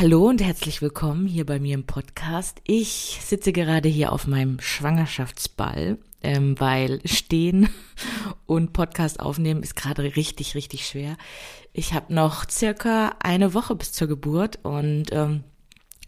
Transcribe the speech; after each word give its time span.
Hallo 0.00 0.28
und 0.28 0.40
herzlich 0.40 0.80
willkommen 0.80 1.26
hier 1.26 1.44
bei 1.44 1.58
mir 1.58 1.74
im 1.74 1.84
Podcast. 1.84 2.62
Ich 2.62 3.18
sitze 3.20 3.52
gerade 3.52 3.88
hier 3.88 4.12
auf 4.12 4.28
meinem 4.28 4.60
Schwangerschaftsball, 4.60 5.98
ähm, 6.22 6.54
weil 6.60 7.00
stehen 7.04 7.68
und 8.46 8.72
Podcast 8.72 9.18
aufnehmen 9.18 9.64
ist 9.64 9.74
gerade 9.74 10.14
richtig, 10.14 10.54
richtig 10.54 10.86
schwer. 10.86 11.16
Ich 11.72 11.94
habe 11.94 12.14
noch 12.14 12.48
circa 12.48 13.16
eine 13.24 13.54
Woche 13.54 13.74
bis 13.74 13.90
zur 13.90 14.06
Geburt 14.06 14.60
und 14.62 15.06
ähm, 15.10 15.42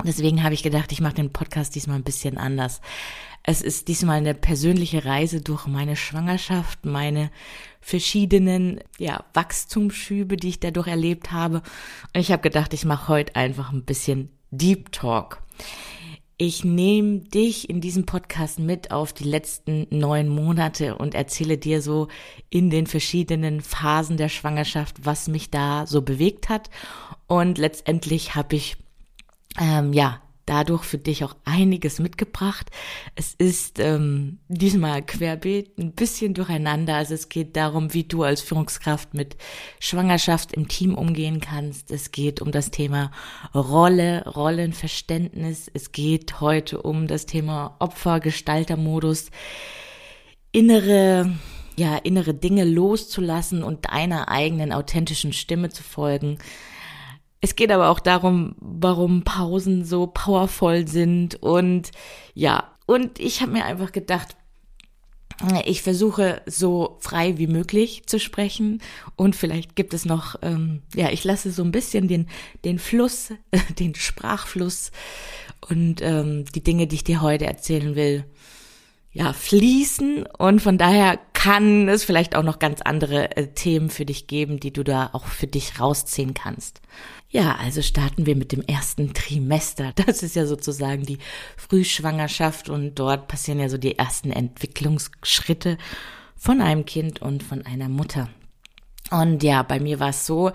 deswegen 0.04 0.44
habe 0.44 0.54
ich 0.54 0.62
gedacht, 0.62 0.92
ich 0.92 1.00
mache 1.00 1.14
den 1.14 1.32
Podcast 1.32 1.74
diesmal 1.74 1.96
ein 1.96 2.04
bisschen 2.04 2.38
anders. 2.38 2.80
Es 3.42 3.62
ist 3.62 3.88
diesmal 3.88 4.18
eine 4.18 4.34
persönliche 4.34 5.04
Reise 5.04 5.40
durch 5.40 5.66
meine 5.66 5.96
Schwangerschaft, 5.96 6.84
meine 6.84 7.30
verschiedenen 7.80 8.80
ja, 8.98 9.24
Wachstumsschübe, 9.32 10.36
die 10.36 10.50
ich 10.50 10.60
dadurch 10.60 10.88
erlebt 10.88 11.32
habe. 11.32 11.62
Und 12.14 12.20
ich 12.20 12.32
habe 12.32 12.42
gedacht, 12.42 12.74
ich 12.74 12.84
mache 12.84 13.08
heute 13.08 13.36
einfach 13.36 13.72
ein 13.72 13.84
bisschen 13.84 14.30
Deep 14.50 14.92
Talk. 14.92 15.42
Ich 16.36 16.64
nehme 16.64 17.18
dich 17.18 17.68
in 17.68 17.82
diesem 17.82 18.06
Podcast 18.06 18.58
mit 18.58 18.92
auf 18.92 19.12
die 19.12 19.24
letzten 19.24 19.86
neun 19.90 20.28
Monate 20.28 20.96
und 20.96 21.14
erzähle 21.14 21.58
dir 21.58 21.82
so 21.82 22.08
in 22.48 22.70
den 22.70 22.86
verschiedenen 22.86 23.60
Phasen 23.60 24.16
der 24.16 24.30
Schwangerschaft, 24.30 25.04
was 25.04 25.28
mich 25.28 25.50
da 25.50 25.86
so 25.86 26.00
bewegt 26.00 26.48
hat. 26.48 26.70
Und 27.26 27.58
letztendlich 27.58 28.34
habe 28.34 28.56
ich 28.56 28.76
ähm, 29.58 29.92
ja 29.92 30.22
dadurch 30.50 30.82
für 30.82 30.98
dich 30.98 31.22
auch 31.22 31.36
einiges 31.44 32.00
mitgebracht. 32.00 32.70
Es 33.14 33.34
ist 33.38 33.78
ähm, 33.78 34.40
diesmal 34.48 35.00
querbeet, 35.00 35.78
ein 35.78 35.92
bisschen 35.92 36.34
durcheinander. 36.34 36.96
Also 36.96 37.14
es 37.14 37.28
geht 37.28 37.54
darum, 37.54 37.94
wie 37.94 38.02
du 38.02 38.24
als 38.24 38.40
Führungskraft 38.40 39.14
mit 39.14 39.36
Schwangerschaft 39.78 40.52
im 40.52 40.66
Team 40.66 40.96
umgehen 40.96 41.40
kannst. 41.40 41.92
Es 41.92 42.10
geht 42.10 42.40
um 42.42 42.50
das 42.50 42.72
Thema 42.72 43.12
Rolle, 43.54 44.24
Rollenverständnis. 44.26 45.70
Es 45.72 45.92
geht 45.92 46.40
heute 46.40 46.82
um 46.82 47.06
das 47.06 47.26
Thema 47.26 47.76
Opfer-Gestaltermodus, 47.78 49.30
innere 50.50 51.32
ja, 51.76 51.96
innere 51.96 52.34
Dinge 52.34 52.64
loszulassen 52.64 53.62
und 53.62 53.86
deiner 53.86 54.28
eigenen 54.28 54.72
authentischen 54.72 55.32
Stimme 55.32 55.70
zu 55.70 55.82
folgen. 55.82 56.38
Es 57.40 57.56
geht 57.56 57.70
aber 57.70 57.88
auch 57.88 58.00
darum, 58.00 58.54
warum 58.60 59.22
Pausen 59.22 59.84
so 59.84 60.06
powervoll 60.06 60.86
sind 60.86 61.42
und 61.42 61.90
ja, 62.34 62.70
und 62.86 63.18
ich 63.18 63.40
habe 63.40 63.52
mir 63.52 63.64
einfach 63.64 63.92
gedacht, 63.92 64.36
ich 65.64 65.80
versuche 65.80 66.42
so 66.44 66.98
frei 67.00 67.38
wie 67.38 67.46
möglich 67.46 68.02
zu 68.06 68.20
sprechen 68.20 68.82
und 69.16 69.34
vielleicht 69.34 69.74
gibt 69.74 69.94
es 69.94 70.04
noch, 70.04 70.36
ähm, 70.42 70.82
ja, 70.94 71.10
ich 71.10 71.24
lasse 71.24 71.50
so 71.50 71.62
ein 71.62 71.72
bisschen 71.72 72.08
den, 72.08 72.28
den 72.64 72.78
Fluss, 72.78 73.32
den 73.78 73.94
Sprachfluss 73.94 74.90
und 75.66 76.02
ähm, 76.02 76.44
die 76.54 76.62
Dinge, 76.62 76.86
die 76.86 76.96
ich 76.96 77.04
dir 77.04 77.22
heute 77.22 77.46
erzählen 77.46 77.96
will, 77.96 78.24
ja, 79.12 79.32
fließen 79.32 80.26
und 80.38 80.60
von 80.60 80.78
daher 80.78 81.18
kann 81.32 81.88
es 81.88 82.04
vielleicht 82.04 82.36
auch 82.36 82.42
noch 82.42 82.58
ganz 82.58 82.82
andere 82.82 83.36
äh, 83.36 83.48
Themen 83.48 83.88
für 83.88 84.04
dich 84.04 84.26
geben, 84.26 84.60
die 84.60 84.72
du 84.72 84.84
da 84.84 85.10
auch 85.12 85.24
für 85.24 85.46
dich 85.46 85.80
rausziehen 85.80 86.34
kannst. 86.34 86.80
Ja, 87.32 87.54
also 87.56 87.80
starten 87.80 88.26
wir 88.26 88.34
mit 88.34 88.50
dem 88.50 88.62
ersten 88.62 89.14
Trimester. 89.14 89.92
Das 90.06 90.22
ist 90.22 90.34
ja 90.34 90.46
sozusagen 90.46 91.04
die 91.04 91.18
Frühschwangerschaft 91.56 92.68
und 92.68 92.96
dort 92.96 93.28
passieren 93.28 93.60
ja 93.60 93.68
so 93.68 93.78
die 93.78 93.96
ersten 93.96 94.32
Entwicklungsschritte 94.32 95.78
von 96.36 96.60
einem 96.60 96.84
Kind 96.84 97.22
und 97.22 97.44
von 97.44 97.64
einer 97.64 97.88
Mutter. 97.88 98.28
Und 99.10 99.42
ja, 99.44 99.62
bei 99.62 99.78
mir 99.78 100.00
war 100.00 100.10
es 100.10 100.26
so, 100.26 100.50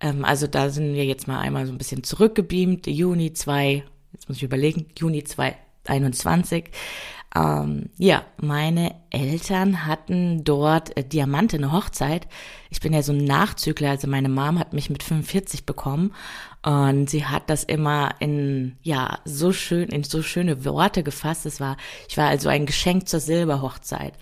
ähm, 0.00 0.24
also 0.24 0.46
da 0.46 0.70
sind 0.70 0.94
wir 0.94 1.04
jetzt 1.04 1.26
mal 1.26 1.40
einmal 1.40 1.66
so 1.66 1.72
ein 1.72 1.78
bisschen 1.78 2.04
zurückgebeamt, 2.04 2.86
Juni 2.86 3.32
2, 3.32 3.82
jetzt 4.12 4.28
muss 4.28 4.36
ich 4.38 4.44
überlegen, 4.44 4.86
Juni 4.96 5.24
2021 5.24 6.70
ähm, 7.34 7.90
ja, 7.96 8.24
meine 8.38 8.96
Eltern 9.10 9.86
hatten 9.86 10.42
dort 10.42 10.96
äh, 10.96 11.04
Diamante 11.04 11.58
eine 11.58 11.70
Hochzeit. 11.70 12.26
Ich 12.70 12.80
bin 12.80 12.92
ja 12.92 13.02
so 13.02 13.12
ein 13.12 13.24
Nachzügler, 13.24 13.90
also 13.90 14.08
meine 14.08 14.28
Mom 14.28 14.58
hat 14.58 14.72
mich 14.72 14.90
mit 14.90 15.04
45 15.04 15.64
bekommen 15.64 16.12
und 16.62 17.08
sie 17.08 17.24
hat 17.24 17.48
das 17.48 17.62
immer 17.62 18.16
in 18.18 18.76
ja 18.82 19.18
so 19.24 19.52
schön 19.52 19.88
in 19.90 20.02
so 20.02 20.22
schöne 20.22 20.64
Worte 20.64 21.04
gefasst. 21.04 21.46
Es 21.46 21.60
war, 21.60 21.76
ich 22.08 22.16
war 22.16 22.28
also 22.28 22.48
ein 22.48 22.66
Geschenk 22.66 23.08
zur 23.08 23.20
Silberhochzeit. 23.20 24.14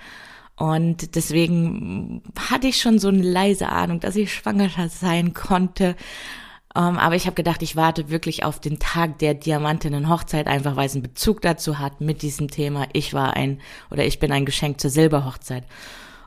Und 0.56 1.14
deswegen 1.14 2.22
hatte 2.50 2.66
ich 2.66 2.80
schon 2.80 2.98
so 2.98 3.08
eine 3.08 3.22
leise 3.22 3.68
Ahnung, 3.68 4.00
dass 4.00 4.16
ich 4.16 4.34
schwanger 4.34 4.68
sein 4.88 5.32
konnte. 5.32 5.94
Um, 6.78 6.90
ähm, 6.90 6.98
aber 6.98 7.16
ich 7.16 7.26
habe 7.26 7.34
gedacht, 7.34 7.60
ich 7.62 7.74
warte 7.74 8.08
wirklich 8.08 8.44
auf 8.44 8.60
den 8.60 8.78
Tag 8.78 9.18
der 9.18 9.34
Diamantinnen 9.34 10.08
Hochzeit, 10.08 10.46
einfach 10.46 10.76
weil 10.76 10.86
es 10.86 10.94
einen 10.94 11.02
Bezug 11.02 11.42
dazu 11.42 11.80
hat 11.80 12.00
mit 12.00 12.22
diesem 12.22 12.48
Thema. 12.48 12.86
Ich 12.92 13.12
war 13.14 13.34
ein 13.34 13.60
oder 13.90 14.04
ich 14.04 14.20
bin 14.20 14.30
ein 14.30 14.46
Geschenk 14.46 14.80
zur 14.80 14.90
Silberhochzeit. 14.90 15.64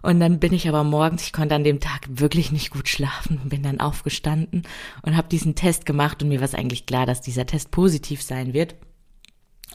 Und 0.01 0.19
dann 0.19 0.39
bin 0.39 0.51
ich 0.51 0.67
aber 0.67 0.84
morgens, 0.84 1.23
ich 1.23 1.31
konnte 1.31 1.56
an 1.56 1.63
dem 1.63 1.79
Tag 1.79 2.01
wirklich 2.09 2.51
nicht 2.51 2.72
gut 2.72 2.89
schlafen, 2.89 3.39
bin 3.45 3.63
dann 3.63 3.79
aufgestanden 3.79 4.63
und 5.03 5.16
habe 5.16 5.29
diesen 5.29 5.56
Test 5.56 5.85
gemacht 5.85 6.22
und 6.22 6.28
mir 6.28 6.39
war 6.39 6.45
es 6.45 6.56
eigentlich 6.56 6.85
klar, 6.85 7.06
dass 7.06 7.22
dieser 7.22 7.45
Test 7.45 7.72
positiv 7.72 8.22
sein 8.22 8.53
wird. 8.53 8.75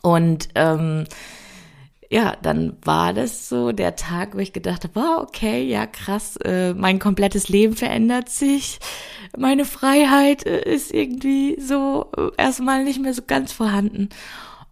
Und 0.02 0.48
ähm, 0.56 1.04
ja, 2.10 2.36
dann 2.42 2.76
war 2.84 3.12
das 3.12 3.48
so 3.48 3.72
der 3.72 3.96
Tag, 3.96 4.34
wo 4.34 4.38
ich 4.38 4.52
gedacht 4.52 4.84
habe, 4.84 4.94
wow, 4.94 5.22
okay, 5.22 5.64
ja 5.64 5.86
krass, 5.86 6.36
äh, 6.36 6.72
mein 6.74 6.98
komplettes 6.98 7.48
Leben 7.48 7.74
verändert 7.74 8.28
sich, 8.28 8.78
meine 9.36 9.64
Freiheit 9.64 10.46
äh, 10.46 10.62
ist 10.62 10.94
irgendwie 10.94 11.60
so 11.60 12.10
äh, 12.16 12.30
erstmal 12.36 12.84
nicht 12.84 13.00
mehr 13.00 13.14
so 13.14 13.22
ganz 13.26 13.52
vorhanden. 13.52 14.10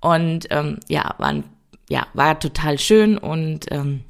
Und 0.00 0.46
ähm, 0.50 0.78
ja, 0.88 1.14
war, 1.18 1.42
ja, 1.88 2.06
war 2.12 2.38
total 2.38 2.78
schön 2.78 3.18
und 3.18 3.66
ähm, 3.70 4.04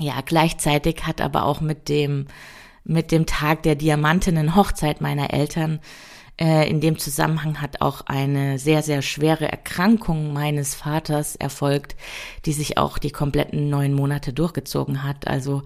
ja, 0.00 0.20
gleichzeitig 0.24 1.06
hat 1.06 1.20
aber 1.20 1.44
auch 1.44 1.60
mit 1.60 1.88
dem 1.88 2.26
mit 2.84 3.10
dem 3.12 3.24
Tag 3.24 3.62
der 3.62 3.76
Diamantinnen 3.76 4.54
Hochzeit 4.54 5.00
meiner 5.00 5.32
Eltern 5.32 5.80
äh, 6.40 6.68
in 6.68 6.80
dem 6.80 6.98
Zusammenhang 6.98 7.60
hat 7.60 7.80
auch 7.80 8.02
eine 8.06 8.58
sehr, 8.58 8.82
sehr 8.82 9.02
schwere 9.02 9.50
Erkrankung 9.50 10.32
meines 10.32 10.74
Vaters 10.74 11.36
erfolgt, 11.36 11.94
die 12.44 12.52
sich 12.52 12.76
auch 12.76 12.98
die 12.98 13.10
kompletten 13.10 13.70
neun 13.70 13.94
Monate 13.94 14.32
durchgezogen 14.32 15.04
hat. 15.04 15.28
Also 15.28 15.62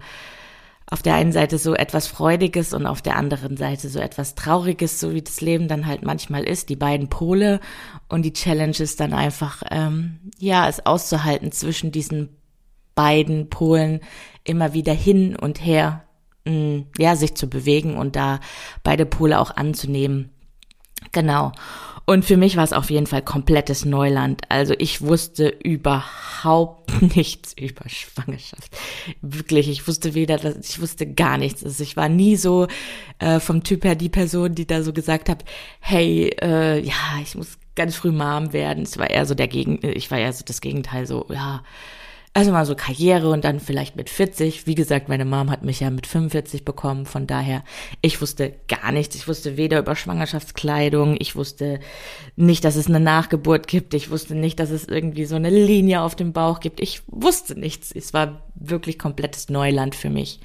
auf 0.91 1.01
der 1.01 1.15
einen 1.15 1.31
Seite 1.31 1.57
so 1.57 1.75
etwas 1.75 2.07
Freudiges 2.07 2.73
und 2.73 2.85
auf 2.85 3.01
der 3.01 3.15
anderen 3.15 3.57
Seite 3.57 3.89
so 3.89 3.99
etwas 3.99 4.35
Trauriges, 4.35 4.99
so 4.99 5.13
wie 5.13 5.21
das 5.21 5.41
Leben 5.41 5.67
dann 5.67 5.85
halt 5.85 6.03
manchmal 6.03 6.43
ist, 6.43 6.69
die 6.69 6.75
beiden 6.75 7.09
Pole 7.09 7.59
und 8.07 8.23
die 8.23 8.33
Challenge 8.33 8.77
ist 8.77 8.99
dann 8.99 9.13
einfach, 9.13 9.61
ähm, 9.69 10.19
ja, 10.39 10.67
es 10.67 10.85
auszuhalten 10.85 11.51
zwischen 11.51 11.91
diesen 11.91 12.29
beiden 12.95 13.49
Polen 13.49 14.01
immer 14.43 14.73
wieder 14.73 14.93
hin 14.93 15.35
und 15.35 15.63
her, 15.63 16.05
mh, 16.45 16.53
mm, 16.53 16.85
ja, 16.97 17.15
sich 17.15 17.35
zu 17.35 17.47
bewegen 17.47 17.95
und 17.95 18.15
da 18.15 18.39
beide 18.83 19.05
Pole 19.05 19.39
auch 19.39 19.55
anzunehmen. 19.55 20.31
Genau. 21.11 21.51
Und 22.09 22.25
für 22.25 22.37
mich 22.37 22.57
war 22.57 22.63
es 22.63 22.73
auf 22.73 22.89
jeden 22.89 23.05
Fall 23.05 23.21
komplettes 23.21 23.85
Neuland. 23.85 24.41
Also 24.49 24.73
ich 24.79 25.01
wusste 25.01 25.47
überhaupt 25.47 26.89
nichts 27.15 27.53
über 27.53 27.87
Schwangerschaft. 27.87 28.75
Wirklich, 29.21 29.69
ich 29.69 29.87
wusste 29.87 30.15
weder, 30.15 30.39
ich 30.59 30.81
wusste 30.81 31.05
gar 31.05 31.37
nichts. 31.37 31.63
Also 31.63 31.83
ich 31.83 31.95
war 31.95 32.09
nie 32.09 32.35
so 32.35 32.65
äh, 33.19 33.39
vom 33.39 33.63
Typ 33.63 33.83
her 33.83 33.93
die 33.93 34.09
Person, 34.09 34.55
die 34.55 34.65
da 34.65 34.81
so 34.81 34.91
gesagt 34.91 35.29
hat, 35.29 35.45
hey, 35.81 36.35
äh, 36.41 36.79
ja, 36.79 37.19
ich 37.21 37.35
muss 37.35 37.59
ganz 37.75 37.95
früh 37.95 38.11
Mom 38.11 38.53
werden. 38.53 38.81
Es 38.81 38.97
war 38.97 39.11
eher 39.11 39.27
so 39.27 39.35
der 39.35 39.47
Gegen, 39.47 39.79
ich 39.83 40.09
war 40.09 40.17
eher 40.17 40.33
so 40.33 40.43
das 40.43 40.61
Gegenteil, 40.61 41.05
so, 41.05 41.27
ja, 41.29 41.61
also 42.33 42.51
mal 42.51 42.65
so 42.65 42.75
Karriere 42.75 43.29
und 43.29 43.43
dann 43.43 43.59
vielleicht 43.59 43.95
mit 43.95 44.09
40. 44.09 44.67
Wie 44.67 44.75
gesagt, 44.75 45.09
meine 45.09 45.25
Mom 45.25 45.49
hat 45.49 45.63
mich 45.63 45.79
ja 45.79 45.89
mit 45.89 46.05
45 46.05 46.63
bekommen. 46.63 47.05
Von 47.05 47.25
daher, 47.25 47.63
ich 48.01 48.21
wusste 48.21 48.53
gar 48.67 48.91
nichts. 48.91 49.15
Ich 49.15 49.27
wusste 49.27 49.57
weder 49.57 49.79
über 49.79 49.95
Schwangerschaftskleidung. 49.95 51.17
Ich 51.19 51.35
wusste 51.35 51.79
nicht, 52.35 52.63
dass 52.65 52.75
es 52.75 52.87
eine 52.87 52.99
Nachgeburt 52.99 53.67
gibt. 53.67 53.93
Ich 53.93 54.11
wusste 54.11 54.35
nicht, 54.35 54.59
dass 54.59 54.69
es 54.69 54.87
irgendwie 54.87 55.25
so 55.25 55.35
eine 55.35 55.49
Linie 55.49 56.01
auf 56.01 56.15
dem 56.15 56.31
Bauch 56.31 56.59
gibt. 56.59 56.79
Ich 56.79 57.01
wusste 57.07 57.59
nichts. 57.59 57.91
Es 57.91 58.13
war 58.13 58.43
wirklich 58.53 58.99
komplettes 58.99 59.49
Neuland 59.49 59.95
für 59.95 60.11
mich. 60.11 60.39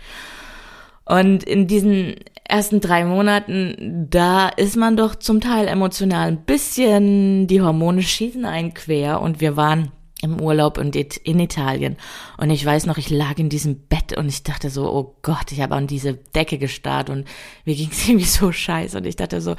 Und 1.05 1.45
in 1.45 1.67
diesen 1.67 2.17
ersten 2.49 2.81
drei 2.81 3.05
Monaten, 3.05 4.07
da 4.09 4.49
ist 4.49 4.77
man 4.77 4.97
doch 4.97 5.15
zum 5.17 5.41
Teil 5.41 5.69
emotional 5.69 6.29
ein 6.29 6.45
bisschen, 6.45 7.47
die 7.47 7.61
Hormone 7.61 8.03
schießen 8.03 8.47
einen 8.47 8.73
quer 8.73 9.21
und 9.21 9.41
wir 9.41 9.57
waren 9.57 9.93
im 10.25 10.41
Urlaub 10.41 10.79
und 10.79 10.97
in 10.97 11.39
Italien. 11.39 11.97
Und 12.39 12.51
ich 12.51 12.65
weiß 12.65 12.87
noch, 12.87 12.99
ich 12.99 13.11
lag 13.11 13.39
in 13.39 13.49
diesem 13.49 13.77
Bett 13.77 14.17
und 14.17 14.29
ich 14.29 14.43
dachte 14.43 14.71
so, 14.71 14.91
oh 14.91 15.15
Gott, 15.23 15.53
ich 15.53 15.61
habe 15.61 15.75
an 15.75 15.87
diese 15.87 16.15
Decke 16.15 16.59
gestarrt 16.59 17.11
und 17.11 17.27
mir 17.65 17.75
ging 17.75 17.91
es 17.93 18.09
irgendwie 18.09 18.27
so 18.27 18.51
scheiße. 18.51 18.99
Und 18.99 19.07
ich 19.07 19.17
dachte 19.17 19.41
so, 19.41 19.55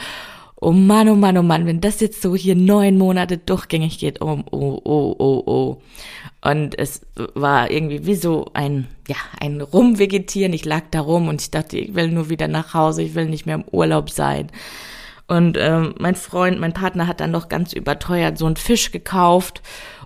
oh 0.59 0.71
Mann, 0.71 1.09
oh 1.09 1.15
Mann, 1.15 1.37
oh 1.37 1.43
Mann, 1.43 1.65
wenn 1.65 1.81
das 1.81 1.99
jetzt 1.99 2.21
so 2.21 2.35
hier 2.35 2.55
neun 2.55 2.97
Monate 2.97 3.37
durchgängig 3.37 3.99
geht, 3.99 4.21
oh, 4.21 4.39
oh, 4.51 4.81
oh, 4.83 5.15
oh, 5.17 5.43
oh. 5.45 5.81
Und 6.41 6.77
es 6.77 7.01
war 7.33 7.71
irgendwie 7.71 8.05
wie 8.05 8.15
so 8.15 8.51
ein, 8.53 8.87
ja, 9.07 9.15
ein 9.39 9.61
Rumvegetieren. 9.61 10.53
Ich 10.53 10.65
lag 10.65 10.83
da 10.91 11.01
rum 11.01 11.27
und 11.27 11.41
ich 11.41 11.51
dachte, 11.51 11.77
ich 11.77 11.95
will 11.95 12.09
nur 12.09 12.29
wieder 12.29 12.47
nach 12.47 12.73
Hause, 12.73 13.01
ich 13.01 13.15
will 13.15 13.25
nicht 13.25 13.45
mehr 13.45 13.55
im 13.55 13.65
Urlaub 13.71 14.09
sein. 14.09 14.51
Und 15.27 15.57
ähm, 15.59 15.95
mein 15.97 16.15
Freund, 16.15 16.59
mein 16.59 16.73
Partner 16.73 17.07
hat 17.07 17.19
dann 17.19 17.31
noch 17.31 17.49
ganz 17.49 17.73
überteuert 17.73 18.37
so 18.37 18.45
einen 18.45 18.57
Fisch 18.57 18.91
gekauft 18.91 19.63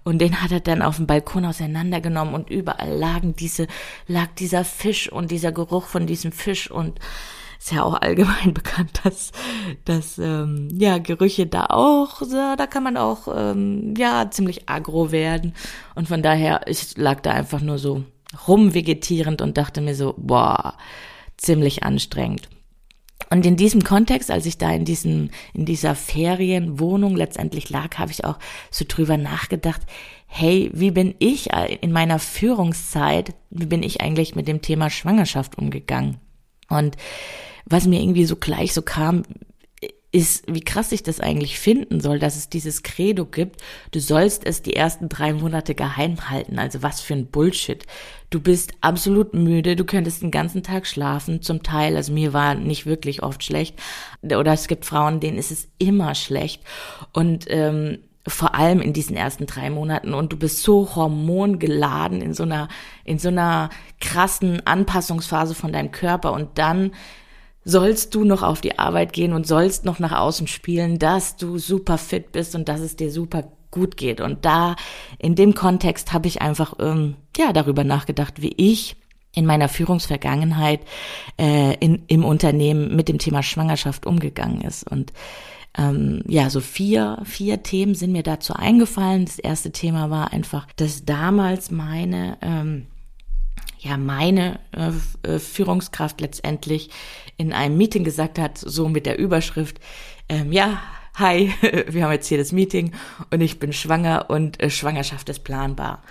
und 0.10 0.18
den 0.18 0.42
hat 0.42 0.52
er 0.52 0.60
dann 0.60 0.82
auf 0.82 0.96
dem 0.98 1.06
Balkon 1.06 1.46
auseinandergenommen 1.46 2.34
und 2.34 2.50
überall 2.50 2.98
lagen 2.98 3.36
diese, 3.36 3.68
lag 4.08 4.28
dieser 4.40 4.66
Fisch 4.66 5.10
und 5.12 5.30
dieser 5.30 5.52
Geruch 5.52 5.86
von 5.86 6.08
diesem 6.08 6.32
Fisch 6.32 6.70
und 6.70 7.00
ist 7.60 7.72
ja 7.72 7.84
auch 7.84 7.94
allgemein 7.94 8.54
bekannt, 8.56 9.02
dass, 9.04 9.32
dass 9.86 10.18
ähm, 10.18 10.70
ja 10.74 10.98
Gerüche 10.98 11.46
da 11.46 11.68
auch, 11.68 12.24
da 12.28 12.66
kann 12.66 12.84
man 12.84 12.98
auch 12.98 13.28
ähm, 13.34 13.94
ja 13.96 14.32
ziemlich 14.32 14.68
agro 14.68 15.12
werden. 15.12 15.54
Und 15.94 16.08
von 16.08 16.24
daher, 16.24 16.62
ich 16.68 16.98
lag 16.98 17.22
da 17.22 17.32
einfach 17.32 17.62
nur 17.62 17.78
so 17.78 18.04
rumvegetierend 18.48 19.44
und 19.44 19.58
dachte 19.58 19.80
mir 19.80 19.94
so, 19.94 20.16
boah, 20.18 20.74
ziemlich 21.38 21.84
anstrengend. 21.84 22.50
Und 23.30 23.46
in 23.46 23.56
diesem 23.56 23.84
Kontext, 23.84 24.31
als 24.31 24.46
ich 24.46 24.58
da 24.58 24.72
in 24.72 24.86
diesem, 24.86 25.30
in 25.54 25.66
dieser 25.66 25.96
Ferienwohnung 25.96 27.16
letztendlich 27.16 27.70
lag, 27.70 27.98
habe 27.98 28.12
ich 28.12 28.26
auch 28.26 28.40
so 28.72 28.86
drüber 28.88 29.18
nachgedacht, 29.18 29.81
hey, 30.26 30.72
wie 30.74 30.92
bin 30.92 31.16
ich 31.20 31.50
in 31.81 31.92
meiner 31.92 32.20
Führungszeit, 32.20 33.36
wie 33.50 33.66
bin 33.66 33.84
ich 33.84 34.02
eigentlich 34.02 34.36
mit 34.36 34.48
dem 34.48 34.62
Thema 34.62 34.90
Schwangerschaft 34.90 35.58
umgegangen? 35.58 36.18
Und 36.70 36.98
was 37.66 37.86
mir 37.86 38.02
irgendwie 38.02 38.26
so 38.26 38.36
gleich 38.36 38.74
so 38.74 38.81
kam, 38.81 39.24
ist, 40.12 40.44
wie 40.48 40.62
krass 40.62 40.92
ich 40.92 41.04
das 41.04 41.20
eigentlich 41.20 41.60
finden 41.60 42.02
soll, 42.02 42.18
dass 42.18 42.36
es 42.36 42.50
dieses 42.50 42.82
Credo 42.82 43.26
gibt, 43.26 43.62
du 43.92 44.00
sollst 44.00 44.44
es 44.46 44.64
die 44.64 44.76
ersten 44.76 45.08
drei 45.08 45.34
Monate 45.34 45.76
geheim 45.76 46.30
halten. 46.30 46.58
Also 46.58 46.82
was 46.82 47.00
für 47.00 47.14
ein 47.14 47.28
Bullshit. 47.28 47.86
Du 48.32 48.40
bist 48.40 48.74
absolut 48.82 49.34
müde, 49.34 49.76
du 49.76 49.86
könntest 49.86 50.24
den 50.24 50.32
ganzen 50.32 50.64
Tag 50.64 50.88
schlafen, 50.88 51.42
zum 51.42 51.62
Teil, 51.62 51.96
also 51.96 52.12
mir 52.12 52.34
war 52.34 52.56
nicht 52.56 52.86
wirklich 52.88 53.22
oft 53.22 53.44
schlecht. 53.44 53.76
Oder 54.24 54.54
es 54.54 54.68
gibt 54.68 54.86
Frauen, 54.86 55.20
denen 55.20 55.38
ist 55.38 55.52
es 55.52 55.68
immer 55.78 56.16
schlecht. 56.16 56.64
Und 57.14 57.46
ähm, 57.50 58.00
vor 58.28 58.56
allem 58.56 58.82
in 58.82 58.94
diesen 58.94 59.16
ersten 59.16 59.46
drei 59.46 59.70
Monaten 59.70 60.14
und 60.14 60.32
du 60.32 60.38
bist 60.38 60.62
so 60.62 60.96
hormongeladen 60.96 62.22
in 62.22 62.34
so 62.34 62.44
einer, 62.44 62.68
in 63.04 63.20
so 63.20 63.30
einer 63.30 63.70
krassen 64.00 64.66
Anpassungsphase 64.66 65.56
von 65.56 65.72
deinem 65.72 65.92
Körper 65.92 66.34
und 66.34 66.58
dann 66.58 66.92
sollst 67.64 68.16
du 68.16 68.24
noch 68.24 68.44
auf 68.44 68.62
die 68.62 68.80
Arbeit 68.80 69.14
gehen 69.14 69.34
und 69.34 69.48
sollst 69.48 69.86
noch 69.86 70.00
nach 70.00 70.14
außen 70.14 70.48
spielen, 70.48 71.00
dass 71.00 71.36
du 71.36 71.58
super 71.58 71.98
fit 71.98 72.32
bist 72.32 72.56
und 72.56 72.70
dass 72.70 72.80
es 72.80 72.96
dir 72.96 73.12
super 73.12 73.52
gut 73.72 73.98
geht. 73.98 74.22
Und 74.22 74.46
da, 74.46 74.76
in 75.20 75.36
dem 75.36 75.54
Kontext 75.54 76.14
habe 76.14 76.28
ich 76.28 76.42
einfach, 76.42 76.74
ähm, 76.80 77.16
ja, 77.38 77.54
darüber 77.54 77.84
nachgedacht, 77.84 78.42
wie 78.42 78.54
ich 78.58 78.96
in 79.34 79.46
meiner 79.46 79.70
Führungsvergangenheit 79.70 80.82
äh, 81.40 81.76
in, 81.76 82.04
im 82.08 82.26
Unternehmen 82.26 82.96
mit 82.96 83.10
dem 83.10 83.20
Thema 83.20 83.44
Schwangerschaft 83.44 84.06
umgegangen 84.06 84.62
ist. 84.62 84.90
Und 84.90 85.14
ähm, 85.78 86.24
ja, 86.28 86.50
so 86.50 86.62
vier, 86.62 87.20
vier 87.26 87.62
Themen 87.62 87.94
sind 87.94 88.12
mir 88.12 88.24
dazu 88.24 88.54
eingefallen. 88.54 89.26
Das 89.26 89.38
erste 89.38 89.72
Thema 89.72 90.10
war 90.10 90.34
einfach, 90.34 90.68
dass 90.78 91.06
damals 91.06 91.70
meine 91.70 92.38
ähm, 92.42 92.88
ja 93.80 93.98
meine 93.98 94.60
äh, 94.72 94.92
äh, 95.28 95.40
Führungskraft 95.40 96.22
letztendlich 96.22 96.90
in 97.38 97.54
einem 97.54 97.78
Meeting 97.78 98.04
gesagt 98.04 98.38
hat, 98.38 98.58
so 98.58 98.90
mit 98.90 99.06
der 99.06 99.18
Überschrift, 99.18 99.80
ähm, 100.28 100.52
ja, 100.52 100.81
hi, 101.16 101.54
wir 101.88 102.04
haben 102.04 102.12
jetzt 102.12 102.28
hier 102.28 102.38
das 102.38 102.52
Meeting 102.52 102.92
und 103.31 103.42
ich 103.42 103.60
bin 103.60 103.74
schwanger 103.74 104.30
und 104.30 104.62
äh, 104.62 104.70
Schwangerschaft 104.70 105.30
ist 105.30 105.44
planbar. 105.44 106.04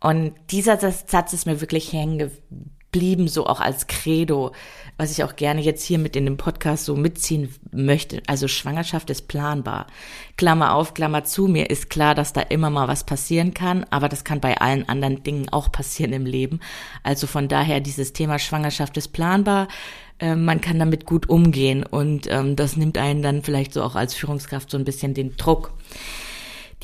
Und 0.00 0.34
dieser 0.50 0.78
Satz 0.78 1.32
ist 1.32 1.46
mir 1.46 1.60
wirklich 1.60 1.92
hängen 1.92 2.30
geblieben, 2.94 3.26
so 3.26 3.46
auch 3.46 3.60
als 3.60 3.86
Credo, 3.86 4.52
was 4.96 5.10
ich 5.10 5.24
auch 5.24 5.36
gerne 5.36 5.60
jetzt 5.60 5.84
hier 5.84 5.98
mit 5.98 6.16
in 6.16 6.24
dem 6.24 6.36
Podcast 6.36 6.84
so 6.84 6.94
mitziehen 6.94 7.52
möchte. 7.72 8.22
Also 8.26 8.48
Schwangerschaft 8.48 9.10
ist 9.10 9.28
planbar. 9.28 9.86
Klammer 10.36 10.74
auf, 10.74 10.94
Klammer 10.94 11.24
zu, 11.24 11.48
mir 11.48 11.70
ist 11.70 11.90
klar, 11.90 12.14
dass 12.14 12.32
da 12.32 12.40
immer 12.40 12.70
mal 12.70 12.88
was 12.88 13.04
passieren 13.04 13.54
kann, 13.54 13.84
aber 13.90 14.08
das 14.08 14.24
kann 14.24 14.40
bei 14.40 14.58
allen 14.58 14.88
anderen 14.88 15.22
Dingen 15.22 15.48
auch 15.50 15.72
passieren 15.72 16.12
im 16.12 16.26
Leben. 16.26 16.60
Also 17.02 17.26
von 17.26 17.48
daher 17.48 17.80
dieses 17.80 18.12
Thema 18.12 18.38
Schwangerschaft 18.38 18.96
ist 18.96 19.08
planbar. 19.08 19.68
Ähm, 20.20 20.44
man 20.44 20.60
kann 20.60 20.78
damit 20.78 21.06
gut 21.06 21.28
umgehen 21.28 21.84
und 21.84 22.28
ähm, 22.30 22.54
das 22.54 22.76
nimmt 22.76 22.98
einen 22.98 23.22
dann 23.22 23.42
vielleicht 23.42 23.72
so 23.72 23.82
auch 23.82 23.96
als 23.96 24.14
Führungskraft 24.14 24.70
so 24.70 24.78
ein 24.78 24.84
bisschen 24.84 25.14
den 25.14 25.36
Druck. 25.36 25.72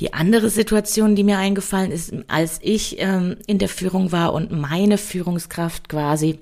Die 0.01 0.15
andere 0.15 0.49
Situation, 0.49 1.15
die 1.15 1.25
mir 1.25 1.39
eingefallen 1.39 1.93
ist, 1.93 2.13
als 2.27 2.59
ich 2.63 2.99
ähm, 2.99 3.37
in 3.47 3.59
der 3.59 3.69
Führung 3.69 4.13
war 4.13 4.33
und 4.33 4.51
meine 4.51 4.99
Führungskraft 4.99 5.89
quasi 5.89 6.39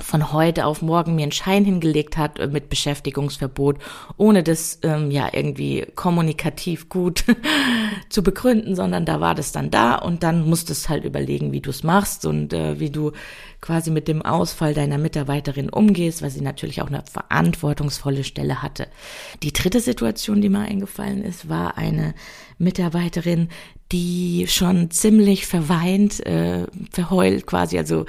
von 0.00 0.32
heute 0.32 0.66
auf 0.66 0.82
morgen 0.82 1.14
mir 1.14 1.22
einen 1.22 1.32
Schein 1.32 1.64
hingelegt 1.64 2.16
hat 2.16 2.38
äh, 2.38 2.46
mit 2.46 2.68
Beschäftigungsverbot, 2.68 3.78
ohne 4.16 4.42
das 4.42 4.78
ähm, 4.82 5.10
ja 5.10 5.28
irgendwie 5.32 5.86
kommunikativ 5.94 6.88
gut 6.88 7.24
zu 8.08 8.22
begründen, 8.22 8.74
sondern 8.74 9.04
da 9.04 9.20
war 9.20 9.34
das 9.34 9.52
dann 9.52 9.70
da 9.70 9.96
und 9.96 10.22
dann 10.22 10.48
musstest 10.48 10.88
halt 10.88 11.04
überlegen, 11.04 11.52
wie 11.52 11.60
du 11.60 11.70
es 11.70 11.82
machst 11.82 12.26
und 12.26 12.52
äh, 12.52 12.80
wie 12.80 12.90
du 12.90 13.12
quasi 13.60 13.90
mit 13.90 14.08
dem 14.08 14.22
Ausfall 14.22 14.74
deiner 14.74 14.98
Mitarbeiterin 14.98 15.68
umgehst, 15.68 16.20
weil 16.20 16.30
sie 16.30 16.40
natürlich 16.40 16.82
auch 16.82 16.88
eine 16.88 17.04
verantwortungsvolle 17.10 18.24
Stelle 18.24 18.60
hatte. 18.60 18.88
Die 19.42 19.52
dritte 19.52 19.80
Situation, 19.80 20.40
die 20.40 20.48
mir 20.48 20.60
eingefallen 20.60 21.22
ist, 21.22 21.48
war 21.48 21.78
eine 21.78 22.14
Mitarbeiterin, 22.58 23.48
die 23.92 24.46
schon 24.48 24.90
ziemlich 24.90 25.46
verweint, 25.46 26.24
äh, 26.26 26.66
verheult 26.90 27.46
quasi, 27.46 27.78
also 27.78 28.04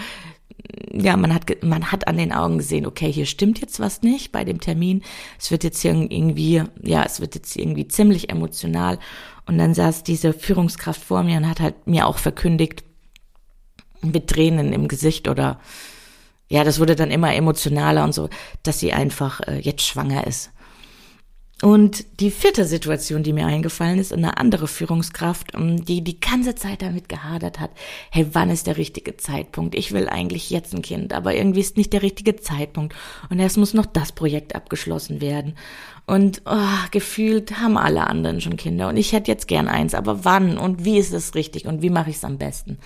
ja, 0.92 1.18
man 1.18 1.34
hat, 1.34 1.64
man 1.64 1.92
hat 1.92 2.08
an 2.08 2.18
den 2.18 2.32
Augen 2.32 2.60
gesehen, 2.60 2.86
okay, 2.86 3.12
hier 3.12 3.26
stimmt 3.26 3.60
jetzt 3.60 3.80
was 3.80 4.02
nicht 4.02 4.32
bei 4.32 4.44
dem 4.44 4.60
Termin. 4.60 5.02
Es 5.40 5.52
wird 5.52 5.64
jetzt 5.64 5.84
irgendwie, 5.84 6.64
ja, 6.82 7.04
es 7.04 7.20
wird 7.20 7.36
jetzt 7.36 7.56
irgendwie 7.56 7.88
ziemlich 7.88 8.30
emotional. 8.30 9.00
Und 9.46 9.58
dann 9.58 9.74
saß 9.74 10.04
diese 10.04 10.34
Führungskraft 10.34 11.04
vor 11.04 11.24
mir 11.24 11.38
und 11.38 11.50
hat 11.50 11.60
halt 11.60 11.88
mir 11.88 12.08
auch 12.08 12.18
verkündigt, 12.18 12.84
mit 14.02 14.28
Tränen 14.28 14.74
im 14.74 14.88
Gesicht 14.88 15.28
oder, 15.28 15.60
ja, 16.50 16.64
das 16.64 16.80
wurde 16.80 16.96
dann 16.96 17.12
immer 17.12 17.34
emotionaler 17.34 18.04
und 18.04 18.14
so, 18.14 18.30
dass 18.62 18.80
sie 18.80 18.94
einfach 18.94 19.42
äh, 19.42 19.60
jetzt 19.60 19.84
schwanger 19.84 20.28
ist. 20.28 20.52
Und 21.64 22.20
die 22.20 22.30
vierte 22.30 22.66
Situation, 22.66 23.24
die 23.24 23.32
mir 23.32 23.46
eingefallen 23.46 23.98
ist, 23.98 24.12
eine 24.12 24.36
andere 24.36 24.68
Führungskraft, 24.68 25.56
ähm, 25.56 25.86
die 25.86 26.04
die 26.04 26.20
ganze 26.20 26.56
Zeit 26.56 26.82
damit 26.82 27.08
gehadert 27.08 27.62
hat, 27.62 27.72
hey, 28.12 28.28
wann 28.34 28.50
ist 28.50 28.68
der 28.68 28.76
richtige 28.76 29.16
Zeitpunkt? 29.16 29.74
Ich 29.74 29.94
will 29.94 30.10
eigentlich 30.10 30.50
jetzt 30.50 30.76
ein 30.76 30.82
Kind, 30.82 31.14
aber 31.14 31.34
irgendwie 31.34 31.62
ist 31.62 31.78
nicht 31.78 31.94
der 31.94 32.02
richtige 32.02 32.36
Zeitpunkt. 32.36 32.94
Und 33.30 33.40
erst 33.40 33.56
muss 33.56 33.74
noch 33.74 33.86
das 33.86 34.12
Projekt 34.12 34.56
abgeschlossen 34.56 35.22
werden. 35.22 35.56
Und 36.06 36.42
oh, 36.46 36.90
gefühlt 36.92 37.62
haben 37.62 37.78
alle 37.78 38.08
anderen 38.08 38.42
schon 38.42 38.58
Kinder 38.58 38.90
und 38.90 38.98
ich 38.98 39.14
hätte 39.14 39.32
jetzt 39.32 39.48
gern 39.48 39.70
eins, 39.70 39.94
aber 39.94 40.26
wann 40.26 40.58
und 40.58 40.84
wie 40.84 40.98
ist 40.98 41.14
es 41.14 41.34
richtig 41.34 41.66
und 41.66 41.82
wie 41.82 41.90
mache 41.90 42.10
ich 42.10 42.18
es 42.18 42.26
am 42.26 42.38
besten? 42.38 42.78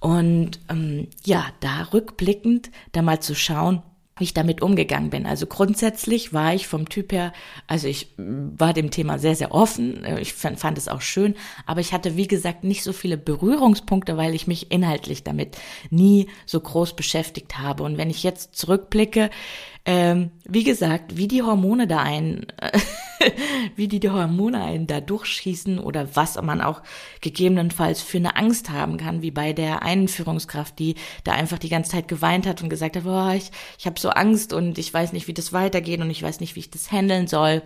Und 0.00 0.60
ähm, 0.68 1.08
ja, 1.24 1.46
da 1.60 1.84
rückblickend, 1.94 2.70
da 2.92 3.00
mal 3.00 3.20
zu 3.20 3.34
schauen, 3.34 3.80
wie 4.16 4.24
ich 4.24 4.34
damit 4.34 4.62
umgegangen 4.62 5.10
bin. 5.10 5.26
Also 5.26 5.46
grundsätzlich 5.46 6.32
war 6.32 6.54
ich 6.54 6.68
vom 6.68 6.88
Typ 6.88 7.12
her, 7.12 7.32
also 7.66 7.88
ich 7.88 8.08
war 8.16 8.72
dem 8.72 8.90
Thema 8.90 9.18
sehr, 9.18 9.34
sehr 9.34 9.52
offen. 9.52 10.04
Ich 10.20 10.34
fand, 10.34 10.60
fand, 10.60 10.78
es 10.78 10.88
auch 10.88 11.00
schön, 11.00 11.34
aber 11.66 11.80
ich 11.80 11.92
hatte, 11.92 12.16
wie 12.16 12.28
gesagt, 12.28 12.62
nicht 12.62 12.84
so 12.84 12.92
viele 12.92 13.16
Berührungspunkte, 13.16 14.16
weil 14.16 14.34
ich 14.34 14.46
mich 14.46 14.70
inhaltlich 14.70 15.24
damit 15.24 15.56
nie 15.90 16.28
so 16.46 16.60
groß 16.60 16.94
beschäftigt 16.94 17.58
habe. 17.58 17.82
Und 17.82 17.98
wenn 17.98 18.10
ich 18.10 18.22
jetzt 18.22 18.54
zurückblicke, 18.54 19.30
ähm, 19.86 20.30
wie 20.44 20.64
gesagt, 20.64 21.16
wie 21.18 21.28
die 21.28 21.42
Hormone 21.42 21.86
da 21.86 21.98
ein, 21.98 22.46
wie 23.76 23.86
die, 23.86 24.00
die 24.00 24.10
Hormone 24.10 24.62
einen 24.62 24.86
da 24.86 25.00
durchschießen 25.00 25.78
oder 25.78 26.16
was 26.16 26.40
man 26.40 26.62
auch 26.62 26.82
gegebenenfalls 27.20 28.00
für 28.00 28.16
eine 28.16 28.36
Angst 28.36 28.70
haben 28.70 28.96
kann, 28.96 29.20
wie 29.20 29.30
bei 29.30 29.52
der 29.52 29.82
einen 29.82 30.08
Führungskraft, 30.08 30.78
die 30.78 30.94
da 31.24 31.32
einfach 31.32 31.58
die 31.58 31.68
ganze 31.68 31.92
Zeit 31.92 32.08
geweint 32.08 32.46
hat 32.46 32.62
und 32.62 32.70
gesagt 32.70 32.96
hat, 32.96 33.04
boah, 33.04 33.34
ich, 33.34 33.50
ich 33.78 33.86
habe 33.86 34.00
so 34.00 34.08
Angst 34.08 34.54
und 34.54 34.78
ich 34.78 34.92
weiß 34.92 35.12
nicht, 35.12 35.28
wie 35.28 35.34
das 35.34 35.52
weitergeht 35.52 36.00
und 36.00 36.10
ich 36.10 36.22
weiß 36.22 36.40
nicht, 36.40 36.56
wie 36.56 36.60
ich 36.60 36.70
das 36.70 36.90
handeln 36.90 37.26
soll. 37.26 37.62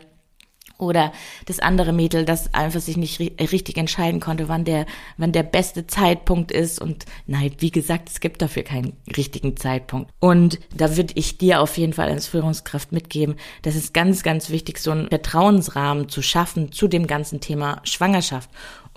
Oder 0.78 1.12
das 1.47 1.58
andere 1.58 1.92
Mädel, 1.92 2.25
das 2.25 2.54
einfach 2.54 2.80
sich 2.80 2.97
nicht 2.97 3.20
richtig 3.20 3.76
entscheiden 3.76 4.20
konnte, 4.20 4.49
wann 4.49 4.64
der, 4.64 4.87
wann 5.16 5.32
der 5.32 5.42
beste 5.42 5.87
Zeitpunkt 5.87 6.52
ist. 6.52 6.80
Und 6.80 7.04
nein, 7.26 7.50
wie 7.58 7.70
gesagt, 7.70 8.08
es 8.08 8.20
gibt 8.20 8.40
dafür 8.40 8.62
keinen 8.62 8.97
richtigen 9.16 9.56
Zeitpunkt. 9.56 10.12
Und 10.20 10.61
da 10.75 10.97
würde 10.97 11.14
ich 11.16 11.37
dir 11.37 11.61
auf 11.61 11.76
jeden 11.78 11.92
Fall 11.92 12.08
als 12.08 12.28
Führungskraft 12.28 12.92
mitgeben, 12.92 13.35
das 13.62 13.75
ist 13.75 13.92
ganz, 13.92 14.23
ganz 14.23 14.50
wichtig, 14.50 14.78
so 14.78 14.92
einen 14.92 15.08
Vertrauensrahmen 15.08 16.08
zu 16.08 16.23
schaffen 16.23 16.70
zu 16.70 16.87
dem 16.87 17.06
ganzen 17.06 17.40
Thema 17.40 17.80
Schwangerschaft. 17.85 18.49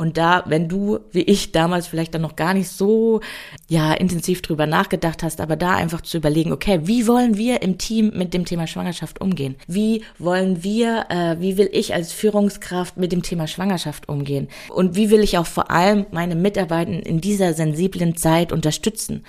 Und 0.01 0.17
da, 0.17 0.43
wenn 0.47 0.67
du, 0.67 0.97
wie 1.11 1.21
ich 1.21 1.51
damals 1.51 1.85
vielleicht 1.85 2.15
dann 2.15 2.23
noch 2.23 2.35
gar 2.35 2.55
nicht 2.55 2.69
so, 2.69 3.21
ja, 3.69 3.93
intensiv 3.93 4.41
drüber 4.41 4.65
nachgedacht 4.65 5.21
hast, 5.21 5.39
aber 5.39 5.55
da 5.55 5.75
einfach 5.75 6.01
zu 6.01 6.17
überlegen, 6.17 6.51
okay, 6.51 6.79
wie 6.85 7.05
wollen 7.05 7.37
wir 7.37 7.61
im 7.61 7.77
Team 7.77 8.11
mit 8.15 8.33
dem 8.33 8.45
Thema 8.45 8.65
Schwangerschaft 8.65 9.21
umgehen? 9.21 9.57
Wie 9.67 10.03
wollen 10.17 10.63
wir, 10.63 11.05
äh, 11.09 11.39
wie 11.39 11.55
will 11.57 11.69
ich 11.71 11.93
als 11.93 12.13
Führungskraft 12.13 12.97
mit 12.97 13.11
dem 13.11 13.21
Thema 13.21 13.45
Schwangerschaft 13.45 14.09
umgehen? 14.09 14.47
Und 14.69 14.95
wie 14.95 15.11
will 15.11 15.19
ich 15.19 15.37
auch 15.37 15.45
vor 15.45 15.69
allem 15.69 16.07
meine 16.09 16.33
Mitarbeiter 16.33 16.71
in 17.05 17.21
dieser 17.21 17.53
sensiblen 17.53 18.17
Zeit 18.17 18.51
unterstützen? 18.51 19.23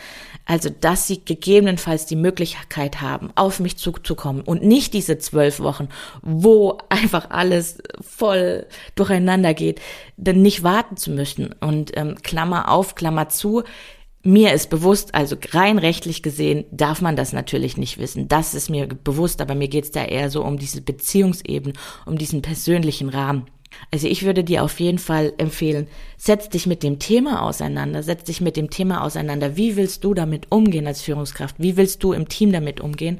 Also, 0.46 0.70
dass 0.70 1.06
sie 1.06 1.22
gegebenenfalls 1.22 2.06
die 2.06 2.16
Möglichkeit 2.16 3.00
haben, 3.00 3.30
auf 3.36 3.60
mich 3.60 3.76
zuzukommen 3.76 4.42
und 4.42 4.64
nicht 4.64 4.94
diese 4.94 5.18
zwölf 5.18 5.60
Wochen, 5.60 5.88
wo 6.22 6.78
einfach 6.88 7.30
alles 7.30 7.78
voll 8.00 8.66
durcheinander 8.96 9.54
geht, 9.54 9.80
dann 10.16 10.42
nicht 10.42 10.61
warten 10.62 10.96
zu 10.96 11.10
müssen. 11.10 11.54
Und 11.60 11.92
ähm, 11.96 12.16
Klammer 12.22 12.70
auf, 12.70 12.94
Klammer 12.94 13.28
zu, 13.28 13.62
mir 14.24 14.52
ist 14.52 14.70
bewusst, 14.70 15.14
also 15.14 15.36
rein 15.50 15.78
rechtlich 15.78 16.22
gesehen, 16.22 16.64
darf 16.70 17.00
man 17.00 17.16
das 17.16 17.32
natürlich 17.32 17.76
nicht 17.76 17.98
wissen. 17.98 18.28
Das 18.28 18.54
ist 18.54 18.70
mir 18.70 18.86
bewusst, 18.86 19.40
aber 19.40 19.54
mir 19.54 19.68
geht's 19.68 19.90
da 19.90 20.04
eher 20.04 20.30
so 20.30 20.44
um 20.44 20.58
diese 20.58 20.80
Beziehungsebene, 20.80 21.74
um 22.06 22.18
diesen 22.18 22.40
persönlichen 22.40 23.08
Rahmen. 23.08 23.46
Also 23.90 24.06
ich 24.06 24.22
würde 24.24 24.44
dir 24.44 24.62
auf 24.62 24.78
jeden 24.80 24.98
Fall 24.98 25.32
empfehlen, 25.38 25.88
setz 26.16 26.48
dich 26.48 26.66
mit 26.66 26.82
dem 26.82 26.98
Thema 26.98 27.42
auseinander, 27.42 28.02
setz 28.02 28.24
dich 28.24 28.40
mit 28.40 28.56
dem 28.56 28.70
Thema 28.70 29.02
auseinander. 29.02 29.56
Wie 29.56 29.76
willst 29.76 30.04
du 30.04 30.14
damit 30.14 30.52
umgehen 30.52 30.86
als 30.86 31.02
Führungskraft? 31.02 31.56
Wie 31.58 31.76
willst 31.76 32.02
du 32.04 32.12
im 32.12 32.28
Team 32.28 32.52
damit 32.52 32.80
umgehen? 32.80 33.18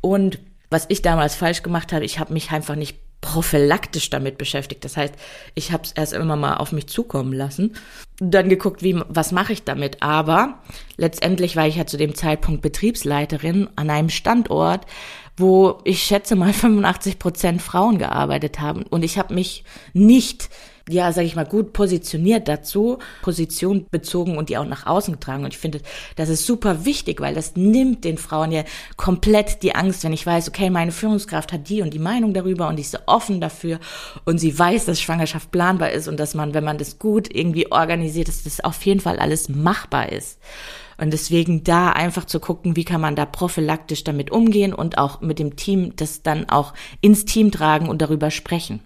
Und 0.00 0.38
was 0.70 0.86
ich 0.88 1.02
damals 1.02 1.34
falsch 1.34 1.62
gemacht 1.62 1.92
habe, 1.92 2.04
ich 2.04 2.18
habe 2.18 2.32
mich 2.32 2.50
einfach 2.50 2.76
nicht 2.76 2.98
prophylaktisch 3.20 4.10
damit 4.10 4.38
beschäftigt. 4.38 4.84
Das 4.84 4.96
heißt, 4.96 5.14
ich 5.54 5.72
habe 5.72 5.82
es 5.84 5.92
erst 5.92 6.12
immer 6.12 6.36
mal 6.36 6.56
auf 6.56 6.72
mich 6.72 6.86
zukommen 6.86 7.32
lassen, 7.32 7.74
dann 8.18 8.48
geguckt, 8.48 8.82
wie 8.82 9.00
was 9.08 9.32
mache 9.32 9.52
ich 9.52 9.64
damit. 9.64 10.02
Aber 10.02 10.58
letztendlich 10.96 11.56
war 11.56 11.66
ich 11.66 11.76
ja 11.76 11.86
zu 11.86 11.96
dem 11.96 12.14
Zeitpunkt 12.14 12.62
Betriebsleiterin 12.62 13.68
an 13.76 13.90
einem 13.90 14.08
Standort, 14.08 14.86
wo 15.36 15.80
ich 15.84 16.02
schätze 16.02 16.36
mal 16.36 16.52
85 16.52 17.18
Prozent 17.18 17.62
Frauen 17.62 17.98
gearbeitet 17.98 18.60
haben. 18.60 18.84
Und 18.84 19.04
ich 19.04 19.18
habe 19.18 19.34
mich 19.34 19.64
nicht, 19.92 20.50
ja, 20.90 21.12
sage 21.12 21.26
ich 21.26 21.36
mal, 21.36 21.46
gut 21.46 21.72
positioniert 21.72 22.48
dazu, 22.48 22.98
Position 23.22 23.86
bezogen 23.90 24.36
und 24.36 24.48
die 24.48 24.58
auch 24.58 24.64
nach 24.64 24.86
außen 24.86 25.14
getragen. 25.14 25.44
Und 25.44 25.54
ich 25.54 25.58
finde, 25.58 25.80
das 26.16 26.28
ist 26.28 26.46
super 26.46 26.84
wichtig, 26.84 27.20
weil 27.20 27.34
das 27.34 27.56
nimmt 27.56 28.04
den 28.04 28.18
Frauen 28.18 28.52
ja 28.52 28.64
komplett 28.96 29.62
die 29.62 29.74
Angst, 29.74 30.04
wenn 30.04 30.12
ich 30.12 30.26
weiß, 30.26 30.48
okay, 30.48 30.70
meine 30.70 30.92
Führungskraft 30.92 31.52
hat 31.52 31.68
die 31.68 31.82
und 31.82 31.94
die 31.94 31.98
Meinung 31.98 32.34
darüber 32.34 32.68
und 32.68 32.78
ist 32.78 32.92
so 32.92 32.98
offen 33.06 33.40
dafür 33.40 33.78
und 34.24 34.38
sie 34.38 34.58
weiß, 34.58 34.86
dass 34.86 35.00
Schwangerschaft 35.00 35.50
planbar 35.50 35.90
ist 35.90 36.08
und 36.08 36.18
dass 36.18 36.34
man, 36.34 36.54
wenn 36.54 36.64
man 36.64 36.78
das 36.78 36.98
gut 36.98 37.34
irgendwie 37.34 37.70
organisiert, 37.70 38.28
dass 38.28 38.44
das 38.44 38.60
auf 38.60 38.84
jeden 38.84 39.00
Fall 39.00 39.18
alles 39.18 39.48
machbar 39.48 40.10
ist. 40.10 40.38
Und 41.00 41.12
deswegen 41.14 41.64
da 41.64 41.90
einfach 41.90 42.26
zu 42.26 42.40
gucken, 42.40 42.76
wie 42.76 42.84
kann 42.84 43.00
man 43.00 43.16
da 43.16 43.24
prophylaktisch 43.24 44.04
damit 44.04 44.30
umgehen 44.30 44.74
und 44.74 44.98
auch 44.98 45.22
mit 45.22 45.38
dem 45.38 45.56
Team 45.56 45.96
das 45.96 46.22
dann 46.22 46.50
auch 46.50 46.74
ins 47.00 47.24
Team 47.24 47.50
tragen 47.50 47.88
und 47.88 48.02
darüber 48.02 48.30
sprechen. 48.30 48.80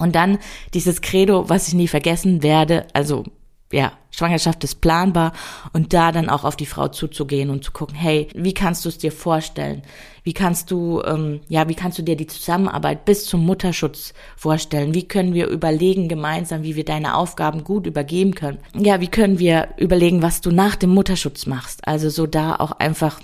Und 0.00 0.16
dann 0.16 0.38
dieses 0.74 1.00
Credo, 1.00 1.48
was 1.48 1.68
ich 1.68 1.74
nie 1.74 1.88
vergessen 1.88 2.42
werde, 2.42 2.86
also 2.92 3.24
ja, 3.72 3.92
Schwangerschaft 4.10 4.64
ist 4.64 4.80
planbar 4.80 5.32
und 5.72 5.92
da 5.92 6.10
dann 6.10 6.28
auch 6.28 6.42
auf 6.42 6.56
die 6.56 6.66
Frau 6.66 6.88
zuzugehen 6.88 7.50
und 7.50 7.62
zu 7.62 7.70
gucken, 7.70 7.94
hey, 7.94 8.26
wie 8.34 8.54
kannst 8.54 8.84
du 8.84 8.88
es 8.88 8.98
dir 8.98 9.12
vorstellen? 9.12 9.82
Wie 10.24 10.32
kannst 10.32 10.70
du, 10.70 11.00
ähm, 11.02 11.40
ja, 11.48 11.68
wie 11.68 11.74
kannst 11.74 11.98
du 11.98 12.02
dir 12.02 12.16
die 12.16 12.26
Zusammenarbeit 12.26 13.04
bis 13.04 13.26
zum 13.26 13.46
Mutterschutz 13.46 14.12
vorstellen? 14.36 14.92
Wie 14.94 15.06
können 15.06 15.34
wir 15.34 15.46
überlegen 15.46 16.08
gemeinsam, 16.08 16.64
wie 16.64 16.74
wir 16.74 16.84
deine 16.84 17.14
Aufgaben 17.14 17.62
gut 17.62 17.86
übergeben 17.86 18.34
können? 18.34 18.58
Ja, 18.76 19.00
wie 19.00 19.08
können 19.08 19.38
wir 19.38 19.68
überlegen, 19.76 20.22
was 20.22 20.40
du 20.40 20.50
nach 20.50 20.74
dem 20.74 20.90
Mutterschutz 20.90 21.46
machst? 21.46 21.86
Also 21.86 22.10
so 22.10 22.26
da 22.26 22.56
auch 22.56 22.72
einfach 22.72 23.20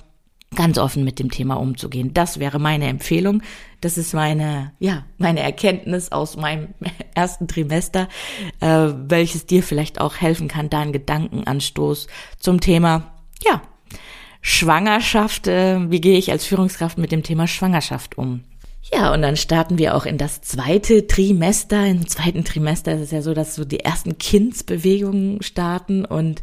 ganz 0.55 0.79
offen 0.79 1.05
mit 1.05 1.19
dem 1.19 1.31
Thema 1.31 1.55
umzugehen. 1.57 2.15
Das 2.15 2.39
wäre 2.39 2.59
meine 2.59 2.87
Empfehlung. 2.87 3.43
Das 3.81 3.99
ist 3.99 4.15
meine, 4.15 4.73
ja, 4.79 5.05
meine 5.19 5.41
Erkenntnis 5.41 6.13
aus 6.13 6.37
meinem 6.37 6.69
ersten 7.15 7.49
Trimester, 7.49 8.09
äh, 8.61 8.89
welches 9.09 9.47
dir 9.47 9.63
vielleicht 9.63 10.01
auch 10.01 10.17
helfen 10.17 10.49
kann, 10.49 10.71
deinen 10.71 10.93
Gedankenanstoß 10.93 12.07
zum 12.39 12.61
Thema, 12.61 13.13
ja, 13.45 13.61
Schwangerschaft. 14.41 15.49
Äh, 15.49 15.91
wie 15.91 16.01
gehe 16.01 16.19
ich 16.19 16.31
als 16.31 16.47
Führungskraft 16.47 16.99
mit 16.99 17.13
dem 17.13 17.23
Thema 17.23 17.47
Schwangerschaft 17.49 18.17
um? 18.17 18.45
Ja, 18.93 19.13
und 19.13 19.23
dann 19.23 19.37
starten 19.37 19.79
wir 19.79 19.97
auch 19.97 20.07
in 20.07 20.17
das 20.17 20.43
zweite 20.43 21.09
Trimester. 21.09 21.85
Im 21.85 22.07
zweiten 22.07 22.45
Trimester 22.45 22.93
ist 22.95 23.01
es 23.01 23.11
ja 23.11 23.21
so, 23.21 23.35
dass 23.35 23.57
so 23.57 23.65
die 23.65 23.81
ersten 23.81 24.17
Kindsbewegungen 24.19 25.43
starten 25.43 26.05
und 26.05 26.43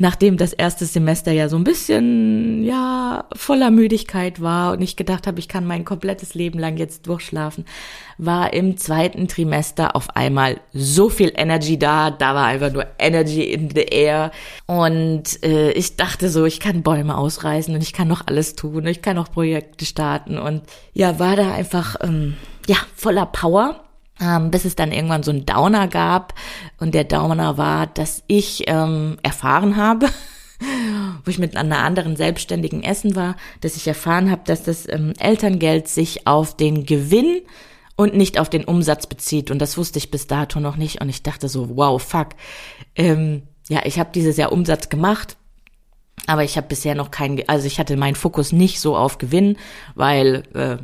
nachdem 0.00 0.38
das 0.38 0.54
erste 0.54 0.86
Semester 0.86 1.30
ja 1.30 1.50
so 1.50 1.56
ein 1.56 1.64
bisschen, 1.64 2.64
ja, 2.64 3.26
voller 3.34 3.70
Müdigkeit 3.70 4.40
war 4.40 4.72
und 4.72 4.80
ich 4.80 4.96
gedacht 4.96 5.26
habe, 5.26 5.38
ich 5.38 5.46
kann 5.46 5.66
mein 5.66 5.84
komplettes 5.84 6.32
Leben 6.32 6.58
lang 6.58 6.78
jetzt 6.78 7.06
durchschlafen, 7.06 7.66
war 8.16 8.54
im 8.54 8.78
zweiten 8.78 9.28
Trimester 9.28 9.94
auf 9.94 10.16
einmal 10.16 10.58
so 10.72 11.10
viel 11.10 11.32
Energy 11.36 11.78
da, 11.78 12.10
da 12.10 12.34
war 12.34 12.46
einfach 12.46 12.72
nur 12.72 12.86
Energy 12.98 13.42
in 13.42 13.68
the 13.74 13.82
air. 13.82 14.30
Und 14.64 15.44
äh, 15.44 15.72
ich 15.72 15.96
dachte 15.96 16.30
so, 16.30 16.46
ich 16.46 16.60
kann 16.60 16.82
Bäume 16.82 17.18
ausreißen 17.18 17.74
und 17.74 17.82
ich 17.82 17.92
kann 17.92 18.08
noch 18.08 18.26
alles 18.26 18.54
tun, 18.54 18.86
ich 18.86 19.02
kann 19.02 19.16
noch 19.16 19.30
Projekte 19.30 19.84
starten. 19.84 20.38
Und 20.38 20.62
ja, 20.94 21.18
war 21.18 21.36
da 21.36 21.52
einfach, 21.52 21.96
ähm, 22.00 22.36
ja, 22.66 22.76
voller 22.96 23.26
Power 23.26 23.84
ähm, 24.20 24.50
bis 24.50 24.64
es 24.64 24.76
dann 24.76 24.92
irgendwann 24.92 25.22
so 25.22 25.30
einen 25.30 25.46
Downer 25.46 25.88
gab. 25.88 26.34
Und 26.78 26.94
der 26.94 27.04
Downer 27.04 27.56
war, 27.56 27.86
dass 27.86 28.22
ich 28.26 28.64
ähm, 28.66 29.18
erfahren 29.22 29.76
habe, 29.76 30.08
wo 31.24 31.30
ich 31.30 31.38
mit 31.38 31.56
einer 31.56 31.78
anderen 31.78 32.16
Selbstständigen 32.16 32.82
essen 32.82 33.16
war, 33.16 33.36
dass 33.60 33.76
ich 33.76 33.86
erfahren 33.86 34.30
habe, 34.30 34.42
dass 34.44 34.62
das 34.62 34.88
ähm, 34.88 35.14
Elterngeld 35.18 35.88
sich 35.88 36.26
auf 36.26 36.56
den 36.56 36.84
Gewinn 36.84 37.42
und 37.96 38.16
nicht 38.16 38.38
auf 38.38 38.48
den 38.48 38.64
Umsatz 38.64 39.06
bezieht. 39.06 39.50
Und 39.50 39.58
das 39.58 39.76
wusste 39.76 39.98
ich 39.98 40.10
bis 40.10 40.26
dato 40.26 40.60
noch 40.60 40.76
nicht. 40.76 41.00
Und 41.00 41.08
ich 41.08 41.22
dachte 41.22 41.48
so, 41.48 41.76
wow, 41.76 42.00
fuck. 42.00 42.28
Ähm, 42.96 43.42
ja, 43.68 43.82
ich 43.84 43.98
habe 43.98 44.10
dieses 44.14 44.36
Jahr 44.36 44.52
Umsatz 44.52 44.88
gemacht, 44.88 45.36
aber 46.26 46.42
ich 46.42 46.56
habe 46.56 46.66
bisher 46.66 46.94
noch 46.94 47.10
keinen, 47.10 47.46
also 47.48 47.66
ich 47.66 47.78
hatte 47.78 47.96
meinen 47.96 48.14
Fokus 48.14 48.52
nicht 48.52 48.80
so 48.80 48.96
auf 48.96 49.18
Gewinn, 49.18 49.56
weil 49.94 50.42
äh, 50.54 50.78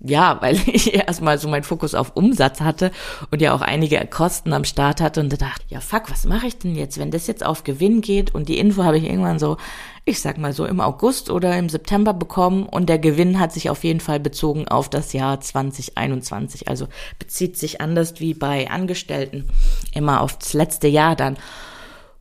ja, 0.00 0.40
weil 0.40 0.56
ich 0.66 0.94
erstmal 0.94 1.38
so 1.38 1.48
meinen 1.48 1.64
Fokus 1.64 1.94
auf 1.94 2.12
Umsatz 2.14 2.60
hatte 2.60 2.92
und 3.30 3.42
ja 3.42 3.54
auch 3.54 3.60
einige 3.60 3.98
Kosten 4.06 4.52
am 4.52 4.64
Start 4.64 5.00
hatte 5.00 5.20
und 5.20 5.30
dachte, 5.40 5.64
ja 5.68 5.80
fuck, 5.80 6.10
was 6.10 6.24
mache 6.24 6.46
ich 6.46 6.58
denn 6.58 6.76
jetzt, 6.76 6.98
wenn 6.98 7.10
das 7.10 7.26
jetzt 7.26 7.44
auf 7.44 7.64
Gewinn 7.64 8.00
geht 8.00 8.34
und 8.34 8.48
die 8.48 8.58
Info 8.58 8.84
habe 8.84 8.98
ich 8.98 9.04
irgendwann 9.04 9.38
so, 9.38 9.56
ich 10.04 10.20
sag 10.20 10.38
mal 10.38 10.52
so 10.52 10.64
im 10.64 10.80
August 10.80 11.30
oder 11.30 11.56
im 11.58 11.68
September 11.68 12.14
bekommen 12.14 12.64
und 12.64 12.88
der 12.88 12.98
Gewinn 12.98 13.40
hat 13.40 13.52
sich 13.52 13.70
auf 13.70 13.84
jeden 13.84 14.00
Fall 14.00 14.20
bezogen 14.20 14.68
auf 14.68 14.88
das 14.88 15.12
Jahr 15.12 15.40
2021, 15.40 16.68
also 16.68 16.88
bezieht 17.18 17.56
sich 17.56 17.80
anders 17.80 18.20
wie 18.20 18.34
bei 18.34 18.70
Angestellten 18.70 19.48
immer 19.92 20.20
auf 20.20 20.38
das 20.38 20.52
letzte 20.52 20.88
Jahr 20.88 21.16
dann. 21.16 21.36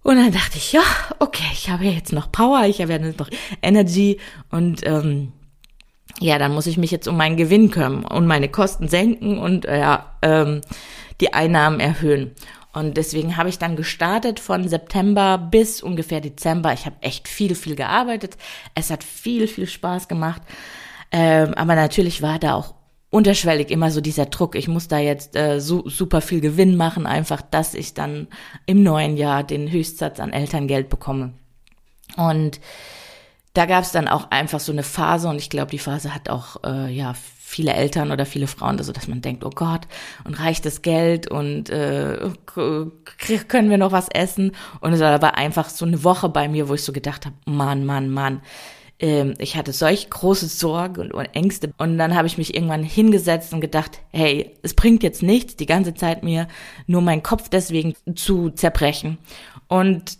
Und 0.03 0.15
dann 0.15 0.31
dachte 0.31 0.57
ich, 0.57 0.71
ja, 0.71 0.83
okay, 1.19 1.43
ich 1.51 1.69
habe 1.69 1.83
jetzt 1.83 2.13
noch 2.13 2.31
Power, 2.31 2.63
ich 2.65 2.81
habe 2.81 2.93
ja 2.93 2.99
noch 2.99 3.29
Energy 3.61 4.19
und 4.49 4.87
ähm, 4.87 5.33
ja, 6.19 6.39
dann 6.39 6.53
muss 6.53 6.67
ich 6.67 6.77
mich 6.77 6.91
jetzt 6.91 7.07
um 7.07 7.17
meinen 7.17 7.37
Gewinn 7.37 7.69
kümmern 7.69 8.05
und 8.05 8.25
meine 8.25 8.49
Kosten 8.49 8.87
senken 8.87 9.37
und 9.37 9.65
äh, 9.65 9.79
ja, 9.79 10.13
ähm, 10.21 10.61
die 11.21 11.33
Einnahmen 11.33 11.79
erhöhen. 11.79 12.31
Und 12.73 12.97
deswegen 12.97 13.37
habe 13.37 13.49
ich 13.49 13.57
dann 13.57 13.75
gestartet 13.75 14.39
von 14.39 14.67
September 14.67 15.37
bis 15.37 15.81
ungefähr 15.81 16.21
Dezember. 16.21 16.73
Ich 16.73 16.85
habe 16.85 16.95
echt 17.01 17.27
viel, 17.27 17.55
viel 17.55 17.75
gearbeitet. 17.75 18.37
Es 18.75 18.91
hat 18.91 19.03
viel, 19.03 19.47
viel 19.47 19.67
Spaß 19.67 20.07
gemacht. 20.07 20.41
Ähm, 21.11 21.53
aber 21.55 21.75
natürlich 21.75 22.21
war 22.21 22.37
da 22.37 22.53
auch 22.53 22.75
unterschwellig 23.09 23.71
immer 23.71 23.89
so 23.89 24.01
dieser 24.01 24.25
Druck. 24.25 24.55
Ich 24.55 24.67
muss 24.67 24.87
da 24.87 24.99
jetzt 24.99 25.35
äh, 25.35 25.59
so, 25.59 25.87
super 25.87 26.21
viel 26.21 26.41
Gewinn 26.41 26.75
machen, 26.75 27.07
einfach, 27.07 27.41
dass 27.41 27.73
ich 27.73 27.93
dann 27.93 28.27
im 28.65 28.83
neuen 28.83 29.17
Jahr 29.17 29.43
den 29.43 29.71
Höchstsatz 29.71 30.19
an 30.19 30.33
Elterngeld 30.33 30.89
bekomme. 30.89 31.33
Und 32.15 32.59
da 33.57 33.65
gab 33.65 33.83
es 33.83 33.91
dann 33.91 34.07
auch 34.07 34.29
einfach 34.29 34.59
so 34.59 34.71
eine 34.71 34.83
Phase 34.83 35.27
und 35.27 35.37
ich 35.37 35.49
glaube, 35.49 35.71
die 35.71 35.79
Phase 35.79 36.13
hat 36.13 36.29
auch 36.29 36.57
äh, 36.63 36.93
ja 36.93 37.15
viele 37.39 37.73
Eltern 37.73 38.11
oder 38.11 38.25
viele 38.27 38.45
Frauen, 38.45 38.77
also 38.77 38.91
dass 38.91 39.07
man 39.07 39.21
denkt, 39.21 39.43
oh 39.43 39.49
Gott, 39.49 39.87
und 40.25 40.39
reicht 40.39 40.65
das 40.65 40.83
Geld 40.83 41.31
und 41.31 41.69
äh, 41.69 42.29
können 42.45 43.69
wir 43.69 43.77
noch 43.77 43.91
was 43.91 44.09
essen? 44.09 44.51
Und 44.81 44.93
es 44.93 44.99
war 44.99 45.11
aber 45.11 45.37
einfach 45.37 45.69
so 45.69 45.85
eine 45.85 46.03
Woche 46.03 46.29
bei 46.29 46.47
mir, 46.47 46.69
wo 46.69 46.75
ich 46.75 46.83
so 46.83 46.91
gedacht 46.91 47.25
habe, 47.25 47.35
Mann, 47.45 47.83
Mann, 47.83 48.09
Mann, 48.09 48.41
ähm, 48.99 49.33
ich 49.39 49.55
hatte 49.55 49.73
solch 49.73 50.09
große 50.09 50.47
Sorgen 50.47 51.01
und, 51.01 51.13
und 51.13 51.25
Ängste. 51.33 51.73
Und 51.79 51.97
dann 51.97 52.15
habe 52.15 52.27
ich 52.27 52.37
mich 52.37 52.53
irgendwann 52.53 52.83
hingesetzt 52.83 53.53
und 53.53 53.61
gedacht, 53.61 54.01
hey, 54.11 54.53
es 54.61 54.75
bringt 54.75 55.01
jetzt 55.01 55.23
nichts, 55.23 55.55
die 55.55 55.65
ganze 55.65 55.95
Zeit 55.95 56.21
mir 56.21 56.47
nur 56.85 57.01
meinen 57.01 57.23
Kopf 57.23 57.49
deswegen 57.49 57.95
zu 58.15 58.51
zerbrechen. 58.51 59.17
Und 59.67 60.19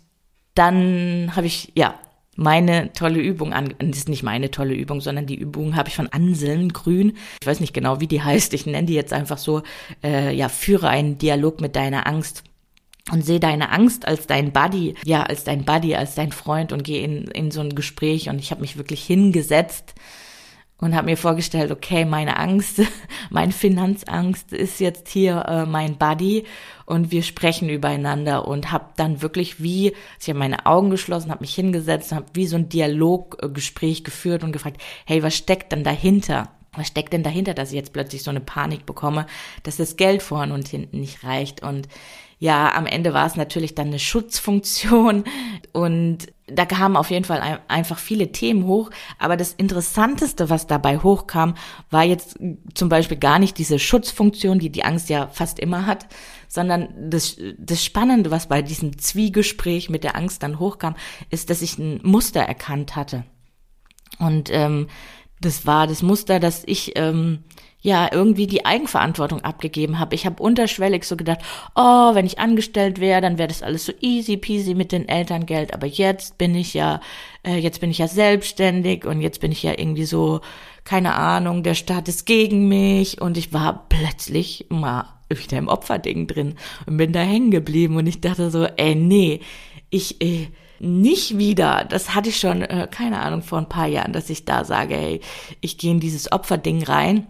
dann 0.54 1.36
habe 1.36 1.46
ich, 1.46 1.70
ja, 1.76 1.94
meine 2.38 2.92
tolle 2.92 3.18
Übung 3.18 3.52
an, 3.52 3.74
das 3.80 3.98
ist 3.98 4.08
nicht 4.08 4.22
meine 4.22 4.52
tolle 4.52 4.74
Übung, 4.74 5.00
sondern 5.00 5.26
die 5.26 5.34
Übung 5.34 5.74
habe 5.74 5.88
ich 5.88 5.96
von 5.96 6.06
Anselm 6.06 6.72
Grün. 6.72 7.16
Ich 7.40 7.46
weiß 7.46 7.58
nicht 7.58 7.74
genau, 7.74 8.00
wie 8.00 8.06
die 8.06 8.22
heißt. 8.22 8.54
Ich 8.54 8.64
nenne 8.64 8.86
die 8.86 8.94
jetzt 8.94 9.12
einfach 9.12 9.38
so, 9.38 9.62
äh, 10.04 10.32
ja, 10.32 10.48
führe 10.48 10.88
einen 10.88 11.18
Dialog 11.18 11.60
mit 11.60 11.74
deiner 11.74 12.06
Angst 12.06 12.44
und 13.10 13.24
sehe 13.24 13.40
deine 13.40 13.72
Angst 13.72 14.06
als 14.06 14.28
dein 14.28 14.52
Buddy, 14.52 14.94
ja, 15.04 15.24
als 15.24 15.42
dein 15.42 15.64
Buddy, 15.64 15.96
als 15.96 16.14
dein 16.14 16.30
Freund 16.30 16.72
und 16.72 16.84
gehe 16.84 17.02
in, 17.02 17.24
in 17.26 17.50
so 17.50 17.60
ein 17.60 17.74
Gespräch 17.74 18.28
und 18.28 18.38
ich 18.38 18.52
habe 18.52 18.60
mich 18.60 18.76
wirklich 18.76 19.04
hingesetzt 19.04 19.94
und 20.80 20.94
habe 20.94 21.06
mir 21.06 21.16
vorgestellt, 21.16 21.70
okay, 21.70 22.04
meine 22.04 22.38
Angst, 22.38 22.82
meine 23.30 23.52
Finanzangst 23.52 24.52
ist 24.52 24.80
jetzt 24.80 25.08
hier 25.08 25.44
äh, 25.46 25.66
mein 25.66 25.96
Buddy 25.96 26.44
und 26.86 27.10
wir 27.10 27.22
sprechen 27.22 27.68
übereinander 27.68 28.46
und 28.46 28.70
habe 28.70 28.86
dann 28.96 29.20
wirklich 29.20 29.62
wie, 29.62 29.92
ich 30.20 30.28
habe 30.28 30.38
meine 30.38 30.66
Augen 30.66 30.90
geschlossen, 30.90 31.30
habe 31.30 31.42
mich 31.42 31.54
hingesetzt, 31.54 32.12
habe 32.12 32.26
wie 32.34 32.46
so 32.46 32.56
ein 32.56 32.68
Dialoggespräch 32.68 34.04
geführt 34.04 34.44
und 34.44 34.52
gefragt, 34.52 34.80
hey, 35.04 35.22
was 35.22 35.34
steckt 35.34 35.72
denn 35.72 35.84
dahinter? 35.84 36.48
Was 36.74 36.88
steckt 36.88 37.12
denn 37.12 37.22
dahinter, 37.22 37.54
dass 37.54 37.70
ich 37.70 37.76
jetzt 37.76 37.92
plötzlich 37.92 38.22
so 38.22 38.30
eine 38.30 38.40
Panik 38.40 38.86
bekomme, 38.86 39.26
dass 39.62 39.76
das 39.76 39.96
Geld 39.96 40.22
vorne 40.22 40.54
und 40.54 40.68
hinten 40.68 41.00
nicht 41.00 41.24
reicht 41.24 41.62
und 41.62 41.88
ja, 42.40 42.72
am 42.74 42.86
Ende 42.86 43.14
war 43.14 43.26
es 43.26 43.34
natürlich 43.34 43.74
dann 43.74 43.88
eine 43.88 43.98
Schutzfunktion 43.98 45.24
und 45.72 46.28
da 46.46 46.66
kamen 46.66 46.96
auf 46.96 47.10
jeden 47.10 47.24
Fall 47.24 47.40
ein, 47.40 47.58
einfach 47.66 47.98
viele 47.98 48.30
Themen 48.30 48.64
hoch. 48.64 48.90
Aber 49.18 49.36
das 49.36 49.52
Interessanteste, 49.52 50.48
was 50.48 50.68
dabei 50.68 50.98
hochkam, 50.98 51.54
war 51.90 52.04
jetzt 52.04 52.38
zum 52.74 52.88
Beispiel 52.88 53.18
gar 53.18 53.40
nicht 53.40 53.58
diese 53.58 53.78
Schutzfunktion, 53.78 54.60
die 54.60 54.70
die 54.70 54.84
Angst 54.84 55.08
ja 55.08 55.26
fast 55.26 55.58
immer 55.58 55.86
hat, 55.86 56.06
sondern 56.46 57.10
das, 57.10 57.36
das 57.58 57.84
Spannende, 57.84 58.30
was 58.30 58.46
bei 58.46 58.62
diesem 58.62 58.98
Zwiegespräch 58.98 59.90
mit 59.90 60.04
der 60.04 60.16
Angst 60.16 60.44
dann 60.44 60.60
hochkam, 60.60 60.94
ist, 61.30 61.50
dass 61.50 61.60
ich 61.60 61.76
ein 61.78 62.00
Muster 62.04 62.40
erkannt 62.40 62.94
hatte. 62.94 63.24
Und 64.18 64.48
ähm, 64.52 64.88
das 65.40 65.66
war 65.66 65.86
das 65.86 66.02
Muster, 66.02 66.40
dass 66.40 66.62
ich 66.66 66.92
ähm, 66.96 67.40
ja 67.80 68.08
irgendwie 68.10 68.46
die 68.46 68.64
Eigenverantwortung 68.64 69.42
abgegeben 69.42 69.98
habe. 69.98 70.14
Ich 70.14 70.26
habe 70.26 70.42
unterschwellig 70.42 71.04
so 71.04 71.16
gedacht, 71.16 71.40
oh, 71.74 72.14
wenn 72.14 72.26
ich 72.26 72.38
angestellt 72.38 73.00
wäre, 73.00 73.20
dann 73.20 73.38
wäre 73.38 73.48
das 73.48 73.62
alles 73.62 73.84
so 73.86 73.92
easy 74.00 74.36
peasy 74.36 74.74
mit 74.74 74.92
den 74.92 75.08
Elterngeld. 75.08 75.74
Aber 75.74 75.86
jetzt 75.86 76.38
bin 76.38 76.54
ich 76.54 76.74
ja, 76.74 77.00
äh, 77.44 77.56
jetzt 77.56 77.80
bin 77.80 77.90
ich 77.90 77.98
ja 77.98 78.08
selbstständig 78.08 79.04
und 79.04 79.20
jetzt 79.20 79.40
bin 79.40 79.52
ich 79.52 79.62
ja 79.62 79.72
irgendwie 79.78 80.06
so, 80.06 80.40
keine 80.84 81.14
Ahnung, 81.14 81.62
der 81.62 81.74
Staat 81.74 82.08
ist 82.08 82.26
gegen 82.26 82.68
mich 82.68 83.20
und 83.20 83.36
ich 83.36 83.52
war 83.52 83.86
plötzlich 83.88 84.66
mal 84.70 85.04
wieder 85.28 85.58
im 85.58 85.68
Opferding 85.68 86.26
drin 86.26 86.54
und 86.86 86.96
bin 86.96 87.12
da 87.12 87.20
hängen 87.20 87.50
geblieben 87.50 87.96
und 87.96 88.06
ich 88.06 88.20
dachte 88.20 88.50
so, 88.50 88.64
ey, 88.64 88.94
nee, 88.94 89.40
ich, 89.90 90.20
äh, 90.22 90.48
nicht 90.80 91.38
wieder. 91.38 91.84
Das 91.88 92.14
hatte 92.14 92.28
ich 92.28 92.38
schon, 92.38 92.62
äh, 92.62 92.88
keine 92.90 93.20
Ahnung, 93.20 93.42
vor 93.42 93.58
ein 93.58 93.68
paar 93.68 93.86
Jahren, 93.86 94.12
dass 94.12 94.30
ich 94.30 94.44
da 94.44 94.64
sage, 94.64 94.94
hey, 94.94 95.20
ich 95.60 95.78
gehe 95.78 95.90
in 95.90 96.00
dieses 96.00 96.30
Opferding 96.30 96.82
rein 96.84 97.26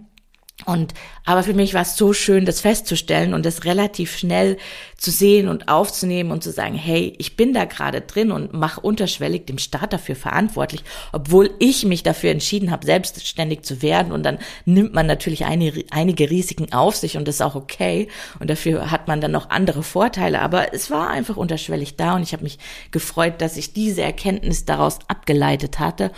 und 0.69 0.93
aber 1.25 1.43
für 1.45 1.55
mich 1.55 1.73
war 1.73 1.81
es 1.81 1.97
so 1.97 2.13
schön, 2.13 2.45
das 2.45 2.61
festzustellen 2.61 3.33
und 3.33 3.47
das 3.47 3.65
relativ 3.65 4.15
schnell 4.15 4.59
zu 4.99 5.11
sehen 5.11 5.49
und 5.49 5.69
aufzunehmen 5.69 6.31
und 6.31 6.45
zu 6.45 6.53
sagen, 6.53 6.75
hey, 6.75 7.15
ich 7.17 7.37
bin 7.37 7.55
da 7.55 7.65
gerade 7.65 8.03
drin 8.03 8.31
und 8.31 8.53
mache 8.53 8.83
unterschwellig 8.83 9.47
dem 9.47 9.57
Staat 9.57 9.95
dafür 9.95 10.15
verantwortlich, 10.15 10.85
obwohl 11.11 11.49
ich 11.59 11.87
mich 11.87 12.03
dafür 12.03 12.33
entschieden 12.33 12.71
habe, 12.71 12.85
selbstständig 12.85 13.63
zu 13.63 13.81
werden. 13.81 14.13
Und 14.13 14.25
dann 14.25 14.39
nimmt 14.67 14.93
man 14.93 15.07
natürlich 15.07 15.47
eine, 15.47 15.73
einige 15.91 16.29
Risiken 16.29 16.71
auf 16.71 16.97
sich 16.97 17.17
und 17.17 17.27
das 17.27 17.37
ist 17.37 17.43
auch 17.43 17.55
okay. 17.55 18.09
Und 18.39 18.51
dafür 18.51 18.91
hat 18.91 19.09
man 19.09 19.23
dann 19.23 19.31
noch 19.31 19.49
andere 19.49 19.83
Vorteile. 19.83 20.43
Aber 20.43 20.75
es 20.75 20.91
war 20.91 21.09
einfach 21.09 21.39
unterschwellig 21.39 21.97
da 21.97 22.15
und 22.15 22.23
ich 22.23 22.35
habe 22.35 22.43
mich 22.43 22.59
gefreut, 22.91 23.41
dass 23.41 23.57
ich 23.57 23.73
diese 23.73 24.03
Erkenntnis 24.03 24.67
daraus 24.67 24.99
abgeleitet 25.09 25.79
hatte. 25.79 26.11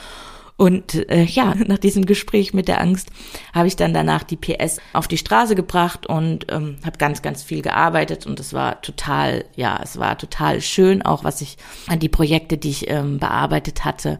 Und 0.61 1.09
äh, 1.09 1.25
ja, 1.25 1.55
nach 1.67 1.79
diesem 1.79 2.05
Gespräch 2.05 2.52
mit 2.52 2.69
der 2.69 2.83
Angst 2.83 3.09
habe 3.55 3.67
ich 3.67 3.76
dann 3.76 3.95
danach 3.95 4.25
die 4.25 4.37
PS 4.37 4.76
auf 4.93 5.09
die 5.09 5.17
Straße 5.17 5.55
gebracht 5.55 6.05
und 6.05 6.52
ähm, 6.52 6.76
habe 6.85 6.99
ganz, 6.99 7.23
ganz 7.23 7.43
viel 7.43 7.62
gearbeitet 7.62 8.26
und 8.26 8.38
es 8.38 8.52
war 8.52 8.82
total, 8.82 9.47
ja, 9.56 9.80
es 9.82 9.99
war 9.99 10.19
total 10.19 10.61
schön, 10.61 11.00
auch 11.00 11.25
was 11.25 11.41
ich 11.41 11.56
an 11.87 11.99
die 11.99 12.11
Projekte, 12.11 12.58
die 12.58 12.69
ich 12.69 12.91
ähm, 12.91 13.19
bearbeitet 13.19 13.87
hatte. 13.87 14.19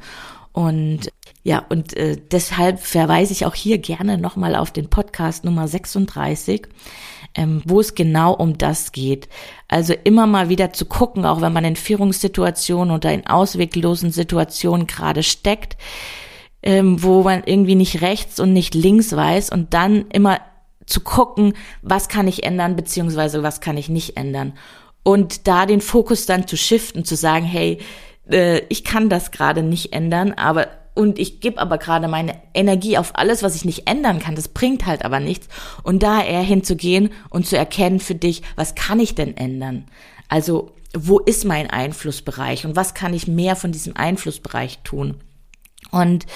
Und 0.52 1.12
ja, 1.42 1.62
und 1.68 1.94
äh, 1.98 2.16
deshalb 2.16 2.80
verweise 2.80 3.34
ich 3.34 3.44
auch 3.44 3.54
hier 3.54 3.76
gerne 3.76 4.16
nochmal 4.16 4.56
auf 4.56 4.70
den 4.70 4.88
Podcast 4.88 5.44
Nummer 5.44 5.68
36, 5.68 6.68
ähm, 7.34 7.60
wo 7.66 7.80
es 7.80 7.94
genau 7.94 8.32
um 8.32 8.56
das 8.56 8.92
geht. 8.92 9.28
Also 9.68 9.92
immer 10.04 10.26
mal 10.26 10.48
wieder 10.48 10.72
zu 10.72 10.86
gucken, 10.86 11.26
auch 11.26 11.42
wenn 11.42 11.52
man 11.52 11.66
in 11.66 11.76
Führungssituationen 11.76 12.94
oder 12.94 13.12
in 13.12 13.26
ausweglosen 13.26 14.10
Situationen 14.10 14.86
gerade 14.86 15.22
steckt, 15.22 15.76
ähm, 16.62 17.02
wo 17.02 17.22
man 17.22 17.42
irgendwie 17.44 17.74
nicht 17.74 18.02
rechts 18.02 18.40
und 18.40 18.52
nicht 18.52 18.74
links 18.74 19.14
weiß 19.14 19.50
und 19.50 19.74
dann 19.74 20.06
immer 20.08 20.40
zu 20.86 21.00
gucken, 21.00 21.54
was 21.82 22.08
kann 22.08 22.28
ich 22.28 22.44
ändern, 22.44 22.76
beziehungsweise 22.76 23.42
was 23.42 23.60
kann 23.60 23.76
ich 23.76 23.88
nicht 23.88 24.16
ändern. 24.16 24.54
Und 25.02 25.46
da 25.46 25.66
den 25.66 25.80
Fokus 25.80 26.26
dann 26.26 26.46
zu 26.46 26.56
shiften, 26.56 27.04
zu 27.04 27.16
sagen, 27.16 27.46
hey, 27.46 27.78
äh, 28.30 28.62
ich 28.68 28.84
kann 28.84 29.08
das 29.08 29.30
gerade 29.30 29.62
nicht 29.62 29.92
ändern, 29.92 30.32
aber 30.32 30.68
und 30.94 31.18
ich 31.18 31.40
gebe 31.40 31.60
aber 31.60 31.78
gerade 31.78 32.08
meine 32.08 32.34
Energie 32.52 32.98
auf 32.98 33.12
alles, 33.16 33.42
was 33.42 33.54
ich 33.54 33.64
nicht 33.64 33.88
ändern 33.88 34.18
kann. 34.18 34.34
Das 34.34 34.48
bringt 34.48 34.86
halt 34.86 35.04
aber 35.04 35.20
nichts. 35.20 35.48
Und 35.82 36.02
da 36.02 36.22
eher 36.22 36.42
hinzugehen 36.42 37.10
und 37.30 37.46
zu 37.46 37.56
erkennen 37.56 38.00
für 38.00 38.16
dich, 38.16 38.42
was 38.56 38.74
kann 38.74 38.98
ich 39.00 39.14
denn 39.14 39.36
ändern? 39.36 39.86
Also, 40.28 40.72
wo 40.92 41.20
ist 41.20 41.44
mein 41.44 41.70
Einflussbereich 41.70 42.66
und 42.66 42.74
was 42.74 42.92
kann 42.94 43.14
ich 43.14 43.28
mehr 43.28 43.54
von 43.54 43.70
diesem 43.70 43.96
Einflussbereich 43.96 44.80
tun? 44.82 45.14
Und 45.90 46.26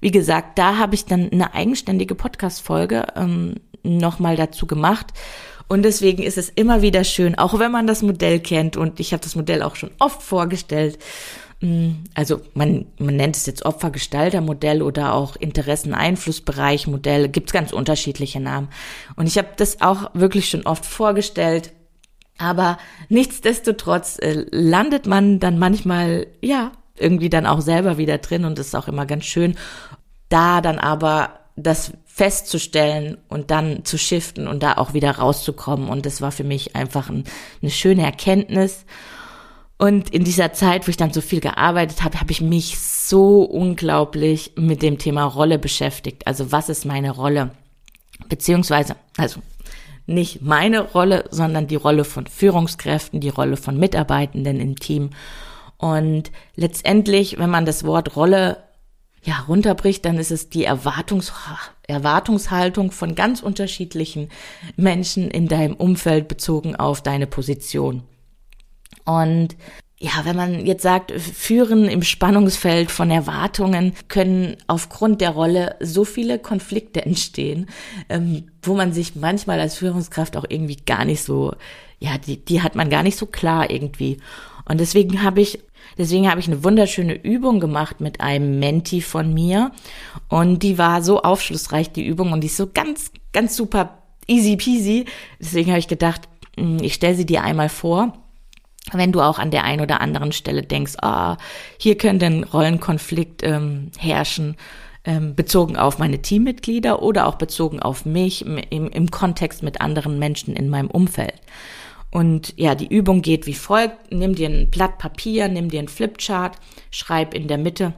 wie 0.00 0.10
gesagt, 0.10 0.58
da 0.58 0.78
habe 0.78 0.94
ich 0.94 1.04
dann 1.04 1.30
eine 1.32 1.54
eigenständige 1.54 2.14
Podcast-Folge 2.14 3.06
ähm, 3.16 3.54
nochmal 3.82 4.36
dazu 4.36 4.66
gemacht. 4.66 5.12
Und 5.68 5.82
deswegen 5.82 6.22
ist 6.22 6.38
es 6.38 6.50
immer 6.50 6.82
wieder 6.82 7.04
schön, 7.04 7.36
auch 7.36 7.58
wenn 7.58 7.72
man 7.72 7.86
das 7.86 8.02
Modell 8.02 8.40
kennt, 8.40 8.76
und 8.76 9.00
ich 9.00 9.12
habe 9.12 9.22
das 9.22 9.34
Modell 9.34 9.62
auch 9.62 9.76
schon 9.76 9.90
oft 9.98 10.22
vorgestellt, 10.22 10.98
mm, 11.60 11.90
also 12.14 12.40
man, 12.52 12.86
man 12.98 13.16
nennt 13.16 13.36
es 13.36 13.46
jetzt 13.46 13.64
Opfergestaltermodell 13.64 14.82
oder 14.82 15.14
auch 15.14 15.36
Interessen-Einflussbereich-Modell, 15.36 17.28
gibt's 17.28 17.52
ganz 17.52 17.72
unterschiedliche 17.72 18.40
Namen. 18.40 18.68
Und 19.16 19.26
ich 19.26 19.38
habe 19.38 19.48
das 19.56 19.80
auch 19.80 20.10
wirklich 20.14 20.48
schon 20.48 20.66
oft 20.66 20.84
vorgestellt. 20.84 21.72
Aber 22.36 22.78
nichtsdestotrotz 23.08 24.18
äh, 24.18 24.44
landet 24.50 25.06
man 25.06 25.38
dann 25.40 25.58
manchmal, 25.58 26.26
ja, 26.42 26.72
irgendwie 26.98 27.30
dann 27.30 27.46
auch 27.46 27.60
selber 27.60 27.98
wieder 27.98 28.18
drin 28.18 28.44
und 28.44 28.58
ist 28.58 28.74
auch 28.74 28.88
immer 28.88 29.06
ganz 29.06 29.24
schön, 29.24 29.56
da 30.28 30.60
dann 30.60 30.78
aber 30.78 31.40
das 31.56 31.92
festzustellen 32.06 33.18
und 33.28 33.50
dann 33.50 33.84
zu 33.84 33.98
shiften 33.98 34.48
und 34.48 34.62
da 34.62 34.74
auch 34.74 34.94
wieder 34.94 35.12
rauszukommen. 35.12 35.88
Und 35.88 36.06
das 36.06 36.20
war 36.20 36.32
für 36.32 36.44
mich 36.44 36.74
einfach 36.76 37.08
ein, 37.08 37.24
eine 37.62 37.70
schöne 37.70 38.02
Erkenntnis. 38.02 38.84
Und 39.76 40.10
in 40.10 40.24
dieser 40.24 40.52
Zeit, 40.52 40.86
wo 40.86 40.90
ich 40.90 40.96
dann 40.96 41.12
so 41.12 41.20
viel 41.20 41.40
gearbeitet 41.40 42.02
habe, 42.02 42.20
habe 42.20 42.30
ich 42.30 42.40
mich 42.40 42.78
so 42.78 43.42
unglaublich 43.42 44.52
mit 44.56 44.82
dem 44.82 44.98
Thema 44.98 45.24
Rolle 45.24 45.58
beschäftigt. 45.58 46.26
Also 46.26 46.52
was 46.52 46.68
ist 46.68 46.84
meine 46.84 47.10
Rolle? 47.10 47.50
Beziehungsweise, 48.28 48.96
also 49.16 49.40
nicht 50.06 50.42
meine 50.42 50.80
Rolle, 50.80 51.24
sondern 51.30 51.66
die 51.66 51.76
Rolle 51.76 52.04
von 52.04 52.26
Führungskräften, 52.26 53.20
die 53.20 53.28
Rolle 53.28 53.56
von 53.56 53.78
Mitarbeitenden 53.78 54.60
im 54.60 54.76
Team. 54.76 55.10
Und 55.78 56.30
letztendlich, 56.56 57.38
wenn 57.38 57.50
man 57.50 57.66
das 57.66 57.84
Wort 57.84 58.16
Rolle 58.16 58.58
ja, 59.22 59.44
runterbricht, 59.48 60.04
dann 60.04 60.18
ist 60.18 60.30
es 60.30 60.50
die 60.50 60.64
Erwartungs 60.64 61.32
Erwartungshaltung 61.86 62.92
von 62.92 63.14
ganz 63.14 63.42
unterschiedlichen 63.42 64.30
Menschen 64.76 65.30
in 65.30 65.48
deinem 65.48 65.74
Umfeld 65.74 66.28
bezogen 66.28 66.76
auf 66.76 67.02
deine 67.02 67.26
Position. 67.26 68.02
Und 69.04 69.56
ja, 69.98 70.10
wenn 70.24 70.36
man 70.36 70.66
jetzt 70.66 70.82
sagt, 70.82 71.12
führen 71.12 71.88
im 71.88 72.02
Spannungsfeld 72.02 72.90
von 72.90 73.10
Erwartungen 73.10 73.94
können 74.08 74.56
aufgrund 74.66 75.20
der 75.20 75.30
Rolle 75.30 75.76
so 75.80 76.04
viele 76.04 76.38
Konflikte 76.38 77.04
entstehen, 77.04 77.68
ähm, 78.08 78.50
wo 78.62 78.74
man 78.74 78.92
sich 78.92 79.14
manchmal 79.14 79.60
als 79.60 79.76
Führungskraft 79.76 80.36
auch 80.36 80.44
irgendwie 80.48 80.76
gar 80.76 81.04
nicht 81.04 81.22
so, 81.22 81.54
ja, 82.00 82.18
die, 82.18 82.44
die 82.44 82.60
hat 82.60 82.74
man 82.74 82.90
gar 82.90 83.02
nicht 83.02 83.16
so 83.16 83.26
klar 83.26 83.70
irgendwie. 83.70 84.18
Und 84.66 84.80
deswegen 84.80 85.22
habe 85.22 85.40
ich 85.40 85.60
Deswegen 85.98 86.28
habe 86.28 86.40
ich 86.40 86.46
eine 86.46 86.64
wunderschöne 86.64 87.14
Übung 87.14 87.60
gemacht 87.60 88.00
mit 88.00 88.20
einem 88.20 88.58
Menti 88.58 89.00
von 89.00 89.32
mir. 89.32 89.70
Und 90.28 90.62
die 90.62 90.78
war 90.78 91.02
so 91.02 91.22
aufschlussreich, 91.22 91.92
die 91.92 92.06
Übung, 92.06 92.32
und 92.32 92.40
die 92.40 92.48
ist 92.48 92.56
so 92.56 92.68
ganz, 92.72 93.12
ganz 93.32 93.56
super 93.56 94.02
easy 94.26 94.56
peasy. 94.56 95.04
Deswegen 95.38 95.70
habe 95.70 95.78
ich 95.78 95.88
gedacht, 95.88 96.22
hm, 96.56 96.78
ich 96.80 96.94
stelle 96.94 97.14
sie 97.14 97.26
dir 97.26 97.42
einmal 97.42 97.68
vor. 97.68 98.12
wenn 98.92 99.12
du 99.12 99.22
auch 99.22 99.38
an 99.38 99.50
der 99.50 99.64
einen 99.64 99.80
oder 99.80 100.02
anderen 100.02 100.32
Stelle 100.32 100.62
denkst, 100.62 100.96
ah, 101.00 101.38
hier 101.78 101.96
könnte 101.96 102.26
ein 102.26 102.44
Rollenkonflikt 102.44 103.42
ähm, 103.42 103.90
herrschen, 103.98 104.56
ähm, 105.06 105.34
bezogen 105.34 105.76
auf 105.76 105.98
meine 105.98 106.20
Teammitglieder 106.20 107.02
oder 107.02 107.26
auch 107.26 107.36
bezogen 107.36 107.80
auf 107.80 108.04
mich 108.04 108.44
im, 108.44 108.58
im 108.88 109.10
Kontext 109.10 109.62
mit 109.62 109.80
anderen 109.80 110.18
Menschen 110.18 110.54
in 110.54 110.68
meinem 110.68 110.90
Umfeld. 110.90 111.34
Und 112.14 112.54
ja, 112.56 112.76
die 112.76 112.86
Übung 112.86 113.22
geht 113.22 113.46
wie 113.46 113.54
folgt. 113.54 114.12
Nimm 114.12 114.36
dir 114.36 114.48
ein 114.48 114.70
Blatt 114.70 114.98
Papier, 114.98 115.48
nimm 115.48 115.68
dir 115.68 115.80
ein 115.80 115.88
Flipchart, 115.88 116.56
schreib 116.92 117.34
in 117.34 117.48
der 117.48 117.58
Mitte 117.58 117.92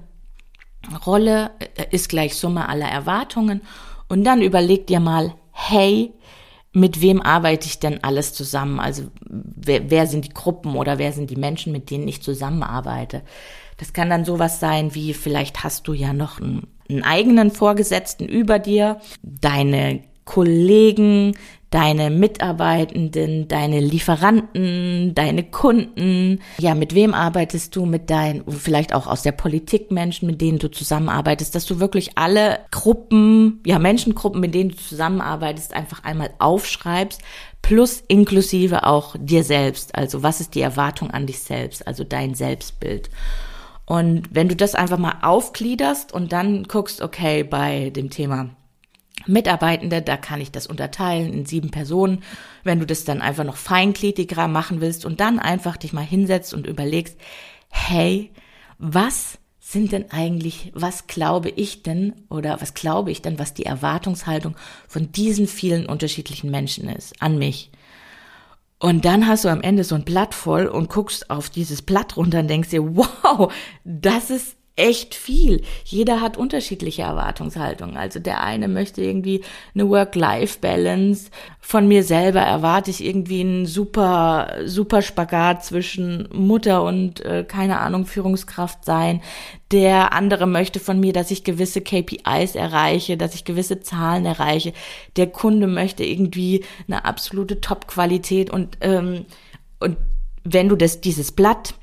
Rolle 1.04 1.50
äh, 1.58 1.84
ist 1.90 2.08
gleich 2.08 2.34
Summe 2.34 2.68
aller 2.68 2.88
Erwartungen 2.88 3.60
und 4.08 4.24
dann 4.24 4.40
überleg 4.40 4.86
dir 4.86 5.00
mal, 5.00 5.34
hey, 5.52 6.12
mit 6.72 7.00
wem 7.00 7.20
arbeite 7.20 7.66
ich 7.66 7.78
denn 7.78 8.04
alles 8.04 8.32
zusammen? 8.32 8.80
Also 8.80 9.04
wer, 9.28 9.90
wer 9.90 10.06
sind 10.06 10.24
die 10.24 10.34
Gruppen 10.34 10.76
oder 10.76 10.98
wer 10.98 11.12
sind 11.12 11.30
die 11.30 11.36
Menschen, 11.36 11.72
mit 11.72 11.90
denen 11.90 12.06
ich 12.08 12.22
zusammenarbeite? 12.22 13.22
Das 13.78 13.92
kann 13.92 14.08
dann 14.08 14.24
sowas 14.24 14.60
sein 14.60 14.94
wie, 14.94 15.12
vielleicht 15.12 15.62
hast 15.62 15.88
du 15.88 15.92
ja 15.92 16.12
noch 16.12 16.40
einen, 16.40 16.66
einen 16.88 17.02
eigenen 17.02 17.50
Vorgesetzten 17.50 18.26
über 18.26 18.58
dir, 18.58 18.98
deine 19.22 20.02
Kollegen, 20.26 21.36
deine 21.70 22.10
Mitarbeitenden, 22.10 23.48
deine 23.48 23.80
Lieferanten, 23.80 25.14
deine 25.14 25.42
Kunden. 25.42 26.40
Ja, 26.58 26.74
mit 26.74 26.94
wem 26.94 27.12
arbeitest 27.12 27.74
du? 27.74 27.86
Mit 27.86 28.08
deinen, 28.08 28.44
vielleicht 28.50 28.94
auch 28.94 29.06
aus 29.06 29.22
der 29.22 29.32
Politik 29.32 29.90
Menschen, 29.90 30.26
mit 30.26 30.40
denen 30.40 30.58
du 30.58 30.70
zusammenarbeitest, 30.70 31.54
dass 31.54 31.66
du 31.66 31.80
wirklich 31.80 32.16
alle 32.16 32.60
Gruppen, 32.70 33.60
ja, 33.66 33.78
Menschengruppen, 33.78 34.40
mit 34.40 34.54
denen 34.54 34.70
du 34.70 34.76
zusammenarbeitest, 34.76 35.74
einfach 35.74 36.04
einmal 36.04 36.30
aufschreibst, 36.38 37.20
plus 37.62 38.02
inklusive 38.06 38.84
auch 38.84 39.16
dir 39.18 39.42
selbst. 39.42 39.94
Also 39.96 40.22
was 40.22 40.40
ist 40.40 40.54
die 40.54 40.60
Erwartung 40.60 41.10
an 41.10 41.26
dich 41.26 41.40
selbst? 41.40 41.86
Also 41.86 42.04
dein 42.04 42.34
Selbstbild. 42.34 43.10
Und 43.86 44.34
wenn 44.34 44.48
du 44.48 44.56
das 44.56 44.74
einfach 44.74 44.98
mal 44.98 45.18
aufgliederst 45.22 46.12
und 46.12 46.32
dann 46.32 46.64
guckst, 46.64 47.00
okay, 47.02 47.44
bei 47.44 47.90
dem 47.90 48.10
Thema 48.10 48.50
Mitarbeitende, 49.28 50.02
da 50.02 50.16
kann 50.16 50.40
ich 50.40 50.50
das 50.50 50.66
unterteilen 50.66 51.32
in 51.32 51.46
sieben 51.46 51.70
Personen. 51.70 52.22
Wenn 52.64 52.80
du 52.80 52.86
das 52.86 53.04
dann 53.04 53.22
einfach 53.22 53.44
noch 53.44 53.56
feingliedriger 53.56 54.48
machen 54.48 54.80
willst 54.80 55.04
und 55.04 55.20
dann 55.20 55.38
einfach 55.38 55.76
dich 55.76 55.92
mal 55.92 56.04
hinsetzt 56.04 56.54
und 56.54 56.66
überlegst, 56.66 57.16
hey, 57.68 58.30
was 58.78 59.38
sind 59.58 59.92
denn 59.92 60.10
eigentlich, 60.10 60.70
was 60.74 61.08
glaube 61.08 61.48
ich 61.48 61.82
denn 61.82 62.14
oder 62.28 62.60
was 62.60 62.74
glaube 62.74 63.10
ich 63.10 63.22
denn, 63.22 63.38
was 63.38 63.52
die 63.52 63.66
Erwartungshaltung 63.66 64.56
von 64.86 65.10
diesen 65.10 65.48
vielen 65.48 65.86
unterschiedlichen 65.86 66.50
Menschen 66.50 66.88
ist 66.88 67.20
an 67.20 67.38
mich? 67.38 67.70
Und 68.78 69.04
dann 69.04 69.26
hast 69.26 69.44
du 69.44 69.48
am 69.48 69.62
Ende 69.62 69.84
so 69.84 69.94
ein 69.94 70.04
Blatt 70.04 70.34
voll 70.34 70.66
und 70.66 70.90
guckst 70.90 71.30
auf 71.30 71.50
dieses 71.50 71.82
Blatt 71.82 72.16
runter 72.16 72.40
und 72.40 72.48
denkst 72.48 72.70
dir, 72.70 72.96
wow, 72.96 73.52
das 73.84 74.30
ist 74.30 74.56
echt 74.76 75.14
viel. 75.14 75.62
Jeder 75.84 76.20
hat 76.20 76.36
unterschiedliche 76.36 77.02
Erwartungshaltungen. 77.02 77.96
Also 77.96 78.20
der 78.20 78.42
eine 78.42 78.68
möchte 78.68 79.02
irgendwie 79.02 79.40
eine 79.74 79.88
Work-Life-Balance. 79.88 81.30
Von 81.60 81.88
mir 81.88 82.04
selber 82.04 82.40
erwarte 82.40 82.90
ich 82.90 83.02
irgendwie 83.02 83.40
einen 83.40 83.64
super, 83.64 84.58
super 84.66 85.00
Spagat 85.00 85.64
zwischen 85.64 86.28
Mutter 86.30 86.82
und, 86.84 87.24
äh, 87.24 87.44
keine 87.48 87.80
Ahnung, 87.80 88.04
Führungskraft 88.04 88.84
sein. 88.84 89.22
Der 89.72 90.12
andere 90.12 90.46
möchte 90.46 90.78
von 90.78 91.00
mir, 91.00 91.14
dass 91.14 91.30
ich 91.30 91.42
gewisse 91.42 91.80
KPIs 91.80 92.54
erreiche, 92.54 93.16
dass 93.16 93.34
ich 93.34 93.44
gewisse 93.44 93.80
Zahlen 93.80 94.26
erreiche. 94.26 94.74
Der 95.16 95.26
Kunde 95.26 95.66
möchte 95.66 96.04
irgendwie 96.04 96.64
eine 96.86 97.06
absolute 97.06 97.62
Top-Qualität 97.62 98.50
und, 98.50 98.76
ähm, 98.82 99.24
und 99.80 99.96
wenn 100.44 100.68
du 100.68 100.76
das, 100.76 101.00
dieses 101.00 101.32
Blatt 101.32 101.74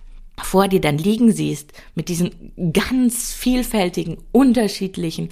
vor 0.45 0.67
dir 0.67 0.81
dann 0.81 0.97
liegen 0.97 1.31
siehst 1.31 1.73
mit 1.95 2.09
diesen 2.09 2.53
ganz 2.73 3.33
vielfältigen, 3.33 4.17
unterschiedlichen 4.31 5.29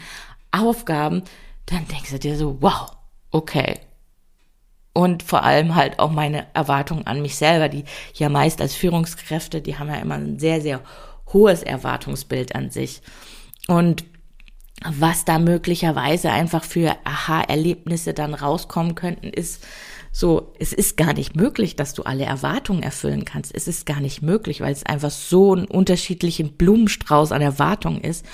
Aufgaben, 0.51 1.23
dann 1.65 1.87
denkst 1.87 2.11
du 2.11 2.19
dir 2.19 2.37
so, 2.37 2.57
wow, 2.61 2.91
okay. 3.31 3.79
Und 4.93 5.23
vor 5.23 5.43
allem 5.43 5.75
halt 5.75 5.99
auch 5.99 6.11
meine 6.11 6.47
Erwartungen 6.53 7.07
an 7.07 7.21
mich 7.21 7.35
selber, 7.35 7.69
die 7.69 7.85
ja 8.13 8.27
meist 8.27 8.59
als 8.61 8.75
Führungskräfte, 8.75 9.61
die 9.61 9.77
haben 9.77 9.87
ja 9.87 9.95
immer 9.95 10.15
ein 10.15 10.37
sehr, 10.37 10.61
sehr 10.61 10.81
hohes 11.31 11.63
Erwartungsbild 11.63 12.55
an 12.55 12.69
sich. 12.69 13.01
Und 13.67 14.03
was 14.83 15.25
da 15.25 15.39
möglicherweise 15.39 16.31
einfach 16.31 16.63
für 16.63 16.97
Aha-Erlebnisse 17.03 18.13
dann 18.13 18.33
rauskommen 18.33 18.95
könnten, 18.95 19.27
ist, 19.27 19.63
so, 20.11 20.53
es 20.59 20.73
ist 20.73 20.97
gar 20.97 21.13
nicht 21.13 21.35
möglich, 21.35 21.75
dass 21.77 21.93
du 21.93 22.03
alle 22.03 22.25
Erwartungen 22.25 22.83
erfüllen 22.83 23.23
kannst. 23.23 23.55
Es 23.55 23.67
ist 23.67 23.85
gar 23.85 24.01
nicht 24.01 24.21
möglich, 24.21 24.59
weil 24.59 24.73
es 24.73 24.85
einfach 24.85 25.11
so 25.11 25.55
ein 25.55 25.65
unterschiedlichen 25.65 26.53
Blumenstrauß 26.53 27.31
an 27.31 27.41
Erwartungen 27.41 28.01
ist. 28.01 28.25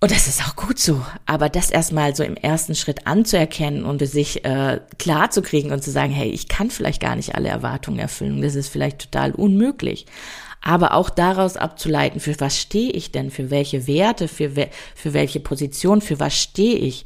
Und 0.00 0.10
das 0.10 0.26
ist 0.26 0.42
auch 0.46 0.56
gut 0.56 0.78
so. 0.78 1.04
Aber 1.26 1.48
das 1.48 1.70
erstmal 1.70 2.16
so 2.16 2.22
im 2.22 2.36
ersten 2.36 2.74
Schritt 2.74 3.06
anzuerkennen 3.06 3.84
und 3.84 4.06
sich 4.06 4.44
äh, 4.44 4.80
klar 4.98 5.30
zu 5.30 5.42
kriegen 5.42 5.72
und 5.72 5.82
zu 5.82 5.90
sagen, 5.90 6.12
hey, 6.12 6.30
ich 6.30 6.48
kann 6.48 6.70
vielleicht 6.70 7.02
gar 7.02 7.16
nicht 7.16 7.34
alle 7.34 7.48
Erwartungen 7.48 7.98
erfüllen. 7.98 8.40
Das 8.40 8.54
ist 8.54 8.68
vielleicht 8.68 8.98
total 9.10 9.32
unmöglich 9.32 10.06
aber 10.66 10.94
auch 10.94 11.10
daraus 11.10 11.56
abzuleiten, 11.56 12.18
für 12.18 12.34
was 12.40 12.58
stehe 12.60 12.90
ich 12.90 13.12
denn, 13.12 13.30
für 13.30 13.50
welche 13.50 13.86
Werte, 13.86 14.26
für, 14.26 14.56
we 14.56 14.68
für 14.96 15.14
welche 15.14 15.38
Position, 15.38 16.00
für 16.00 16.18
was 16.18 16.36
stehe 16.36 16.76
ich. 16.76 17.04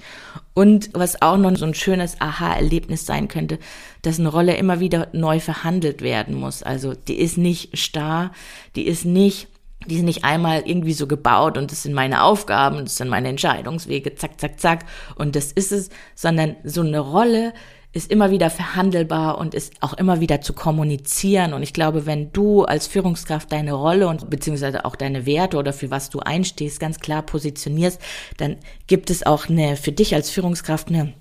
Und 0.54 0.88
was 0.94 1.20
auch 1.20 1.36
noch 1.36 1.54
so 1.56 1.66
ein 1.66 1.74
schönes 1.74 2.20
Aha-Erlebnis 2.22 3.04
sein 3.04 3.28
könnte, 3.28 3.58
dass 4.00 4.18
eine 4.18 4.30
Rolle 4.30 4.56
immer 4.56 4.80
wieder 4.80 5.08
neu 5.12 5.40
verhandelt 5.40 6.00
werden 6.00 6.34
muss. 6.34 6.62
Also 6.62 6.94
die 6.94 7.20
ist 7.20 7.36
nicht 7.36 7.78
starr, 7.78 8.32
die 8.76 8.86
ist 8.86 9.04
nicht 9.04 9.48
die 9.86 9.96
ist 9.96 10.02
nicht 10.02 10.24
einmal 10.24 10.62
irgendwie 10.66 10.92
so 10.92 11.06
gebaut 11.06 11.56
und 11.56 11.70
das 11.70 11.84
sind 11.84 11.94
meine 11.94 12.22
Aufgaben, 12.22 12.84
das 12.84 12.96
sind 12.96 13.08
meine 13.08 13.28
Entscheidungswege, 13.28 14.14
zack, 14.14 14.38
zack, 14.38 14.60
zack 14.60 14.84
und 15.14 15.36
das 15.36 15.52
ist 15.52 15.72
es, 15.72 15.88
sondern 16.14 16.56
so 16.64 16.82
eine 16.82 16.98
Rolle 16.98 17.54
ist 17.92 18.10
immer 18.10 18.30
wieder 18.30 18.50
verhandelbar 18.50 19.38
und 19.38 19.52
ist 19.52 19.72
auch 19.80 19.94
immer 19.94 20.20
wieder 20.20 20.40
zu 20.40 20.52
kommunizieren. 20.52 21.52
Und 21.52 21.62
ich 21.64 21.72
glaube, 21.72 22.06
wenn 22.06 22.32
du 22.32 22.64
als 22.64 22.86
Führungskraft 22.86 23.50
deine 23.50 23.72
Rolle 23.72 24.06
und 24.06 24.30
beziehungsweise 24.30 24.84
auch 24.84 24.94
deine 24.94 25.26
Werte 25.26 25.56
oder 25.56 25.72
für 25.72 25.90
was 25.90 26.08
du 26.08 26.20
einstehst, 26.20 26.78
ganz 26.78 27.00
klar 27.00 27.22
positionierst, 27.22 28.00
dann 28.36 28.56
gibt 28.86 29.10
es 29.10 29.26
auch 29.26 29.48
eine, 29.48 29.76
für 29.76 29.90
dich 29.90 30.14
als 30.14 30.30
Führungskraft 30.30 30.88
eine, 30.88 31.14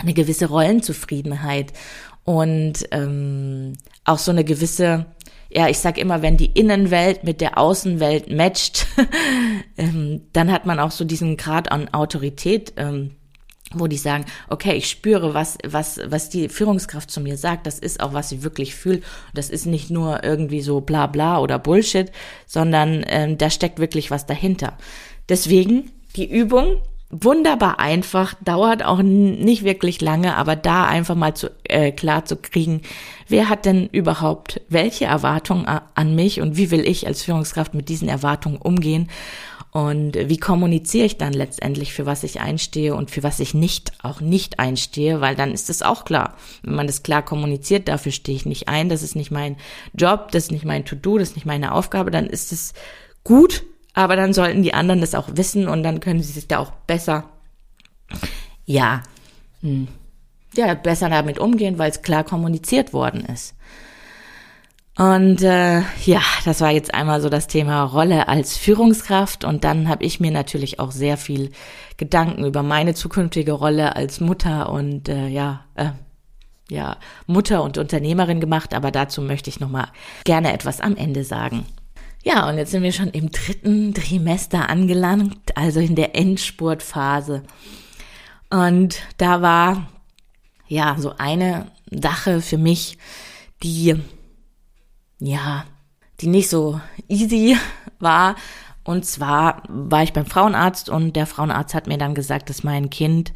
eine 0.00 0.14
gewisse 0.14 0.46
Rollenzufriedenheit 0.46 1.74
und 2.24 2.88
ähm, 2.90 3.74
auch 4.04 4.18
so 4.18 4.30
eine 4.30 4.44
gewisse, 4.44 5.06
ja, 5.50 5.68
ich 5.68 5.78
sag 5.78 5.98
immer, 5.98 6.22
wenn 6.22 6.38
die 6.38 6.52
Innenwelt 6.52 7.22
mit 7.22 7.42
der 7.42 7.58
Außenwelt 7.58 8.30
matcht, 8.30 8.86
ähm, 9.76 10.22
dann 10.32 10.50
hat 10.50 10.64
man 10.64 10.80
auch 10.80 10.90
so 10.90 11.04
diesen 11.04 11.36
Grad 11.36 11.70
an 11.70 11.92
Autorität. 11.92 12.72
Ähm, 12.78 13.17
wo 13.74 13.86
die 13.86 13.98
sagen, 13.98 14.24
okay, 14.48 14.74
ich 14.74 14.88
spüre, 14.88 15.34
was, 15.34 15.58
was, 15.66 16.00
was 16.06 16.30
die 16.30 16.48
Führungskraft 16.48 17.10
zu 17.10 17.20
mir 17.20 17.36
sagt, 17.36 17.66
das 17.66 17.78
ist 17.78 18.00
auch, 18.00 18.14
was 18.14 18.30
sie 18.30 18.42
wirklich 18.42 18.74
fühlt. 18.74 19.04
Das 19.34 19.50
ist 19.50 19.66
nicht 19.66 19.90
nur 19.90 20.24
irgendwie 20.24 20.62
so 20.62 20.80
bla 20.80 21.06
bla 21.06 21.38
oder 21.38 21.58
Bullshit, 21.58 22.10
sondern 22.46 23.04
ähm, 23.08 23.36
da 23.36 23.50
steckt 23.50 23.78
wirklich 23.78 24.10
was 24.10 24.26
dahinter. 24.26 24.78
Deswegen 25.28 25.90
die 26.16 26.30
Übung, 26.30 26.80
wunderbar 27.10 27.78
einfach, 27.78 28.34
dauert 28.42 28.84
auch 28.84 29.00
nicht 29.02 29.64
wirklich 29.64 30.00
lange, 30.00 30.36
aber 30.36 30.56
da 30.56 30.84
einfach 30.86 31.14
mal 31.14 31.34
zu, 31.34 31.50
äh, 31.64 31.92
klar 31.92 32.24
zu 32.24 32.36
kriegen, 32.36 32.82
wer 33.28 33.48
hat 33.48 33.64
denn 33.64 33.88
überhaupt 33.92 34.60
welche 34.68 35.06
Erwartungen 35.06 35.66
an 35.66 36.14
mich 36.14 36.40
und 36.40 36.56
wie 36.56 36.70
will 36.70 36.86
ich 36.86 37.06
als 37.06 37.22
Führungskraft 37.22 37.74
mit 37.74 37.88
diesen 37.88 38.08
Erwartungen 38.08 38.58
umgehen 38.58 39.08
und 39.70 40.14
wie 40.16 40.38
kommuniziere 40.38 41.04
ich 41.04 41.18
dann 41.18 41.34
letztendlich, 41.34 41.92
für 41.92 42.06
was 42.06 42.24
ich 42.24 42.40
einstehe 42.40 42.94
und 42.94 43.10
für 43.10 43.22
was 43.22 43.38
ich 43.38 43.52
nicht, 43.52 43.92
auch 44.02 44.20
nicht 44.20 44.58
einstehe, 44.58 45.20
weil 45.20 45.36
dann 45.36 45.52
ist 45.52 45.68
es 45.68 45.82
auch 45.82 46.04
klar. 46.04 46.36
Wenn 46.62 46.74
man 46.74 46.86
das 46.86 47.02
klar 47.02 47.22
kommuniziert, 47.22 47.86
dafür 47.88 48.12
stehe 48.12 48.36
ich 48.36 48.46
nicht 48.46 48.68
ein, 48.68 48.88
das 48.88 49.02
ist 49.02 49.14
nicht 49.14 49.30
mein 49.30 49.56
Job, 49.92 50.32
das 50.32 50.44
ist 50.44 50.52
nicht 50.52 50.64
mein 50.64 50.86
To-Do, 50.86 51.18
das 51.18 51.30
ist 51.30 51.34
nicht 51.36 51.46
meine 51.46 51.72
Aufgabe, 51.72 52.10
dann 52.10 52.26
ist 52.26 52.50
es 52.50 52.72
gut, 53.24 53.64
aber 53.92 54.16
dann 54.16 54.32
sollten 54.32 54.62
die 54.62 54.74
anderen 54.74 55.02
das 55.02 55.14
auch 55.14 55.28
wissen 55.32 55.68
und 55.68 55.82
dann 55.82 56.00
können 56.00 56.22
sie 56.22 56.32
sich 56.32 56.48
da 56.48 56.60
auch 56.60 56.70
besser, 56.86 57.28
ja, 58.64 59.02
hm, 59.60 59.88
ja, 60.54 60.72
besser 60.74 61.10
damit 61.10 61.38
umgehen, 61.38 61.78
weil 61.78 61.90
es 61.90 62.00
klar 62.00 62.24
kommuniziert 62.24 62.94
worden 62.94 63.26
ist. 63.26 63.54
Und 64.98 65.42
äh, 65.42 65.82
ja, 66.04 66.20
das 66.44 66.60
war 66.60 66.72
jetzt 66.72 66.92
einmal 66.92 67.20
so 67.20 67.28
das 67.28 67.46
Thema 67.46 67.84
Rolle 67.84 68.26
als 68.26 68.56
Führungskraft. 68.56 69.44
Und 69.44 69.62
dann 69.62 69.88
habe 69.88 70.04
ich 70.04 70.18
mir 70.18 70.32
natürlich 70.32 70.80
auch 70.80 70.90
sehr 70.90 71.16
viel 71.16 71.52
Gedanken 71.96 72.44
über 72.44 72.64
meine 72.64 72.94
zukünftige 72.94 73.52
Rolle 73.52 73.94
als 73.94 74.18
Mutter 74.18 74.70
und 74.70 75.08
äh, 75.08 75.28
ja, 75.28 75.64
äh, 75.76 75.90
ja, 76.68 76.96
Mutter 77.28 77.62
und 77.62 77.78
Unternehmerin 77.78 78.40
gemacht. 78.40 78.74
Aber 78.74 78.90
dazu 78.90 79.22
möchte 79.22 79.48
ich 79.50 79.60
nochmal 79.60 79.86
gerne 80.24 80.52
etwas 80.52 80.80
am 80.80 80.96
Ende 80.96 81.22
sagen. 81.22 81.64
Ja, 82.24 82.48
und 82.48 82.58
jetzt 82.58 82.72
sind 82.72 82.82
wir 82.82 82.90
schon 82.90 83.10
im 83.10 83.30
dritten 83.30 83.94
Trimester 83.94 84.68
angelangt, 84.68 85.56
also 85.56 85.78
in 85.78 85.94
der 85.94 86.16
Endspurtphase. 86.16 87.44
Und 88.50 88.98
da 89.16 89.42
war 89.42 89.86
ja 90.66 90.96
so 90.98 91.14
eine 91.18 91.70
Sache 91.88 92.40
für 92.40 92.58
mich, 92.58 92.98
die 93.62 93.94
ja, 95.20 95.64
die 96.20 96.28
nicht 96.28 96.48
so 96.48 96.80
easy 97.08 97.56
war. 97.98 98.36
Und 98.84 99.04
zwar 99.04 99.62
war 99.68 100.02
ich 100.02 100.14
beim 100.14 100.24
Frauenarzt 100.24 100.88
und 100.88 101.14
der 101.14 101.26
Frauenarzt 101.26 101.74
hat 101.74 101.86
mir 101.86 101.98
dann 101.98 102.14
gesagt, 102.14 102.48
dass 102.48 102.64
mein 102.64 102.88
Kind 102.88 103.32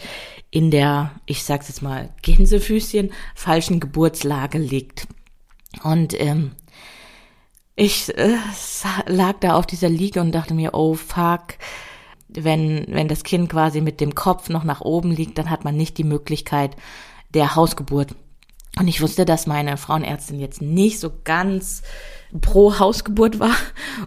in 0.50 0.70
der, 0.70 1.12
ich 1.26 1.44
sag's 1.44 1.68
jetzt 1.68 1.82
mal, 1.82 2.10
Gänsefüßchen, 2.22 3.12
falschen 3.34 3.78
Geburtslage 3.78 4.58
liegt. 4.58 5.08
Und 5.82 6.18
ähm, 6.18 6.52
ich 7.76 8.16
äh, 8.16 8.36
lag 9.06 9.40
da 9.40 9.54
auf 9.54 9.66
dieser 9.66 9.88
Liege 9.88 10.20
und 10.20 10.32
dachte 10.32 10.54
mir, 10.54 10.74
oh 10.74 10.94
fuck, 10.94 11.54
wenn, 12.28 12.86
wenn 12.88 13.08
das 13.08 13.22
Kind 13.24 13.50
quasi 13.50 13.80
mit 13.80 14.00
dem 14.00 14.14
Kopf 14.14 14.48
noch 14.48 14.64
nach 14.64 14.80
oben 14.80 15.10
liegt, 15.10 15.38
dann 15.38 15.50
hat 15.50 15.64
man 15.64 15.76
nicht 15.76 15.98
die 15.98 16.04
Möglichkeit 16.04 16.76
der 17.34 17.56
Hausgeburt. 17.56 18.14
Und 18.78 18.88
ich 18.88 19.02
wusste, 19.02 19.24
dass 19.24 19.46
meine 19.46 19.76
Frauenärztin 19.76 20.40
jetzt 20.40 20.62
nicht 20.62 20.98
so 20.98 21.12
ganz 21.24 21.82
pro 22.40 22.78
Hausgeburt 22.78 23.38
war. 23.38 23.54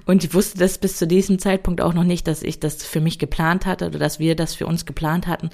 Und 0.06 0.24
ich 0.24 0.34
wusste 0.34 0.58
das 0.58 0.80
bis 0.80 0.98
zu 0.98 1.06
diesem 1.06 1.38
Zeitpunkt 1.38 1.82
auch 1.82 1.94
noch 1.94 2.04
nicht, 2.04 2.28
dass 2.28 2.42
ich 2.42 2.60
das 2.60 2.84
für 2.84 3.00
mich 3.00 3.20
geplant 3.20 3.66
hatte 3.66 3.88
oder 3.88 4.00
dass 4.00 4.20
wir 4.20 4.36
das 4.36 4.56
für 4.56 4.66
uns 4.66 4.86
geplant 4.86 5.28
hatten. 5.28 5.52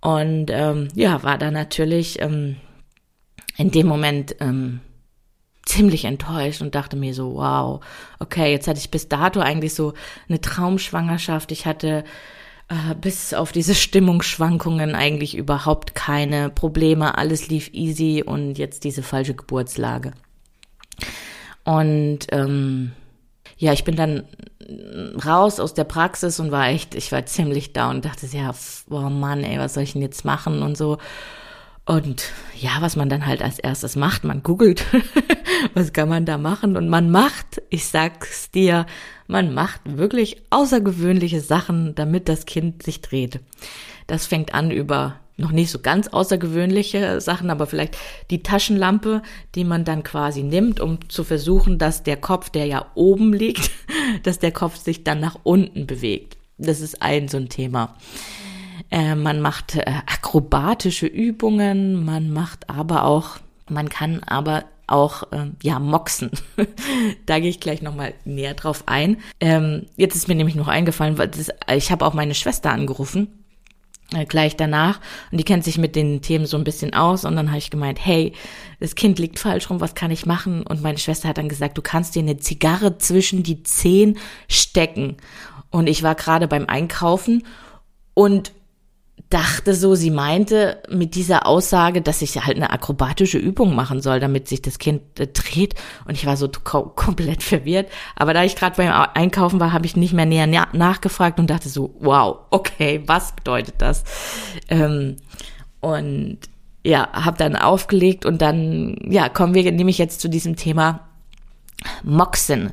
Und 0.00 0.46
ähm, 0.50 0.88
ja, 0.94 1.22
war 1.22 1.38
da 1.38 1.50
natürlich 1.50 2.20
ähm, 2.22 2.56
in 3.56 3.70
dem 3.70 3.86
Moment 3.86 4.36
ähm, 4.40 4.80
ziemlich 5.66 6.04
enttäuscht 6.04 6.62
und 6.62 6.74
dachte 6.74 6.96
mir 6.96 7.14
so, 7.14 7.34
wow, 7.34 7.80
okay, 8.18 8.50
jetzt 8.52 8.66
hatte 8.66 8.78
ich 8.78 8.90
bis 8.90 9.08
dato 9.08 9.40
eigentlich 9.40 9.74
so 9.74 9.92
eine 10.28 10.40
Traumschwangerschaft. 10.40 11.52
Ich 11.52 11.66
hatte 11.66 12.04
äh, 12.70 12.94
bis 12.94 13.34
auf 13.34 13.50
diese 13.50 13.74
Stimmungsschwankungen 13.74 14.94
eigentlich 14.94 15.36
überhaupt 15.36 15.96
keine 15.96 16.50
Probleme. 16.50 17.18
Alles 17.18 17.48
lief 17.48 17.70
easy 17.72 18.22
und 18.24 18.58
jetzt 18.58 18.84
diese 18.84 19.02
falsche 19.02 19.34
Geburtslage. 19.34 20.12
Und 21.64 22.20
ähm, 22.30 22.92
ja, 23.58 23.72
ich 23.72 23.82
bin 23.82 23.96
dann 23.96 24.22
raus 25.26 25.58
aus 25.58 25.74
der 25.74 25.82
Praxis 25.82 26.38
und 26.38 26.52
war 26.52 26.68
echt, 26.68 26.94
ich 26.94 27.10
war 27.10 27.26
ziemlich 27.26 27.72
down, 27.72 28.02
dachte 28.02 28.26
ja, 28.26 28.52
oh 28.88 29.00
Mann, 29.10 29.42
ey, 29.42 29.58
was 29.58 29.74
soll 29.74 29.82
ich 29.82 29.94
denn 29.94 30.02
jetzt 30.02 30.24
machen 30.24 30.62
und 30.62 30.76
so. 30.76 30.98
Und 31.86 32.30
ja, 32.54 32.76
was 32.78 32.94
man 32.94 33.08
dann 33.08 33.26
halt 33.26 33.42
als 33.42 33.58
erstes 33.58 33.96
macht, 33.96 34.22
man 34.22 34.44
googelt, 34.44 34.84
was 35.74 35.92
kann 35.92 36.08
man 36.08 36.24
da 36.24 36.38
machen? 36.38 36.76
Und 36.76 36.88
man 36.88 37.10
macht, 37.10 37.60
ich 37.68 37.88
sag's 37.88 38.52
dir, 38.52 38.86
man 39.30 39.54
macht 39.54 39.80
wirklich 39.84 40.42
außergewöhnliche 40.50 41.40
Sachen, 41.40 41.94
damit 41.94 42.28
das 42.28 42.46
Kind 42.46 42.82
sich 42.82 43.00
dreht. 43.00 43.40
Das 44.06 44.26
fängt 44.26 44.54
an 44.54 44.70
über 44.70 45.20
noch 45.36 45.52
nicht 45.52 45.70
so 45.70 45.78
ganz 45.78 46.08
außergewöhnliche 46.08 47.20
Sachen, 47.20 47.48
aber 47.48 47.66
vielleicht 47.66 47.96
die 48.30 48.42
Taschenlampe, 48.42 49.22
die 49.54 49.64
man 49.64 49.84
dann 49.84 50.02
quasi 50.02 50.42
nimmt, 50.42 50.80
um 50.80 51.08
zu 51.08 51.24
versuchen, 51.24 51.78
dass 51.78 52.02
der 52.02 52.18
Kopf, 52.18 52.50
der 52.50 52.66
ja 52.66 52.86
oben 52.94 53.32
liegt, 53.32 53.70
dass 54.24 54.38
der 54.38 54.52
Kopf 54.52 54.76
sich 54.76 55.02
dann 55.04 55.20
nach 55.20 55.38
unten 55.44 55.86
bewegt. 55.86 56.36
Das 56.58 56.80
ist 56.80 57.00
ein 57.00 57.28
so 57.28 57.38
ein 57.38 57.48
Thema. 57.48 57.96
Äh, 58.90 59.14
man 59.14 59.40
macht 59.40 59.76
äh, 59.76 59.84
akrobatische 59.86 61.06
Übungen, 61.06 62.04
man 62.04 62.30
macht 62.32 62.68
aber 62.68 63.04
auch, 63.04 63.38
man 63.68 63.88
kann 63.88 64.22
aber 64.24 64.64
auch 64.90 65.32
äh, 65.32 65.46
ja 65.62 65.78
moxen. 65.78 66.30
da 67.26 67.38
gehe 67.38 67.50
ich 67.50 67.60
gleich 67.60 67.82
noch 67.82 67.94
mal 67.94 68.14
näher 68.24 68.54
drauf 68.54 68.84
ein. 68.86 69.18
Ähm, 69.40 69.86
jetzt 69.96 70.16
ist 70.16 70.28
mir 70.28 70.34
nämlich 70.34 70.56
noch 70.56 70.68
eingefallen, 70.68 71.18
weil 71.18 71.28
das, 71.28 71.50
ich 71.74 71.90
habe 71.90 72.06
auch 72.06 72.14
meine 72.14 72.34
Schwester 72.34 72.70
angerufen 72.70 73.40
äh, 74.12 74.26
gleich 74.26 74.56
danach 74.56 75.00
und 75.30 75.38
die 75.38 75.44
kennt 75.44 75.64
sich 75.64 75.78
mit 75.78 75.96
den 75.96 76.22
Themen 76.22 76.46
so 76.46 76.56
ein 76.56 76.64
bisschen 76.64 76.94
aus 76.94 77.24
und 77.24 77.36
dann 77.36 77.48
habe 77.48 77.58
ich 77.58 77.70
gemeint, 77.70 78.04
hey, 78.04 78.32
das 78.80 78.94
Kind 78.94 79.18
liegt 79.18 79.38
falsch 79.38 79.70
rum, 79.70 79.80
was 79.80 79.94
kann 79.94 80.10
ich 80.10 80.26
machen? 80.26 80.66
Und 80.66 80.82
meine 80.82 80.98
Schwester 80.98 81.28
hat 81.28 81.38
dann 81.38 81.48
gesagt, 81.48 81.78
du 81.78 81.82
kannst 81.82 82.14
dir 82.14 82.22
eine 82.22 82.38
Zigarre 82.38 82.98
zwischen 82.98 83.42
die 83.42 83.62
Zehen 83.62 84.18
stecken. 84.48 85.16
Und 85.70 85.88
ich 85.88 86.02
war 86.02 86.16
gerade 86.16 86.48
beim 86.48 86.66
Einkaufen 86.66 87.44
und 88.14 88.52
dachte 89.28 89.74
so, 89.74 89.94
sie 89.94 90.10
meinte 90.10 90.82
mit 90.88 91.14
dieser 91.14 91.46
Aussage, 91.46 92.00
dass 92.00 92.22
ich 92.22 92.44
halt 92.44 92.56
eine 92.56 92.70
akrobatische 92.70 93.38
Übung 93.38 93.74
machen 93.74 94.00
soll, 94.00 94.20
damit 94.20 94.48
sich 94.48 94.62
das 94.62 94.78
Kind 94.78 95.20
äh, 95.20 95.26
dreht. 95.26 95.74
Und 96.06 96.14
ich 96.14 96.26
war 96.26 96.36
so 96.36 96.48
komplett 96.48 97.42
verwirrt. 97.42 97.88
Aber 98.16 98.34
da 98.34 98.44
ich 98.44 98.56
gerade 98.56 98.76
beim 98.76 98.92
Einkaufen 99.14 99.60
war, 99.60 99.72
habe 99.72 99.86
ich 99.86 99.96
nicht 99.96 100.12
mehr 100.12 100.26
näher 100.26 100.68
nachgefragt 100.72 101.38
und 101.38 101.50
dachte 101.50 101.68
so, 101.68 101.94
wow, 102.00 102.38
okay, 102.50 103.02
was 103.06 103.32
bedeutet 103.32 103.74
das? 103.78 104.04
Ähm, 104.68 105.16
und 105.80 106.38
ja, 106.82 107.08
habe 107.12 107.36
dann 107.36 107.56
aufgelegt 107.56 108.24
und 108.24 108.40
dann, 108.40 108.96
ja, 109.04 109.28
kommen 109.28 109.54
wir 109.54 109.70
nämlich 109.70 109.98
jetzt 109.98 110.20
zu 110.20 110.28
diesem 110.28 110.56
Thema 110.56 111.00
Moxen. 112.02 112.72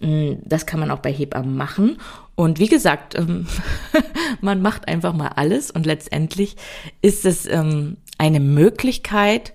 Hm, 0.00 0.38
das 0.44 0.66
kann 0.66 0.80
man 0.80 0.90
auch 0.90 0.98
bei 0.98 1.12
Hebammen 1.12 1.56
machen. 1.56 1.98
Und 2.34 2.58
wie 2.58 2.68
gesagt, 2.68 3.14
ähm, 3.14 3.46
man 4.40 4.62
macht 4.62 4.88
einfach 4.88 5.12
mal 5.14 5.28
alles 5.28 5.70
und 5.70 5.86
letztendlich 5.86 6.56
ist 7.00 7.24
es 7.24 7.46
ähm, 7.46 7.96
eine 8.18 8.40
Möglichkeit, 8.40 9.54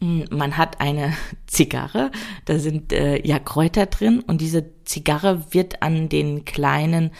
hm, 0.00 0.24
man 0.30 0.56
hat 0.56 0.80
eine 0.80 1.14
Zigarre, 1.46 2.10
da 2.44 2.58
sind 2.58 2.92
äh, 2.92 3.24
ja 3.26 3.38
Kräuter 3.38 3.86
drin 3.86 4.20
und 4.20 4.40
diese 4.40 4.64
Zigarre 4.84 5.52
wird 5.52 5.82
an 5.82 6.08
den 6.08 6.44
kleinen 6.44 7.12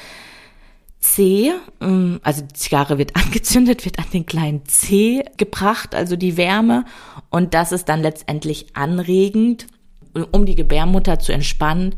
C, 1.02 1.52
ähm, 1.80 2.20
also 2.22 2.42
die 2.42 2.54
Zigarre 2.54 2.96
wird 2.96 3.16
angezündet, 3.22 3.84
wird 3.84 3.98
an 3.98 4.10
den 4.12 4.24
kleinen 4.24 4.64
C 4.66 5.24
gebracht, 5.36 5.94
also 5.94 6.16
die 6.16 6.36
Wärme. 6.36 6.84
Und 7.28 7.54
das 7.54 7.72
ist 7.72 7.88
dann 7.88 8.00
letztendlich 8.00 8.74
anregend, 8.74 9.66
um 10.30 10.46
die 10.46 10.54
Gebärmutter 10.54 11.18
zu 11.18 11.32
entspannen 11.32 11.96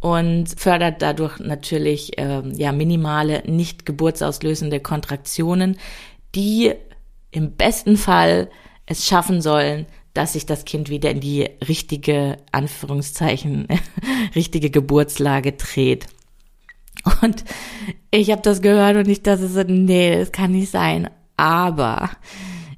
und 0.00 0.48
fördert 0.58 1.02
dadurch 1.02 1.38
natürlich 1.38 2.12
ähm, 2.16 2.52
ja 2.52 2.72
minimale, 2.72 3.42
nicht 3.46 3.84
geburtsauslösende 3.84 4.80
Kontraktionen, 4.80 5.76
die 6.34 6.72
im 7.30 7.52
besten 7.52 7.96
Fall 7.96 8.50
es 8.86 9.06
schaffen 9.06 9.42
sollen, 9.42 9.86
dass 10.14 10.32
sich 10.32 10.46
das 10.46 10.64
Kind 10.64 10.88
wieder 10.88 11.10
in 11.10 11.20
die 11.20 11.48
richtige 11.66 12.38
Anführungszeichen 12.52 13.68
richtige 14.34 14.70
Geburtslage 14.70 15.52
dreht. 15.52 16.06
Und 17.22 17.44
ich 18.10 18.30
habe 18.30 18.42
das 18.42 18.62
gehört 18.62 18.96
und 18.96 19.08
ich 19.08 19.22
dachte 19.22 19.48
so, 19.48 19.62
nee, 19.62 20.18
das 20.18 20.32
kann 20.32 20.52
nicht 20.52 20.70
sein. 20.70 21.08
Aber 21.36 22.10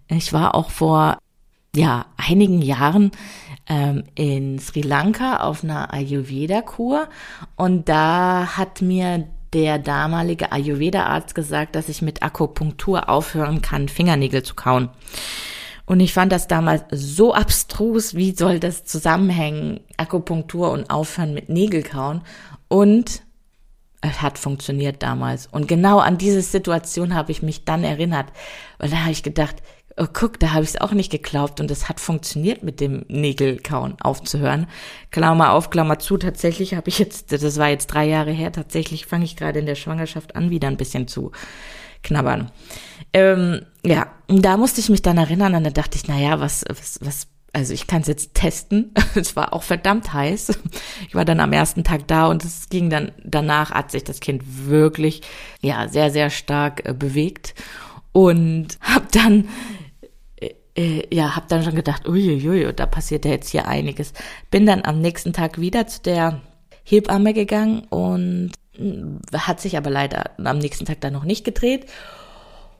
ich 0.09 0.33
war 0.33 0.55
auch 0.55 0.71
vor 0.71 1.19
ja 1.75 2.07
einigen 2.17 2.61
Jahren 2.61 3.13
ähm, 3.71 4.05
in 4.17 4.59
Sri 4.59 4.83
Lanka 4.83 5.39
auf 5.39 5.65
einer 5.65 5.95
Ayurveda-Kur 5.95 7.09
und 7.57 7.89
da 7.89 8.59
hat 8.59 8.83
mir 8.83 9.29
der 9.55 9.79
damalige 9.79 10.53
Ayurveda-Arzt 10.53 11.35
gesagt, 11.35 11.75
dass 11.75 11.89
ich 11.89 12.03
mit 12.03 12.23
Akupunktur 12.23 13.09
aufhören 13.09 13.63
kann, 13.63 13.89
Fingernägel 13.89 14.43
zu 14.43 14.55
kauen. 14.55 14.91
Und 15.87 15.99
ich 16.01 16.13
fand 16.13 16.31
das 16.31 16.47
damals 16.47 16.85
so 16.93 17.35
abstrus, 17.35 18.15
wie 18.15 18.33
soll 18.33 18.61
das 18.61 18.85
zusammenhängen, 18.85 19.81
Akupunktur 19.97 20.71
und 20.71 20.89
aufhören 20.89 21.35
mit 21.35 21.49
Nägelkauen. 21.49 22.23
Und 22.69 23.23
es 24.01 24.23
hat 24.23 24.39
funktioniert 24.39 25.03
damals. 25.03 25.49
Und 25.49 25.67
genau 25.67 25.99
an 25.99 26.17
diese 26.17 26.43
Situation 26.43 27.15
habe 27.15 27.33
ich 27.33 27.43
mich 27.43 27.65
dann 27.65 27.83
erinnert, 27.83 28.27
weil 28.79 28.91
da 28.91 28.99
habe 28.99 29.11
ich 29.11 29.25
gedacht, 29.25 29.57
oh, 29.97 30.07
guck, 30.13 30.39
da 30.41 30.53
habe 30.53 30.65
ich 30.65 30.71
es 30.71 30.81
auch 30.81 30.93
nicht 30.93 31.11
geglaubt 31.11 31.61
und 31.61 31.71
es 31.71 31.89
hat 31.89 32.01
funktioniert 32.01 32.63
mit 32.63 32.81
dem 32.81 33.05
Nägelkauen 33.09 34.01
aufzuhören. 34.01 34.67
Klammer 35.11 35.53
auf, 35.53 35.71
Klammer 35.71 35.99
zu, 35.99 36.17
tatsächlich 36.17 36.75
habe 36.75 36.89
ich 36.89 36.99
jetzt, 36.99 37.33
das 37.33 37.59
war 37.59 37.69
jetzt 37.69 37.89
drei 37.89 38.07
Jahre 38.07 38.33
her, 38.33 38.53
tatsächlich 38.53 39.07
fange 39.07 39.25
ich 39.25 39.37
gerade 39.37 39.59
in 39.59 39.67
der 39.67 39.75
Schwangerschaft 39.75 40.37
an, 40.37 40.51
wieder 40.51 40.69
ein 40.69 40.77
bisschen 40.77 41.09
zu 41.09 41.33
knabbern. 42.03 42.51
Ähm, 43.13 43.63
ja, 43.85 44.07
da 44.29 44.57
musste 44.57 44.81
ich 44.81 44.89
mich 44.89 45.03
dann 45.03 45.19
erinnern 45.19 45.55
und 45.55 45.65
da 45.65 45.71
dachte 45.71 45.97
ich, 45.97 46.07
naja, 46.09 46.41
was, 46.41 46.65
was, 46.69 46.99
was 47.03 47.27
also 47.53 47.75
ich 47.75 47.87
kann 47.87 48.03
es 48.03 48.07
jetzt 48.07 48.35
testen. 48.35 48.95
Es 49.17 49.35
war 49.35 49.53
auch 49.53 49.65
verdammt 49.65 50.13
heiß. 50.13 50.59
Ich 51.09 51.15
war 51.17 51.25
dann 51.25 51.41
am 51.41 51.53
ersten 51.53 51.83
Tag 51.83 52.07
da 52.07 52.29
und 52.29 52.45
es 52.45 52.69
ging 52.69 52.91
dann 52.91 53.11
danach 53.25 53.73
hat 53.73 53.91
sich 53.91 54.05
das 54.05 54.21
Kind 54.21 54.43
wirklich 54.69 55.23
ja 55.61 55.89
sehr 55.89 56.11
sehr 56.11 56.31
stark 56.31 56.89
äh, 56.89 56.95
bewegt 56.95 57.55
und 58.13 58.79
habe 58.81 59.07
dann 59.13 59.49
äh, 60.81 61.15
ja, 61.15 61.37
habe 61.37 61.47
dann 61.49 61.63
schon 61.63 61.75
gedacht, 61.75 62.09
uiuiui, 62.09 62.73
da 62.75 62.87
passiert 62.87 63.25
ja 63.25 63.33
jetzt 63.33 63.51
hier 63.51 63.69
einiges. 63.69 64.13
Bin 64.51 64.67
dann 64.67 64.85
am 64.85 65.01
nächsten 65.01 65.33
Tag 65.33 65.61
wieder 65.61 65.87
zu 65.87 66.01
der 66.03 66.41
Hebamme 66.85 67.35
gegangen 67.35 67.83
und 67.91 68.53
äh, 68.79 69.39
hat 69.39 69.61
sich 69.61 69.77
aber 69.77 69.91
leider 69.91 70.31
am 70.43 70.59
nächsten 70.59 70.87
Tag 70.87 71.01
dann 71.01 71.13
noch 71.13 71.25
nicht 71.25 71.45
gedreht. 71.45 71.87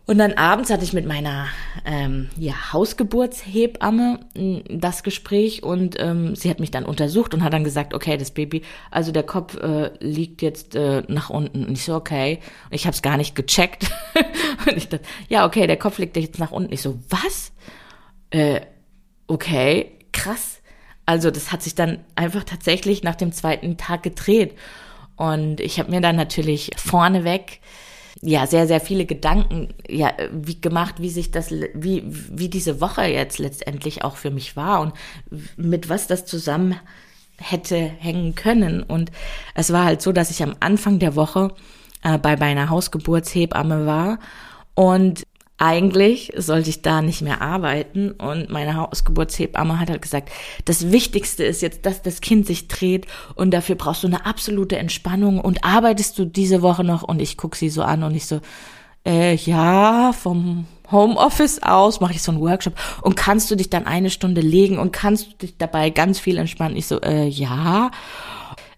Und 0.07 0.19
dann 0.19 0.33
abends 0.33 0.71
hatte 0.71 0.83
ich 0.83 0.93
mit 0.93 1.07
meiner 1.07 1.47
ähm, 1.85 2.31
ja, 2.37 2.73
Hausgeburtshebamme 2.73 4.19
äh, 4.35 4.63
das 4.69 5.05
Gespräch 5.05 5.63
und 5.63 6.01
ähm, 6.01 6.35
sie 6.35 6.51
hat 6.51 6.59
mich 6.59 6.73
dann 6.73 6.85
untersucht 6.85 7.33
und 7.33 7.45
hat 7.45 7.53
dann 7.53 7.63
gesagt, 7.63 7.95
okay, 7.95 8.17
das 8.17 8.33
Baby, 8.33 8.63
also 8.91 9.13
der 9.13 9.23
Kopf 9.23 9.57
äh, 9.59 9.93
liegt 10.01 10.43
jetzt 10.43 10.75
äh, 10.75 11.05
nach 11.07 11.31
unten. 11.31 11.65
Und 11.65 11.73
ich 11.73 11.85
so, 11.85 11.95
okay. 11.95 12.41
Und 12.71 12.75
ich 12.75 12.87
habe 12.87 12.95
es 12.95 13.03
gar 13.03 13.19
nicht 13.19 13.37
gecheckt. 13.37 13.89
und 14.67 14.77
ich 14.77 14.89
dachte, 14.89 15.05
ja, 15.29 15.47
okay, 15.47 15.69
der 15.69 15.77
Kopf 15.77 15.99
liegt 15.99 16.17
jetzt 16.17 16.41
nach 16.41 16.51
unten. 16.51 16.73
Ich 16.73 16.83
so, 16.83 16.99
was? 17.09 17.53
Äh, 18.31 18.61
okay, 19.27 19.93
krass. 20.13 20.61
Also 21.07 21.31
das 21.31 21.51
hat 21.53 21.63
sich 21.63 21.75
dann 21.75 22.05
einfach 22.15 22.45
tatsächlich 22.45 23.03
nach 23.03 23.17
dem 23.17 23.33
zweiten 23.33 23.77
Tag 23.77 24.03
gedreht. 24.03 24.57
Und 25.17 25.61
ich 25.61 25.79
habe 25.79 25.91
mir 25.91 26.01
dann 26.01 26.17
natürlich 26.17 26.71
vorneweg 26.77 27.61
ja 28.23 28.47
sehr 28.47 28.67
sehr 28.67 28.81
viele 28.81 29.07
Gedanken 29.07 29.73
ja 29.89 30.13
wie 30.33 30.61
gemacht, 30.61 30.97
wie 30.99 31.11
sich 31.11 31.31
das 31.31 31.51
wie 31.51 32.03
wie 32.07 32.49
diese 32.49 32.81
Woche 32.81 33.05
jetzt 33.05 33.39
letztendlich 33.39 34.05
auch 34.05 34.17
für 34.17 34.31
mich 34.31 34.57
war 34.57 34.81
und 34.81 34.93
mit 35.57 35.89
was 35.89 36.07
das 36.07 36.27
zusammen 36.27 36.77
hätte 37.39 37.77
hängen 37.77 38.35
können 38.35 38.83
und 38.83 39.11
es 39.55 39.73
war 39.73 39.85
halt 39.85 40.03
so, 40.03 40.13
dass 40.13 40.31
ich 40.31 40.43
am 40.43 40.55
Anfang 40.61 40.99
der 40.99 41.17
Woche 41.17 41.55
äh, 42.03 42.19
bei 42.19 42.37
meiner 42.37 42.69
Hausgeburtshebamme 42.69 43.87
war 43.87 44.19
und 44.75 45.23
eigentlich 45.61 46.33
sollte 46.37 46.71
ich 46.71 46.81
da 46.81 47.03
nicht 47.03 47.21
mehr 47.21 47.43
arbeiten 47.43 48.13
und 48.13 48.49
meine 48.49 48.77
Hausgeburtshebamme 48.77 49.79
hat 49.79 49.91
halt 49.91 50.01
gesagt, 50.01 50.31
das 50.65 50.91
Wichtigste 50.91 51.45
ist 51.45 51.61
jetzt, 51.61 51.85
dass 51.85 52.01
das 52.01 52.23
Kind 52.23 52.47
sich 52.47 52.67
dreht 52.67 53.07
und 53.35 53.51
dafür 53.51 53.75
brauchst 53.75 54.03
du 54.03 54.07
eine 54.07 54.25
absolute 54.25 54.79
Entspannung 54.79 55.39
und 55.39 55.63
arbeitest 55.63 56.19
du 56.19 56.25
diese 56.25 56.63
Woche 56.63 56.83
noch 56.83 57.03
und 57.03 57.21
ich 57.21 57.37
guck 57.37 57.57
sie 57.57 57.69
so 57.69 57.83
an 57.83 58.03
und 58.05 58.15
ich 58.15 58.25
so, 58.25 58.41
äh, 59.07 59.35
ja, 59.35 60.15
vom 60.15 60.67
Homeoffice 60.91 61.63
aus 61.63 62.01
mache 62.01 62.15
ich 62.15 62.23
so 62.23 62.33
einen 62.33 62.41
Workshop 62.41 62.73
und 63.03 63.17
kannst 63.17 63.51
du 63.51 63.55
dich 63.55 63.69
dann 63.69 63.87
eine 63.87 64.09
Stunde 64.09 64.41
legen 64.41 64.79
und 64.79 64.93
kannst 64.93 65.27
du 65.27 65.37
dich 65.37 65.59
dabei 65.59 65.91
ganz 65.91 66.19
viel 66.19 66.39
entspannen? 66.39 66.77
Ich 66.77 66.87
so, 66.87 67.03
äh, 67.03 67.29
ja. 67.29 67.91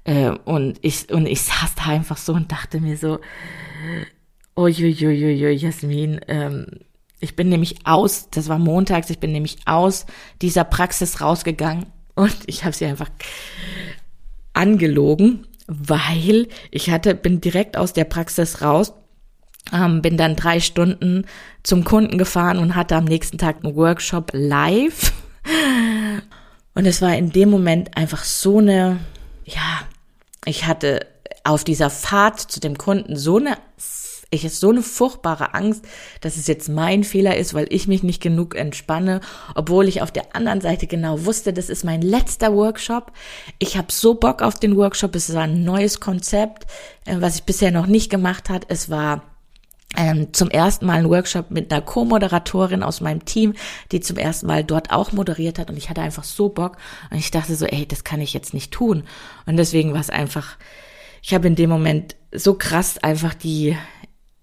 Äh, 0.03 0.31
und 0.31 0.81
ich, 0.83 1.13
und 1.13 1.27
ich 1.27 1.43
saß 1.43 1.77
da 1.77 1.93
einfach 1.93 2.17
so 2.17 2.33
und 2.33 2.51
dachte 2.51 2.81
mir 2.81 2.97
so, 2.97 3.21
Uiuiuiui, 4.57 5.53
Jasmin, 5.53 6.21
ähm, 6.29 6.67
ich 7.21 7.37
bin 7.37 7.49
nämlich 7.49 7.87
aus, 7.87 8.29
das 8.31 8.49
war 8.49 8.59
montags, 8.59 9.09
ich 9.09 9.19
bin 9.19 9.33
nämlich 9.33 9.59
aus 9.65 10.07
dieser 10.43 10.65
Praxis 10.65 11.21
rausgegangen 11.21 11.87
und 12.15 12.37
ich 12.47 12.65
habe 12.65 12.75
sie 12.75 12.85
einfach 12.85 13.11
angelogen, 14.53 15.47
weil 15.67 16.49
ich 16.71 16.91
hatte, 16.91 17.15
bin 17.15 17.41
direkt 17.41 17.77
aus 17.77 17.93
der 17.93 18.05
Praxis 18.05 18.61
raus, 18.61 18.93
ähm, 19.73 20.03
bin 20.03 20.17
dann 20.17 20.37
drei 20.37 20.61
Stunden 20.61 21.25
zum 21.63 21.85
Kunden 21.85 22.19
gefahren 22.19 22.59
und 22.59 22.75
hatte 22.75 22.97
am 22.97 23.05
nächsten 23.05 23.39
Tag 23.39 23.65
einen 23.65 23.77
Workshop 23.77 24.31
live. 24.35 25.13
Und 26.75 26.87
es 26.87 27.01
war 27.01 27.17
in 27.17 27.31
dem 27.31 27.51
Moment 27.51 27.97
einfach 27.97 28.25
so 28.25 28.59
eine, 28.59 28.99
ja, 29.45 29.83
ich 30.45 30.67
hatte 30.67 31.07
auf 31.45 31.65
dieser 31.65 31.91
Fahrt 31.91 32.41
zu 32.41 32.61
dem 32.61 32.79
Kunden 32.79 33.17
so 33.17 33.39
eine 33.39 33.57
ich 34.33 34.47
ist 34.47 34.61
so 34.61 34.71
eine 34.71 34.83
furchtbare 34.83 35.53
Angst, 35.55 35.85
dass 36.23 36.37
es 36.37 36.47
jetzt 36.47 36.69
mein 36.69 37.05
Fehler 37.05 37.37
ist, 37.37 37.53
weil 37.53 37.67
ich 37.69 37.87
mich 37.87 38.03
nicht 38.03 38.23
genug 38.23 38.55
entspanne, 38.57 39.21
obwohl 39.55 39.87
ich 39.87 40.01
auf 40.01 40.11
der 40.11 40.35
anderen 40.35 40.63
Seite 40.63 40.87
genau 40.87 41.27
wusste, 41.27 41.53
das 41.53 41.69
ist 41.69 41.85
mein 41.85 42.01
letzter 42.01 42.55
Workshop. 42.55 43.13
Ich 43.59 43.77
habe 43.77 43.93
so 43.93 44.15
Bock 44.15 44.41
auf 44.41 44.59
den 44.59 44.77
Workshop. 44.77 45.15
Es 45.15 45.35
war 45.35 45.43
ein 45.43 45.65
neues 45.65 46.01
Konzept, 46.01 46.67
äh, 47.05 47.17
was 47.21 47.37
ich 47.37 47.43
bisher 47.45 47.71
noch 47.71 47.87
nicht 47.87 48.11
gemacht 48.11 48.49
hat. 48.49 48.65
Es 48.69 48.89
war 48.89 49.23
ähm, 49.99 50.33
zum 50.33 50.49
ersten 50.49 50.87
Mal 50.87 51.01
ein 51.01 51.11
Workshop 51.11 51.51
mit 51.51 51.71
einer 51.71 51.83
Co-Moderatorin 51.83 52.83
aus 52.83 53.03
meinem 53.03 53.27
Team, 53.27 53.53
die 53.93 54.01
zum 54.01 54.17
ersten 54.17 54.47
Mal 54.47 54.65
dort 54.65 54.91
auch 54.91 55.13
moderiert 55.13 55.59
hat 55.59 55.69
und 55.69 55.77
ich 55.77 55.91
hatte 55.91 56.01
einfach 56.01 56.25
so 56.25 56.49
Bock 56.49 56.79
und 57.11 57.19
ich 57.19 57.31
dachte 57.31 57.55
so, 57.55 57.67
ey, 57.67 57.87
das 57.87 58.03
kann 58.03 58.23
ich 58.23 58.33
jetzt 58.33 58.55
nicht 58.55 58.73
tun 58.73 59.05
und 59.45 59.59
deswegen 59.59 59.93
war 59.93 60.01
es 60.01 60.09
einfach, 60.09 60.57
ich 61.21 61.35
habe 61.35 61.47
in 61.47 61.57
dem 61.57 61.69
Moment 61.69 62.17
so 62.35 62.55
krass 62.55 62.97
einfach 62.99 63.35
die 63.35 63.77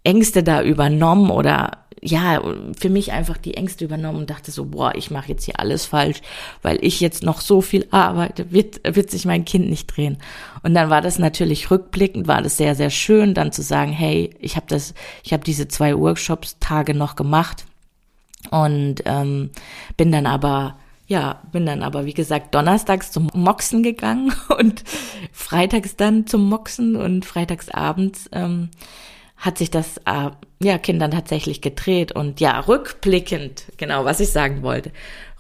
Ängste 0.04 0.44
da 0.44 0.64
übernommen 0.64 1.30
oder 1.30 1.80
ja, 2.02 2.42
für 2.80 2.90
mich 2.90 3.12
einfach 3.12 3.38
die 3.38 3.56
Ängste 3.56 3.84
übernommen 3.84 4.20
und 4.20 4.30
dachte 4.30 4.52
so, 4.52 4.66
boah, 4.66 4.96
ich 4.96 5.12
mache 5.12 5.30
jetzt 5.30 5.44
hier 5.44 5.60
alles 5.60 5.86
falsch, 5.86 6.22
weil 6.62 6.78
ich 6.82 7.02
jetzt 7.02 7.24
noch 7.24 7.42
so 7.42 7.62
viel 7.62 7.88
arbeite, 7.92 8.52
wird, 8.52 8.82
wird 8.96 9.12
sich 9.12 9.26
mein 9.26 9.44
Kind 9.44 9.70
nicht 9.70 9.88
drehen. 9.88 10.18
Und 10.64 10.74
dann 10.74 10.90
war 10.90 11.02
das 11.02 11.20
natürlich 11.20 11.72
rückblickend, 11.72 12.28
war 12.28 12.42
das 12.42 12.58
sehr, 12.58 12.76
sehr 12.76 12.90
schön, 12.90 13.34
dann 13.34 13.52
zu 13.52 13.62
sagen, 13.62 13.92
hey, 13.92 14.34
ich 14.40 14.56
habe 14.56 14.68
das, 14.70 14.94
ich 15.24 15.34
habe 15.34 15.44
diese 15.44 15.68
zwei 15.68 15.98
Workshops-Tage 15.98 16.94
noch 16.94 17.16
gemacht 17.16 17.66
und 18.50 19.04
ähm, 19.06 19.50
bin 19.98 20.12
dann 20.12 20.26
aber 20.26 20.78
ja, 21.08 21.42
bin 21.52 21.66
dann 21.66 21.82
aber, 21.82 22.06
wie 22.06 22.14
gesagt, 22.14 22.54
donnerstags 22.54 23.12
zum 23.12 23.32
Moxen 23.34 23.82
gegangen 23.82 24.32
und 24.60 24.84
freitags 25.32 25.96
dann 25.96 26.28
zum 26.28 26.48
Moxen 26.48 26.96
und 26.96 27.26
freitagsabends 27.26 28.30
ähm, 28.32 28.70
hat 29.40 29.58
sich 29.58 29.72
das 29.72 29.98
äh, 30.06 30.32
ja 30.62 30.78
Kindern 30.78 31.12
tatsächlich 31.12 31.62
gedreht. 31.62 32.12
Und 32.12 32.40
ja 32.40 32.60
rückblickend 32.60 33.64
genau 33.78 34.06
was 34.06 34.20
ich 34.20 34.32
sagen 34.32 34.62
wollte. 34.62 34.92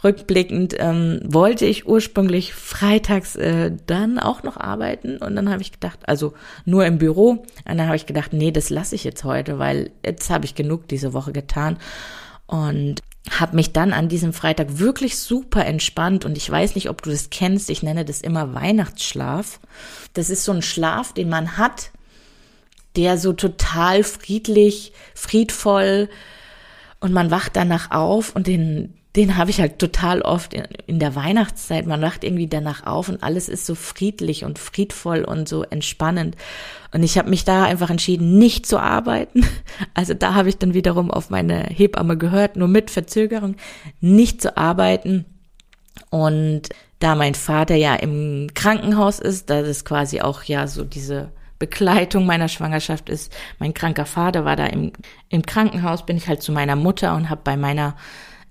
Rückblickend 0.01 0.75
ähm, 0.79 1.19
wollte 1.25 1.65
ich 1.65 1.85
ursprünglich 1.85 2.53
freitags 2.53 3.35
äh, 3.35 3.71
dann 3.85 4.17
auch 4.17 4.43
noch 4.43 4.55
arbeiten. 4.55 5.17
Und 5.17 5.35
dann 5.35 5.49
habe 5.49 5.61
ich 5.61 5.73
gedacht 5.73 5.99
also 6.03 6.33
nur 6.63 6.85
im 6.85 6.97
Büro. 6.97 7.31
Und 7.31 7.45
dann 7.65 7.85
habe 7.85 7.97
ich 7.97 8.05
gedacht 8.05 8.31
nee 8.31 8.51
das 8.51 8.69
lasse 8.69 8.95
ich 8.95 9.03
jetzt 9.03 9.25
heute 9.25 9.59
weil 9.59 9.91
jetzt 10.05 10.29
habe 10.29 10.45
ich 10.45 10.55
genug 10.55 10.87
diese 10.87 11.13
Woche 11.13 11.33
getan. 11.33 11.77
Und 12.47 13.01
habe 13.29 13.57
mich 13.57 13.73
dann 13.73 13.91
an 13.91 14.07
diesem 14.07 14.31
Freitag 14.31 14.79
wirklich 14.79 15.19
super 15.19 15.65
entspannt. 15.65 16.23
Und 16.23 16.37
ich 16.37 16.49
weiß 16.49 16.75
nicht 16.75 16.89
ob 16.89 17.01
du 17.01 17.09
das 17.09 17.29
kennst. 17.29 17.69
Ich 17.69 17.83
nenne 17.83 18.05
das 18.05 18.21
immer 18.21 18.53
Weihnachtsschlaf. 18.53 19.59
Das 20.13 20.29
ist 20.29 20.45
so 20.45 20.53
ein 20.53 20.61
Schlaf 20.61 21.13
den 21.13 21.27
man 21.27 21.57
hat 21.57 21.91
der 22.95 23.17
so 23.17 23.33
total 23.33 24.03
friedlich, 24.03 24.93
friedvoll 25.13 26.09
und 26.99 27.13
man 27.13 27.31
wacht 27.31 27.55
danach 27.55 27.91
auf 27.91 28.35
und 28.35 28.47
den, 28.47 28.93
den 29.15 29.37
habe 29.37 29.51
ich 29.51 29.61
halt 29.61 29.79
total 29.79 30.21
oft 30.21 30.53
in, 30.53 30.65
in, 30.85 30.99
der 30.99 31.15
Weihnachtszeit. 31.15 31.85
Man 31.85 32.01
wacht 32.01 32.23
irgendwie 32.23 32.47
danach 32.47 32.85
auf 32.85 33.09
und 33.09 33.23
alles 33.23 33.47
ist 33.47 33.65
so 33.65 33.75
friedlich 33.75 34.43
und 34.43 34.59
friedvoll 34.59 35.23
und 35.23 35.47
so 35.47 35.63
entspannend. 35.63 36.35
Und 36.91 37.03
ich 37.03 37.17
habe 37.17 37.29
mich 37.29 37.45
da 37.45 37.63
einfach 37.63 37.89
entschieden, 37.89 38.37
nicht 38.37 38.65
zu 38.65 38.79
arbeiten. 38.79 39.45
Also 39.93 40.13
da 40.13 40.33
habe 40.33 40.49
ich 40.49 40.57
dann 40.57 40.73
wiederum 40.73 41.09
auf 41.11 41.29
meine 41.29 41.63
Hebamme 41.63 42.17
gehört, 42.17 42.55
nur 42.55 42.67
mit 42.67 42.91
Verzögerung, 42.91 43.55
nicht 44.01 44.41
zu 44.41 44.57
arbeiten. 44.57 45.25
Und 46.09 46.63
da 46.99 47.15
mein 47.15 47.35
Vater 47.35 47.75
ja 47.75 47.95
im 47.95 48.47
Krankenhaus 48.53 49.19
ist, 49.19 49.49
da 49.49 49.59
ist 49.59 49.85
quasi 49.85 50.21
auch 50.21 50.43
ja 50.43 50.67
so 50.67 50.83
diese 50.83 51.31
Begleitung 51.59 52.25
meiner 52.25 52.47
Schwangerschaft 52.47 53.09
ist, 53.09 53.35
mein 53.59 53.73
kranker 53.73 54.05
Vater 54.05 54.45
war 54.45 54.55
da 54.55 54.65
im, 54.65 54.93
im 55.27 55.43
Krankenhaus, 55.43 56.05
bin 56.05 56.17
ich 56.17 56.27
halt 56.27 56.41
zu 56.41 56.51
meiner 56.51 56.75
Mutter 56.75 57.15
und 57.15 57.29
habe 57.29 57.41
bei 57.43 57.57
meiner 57.57 57.95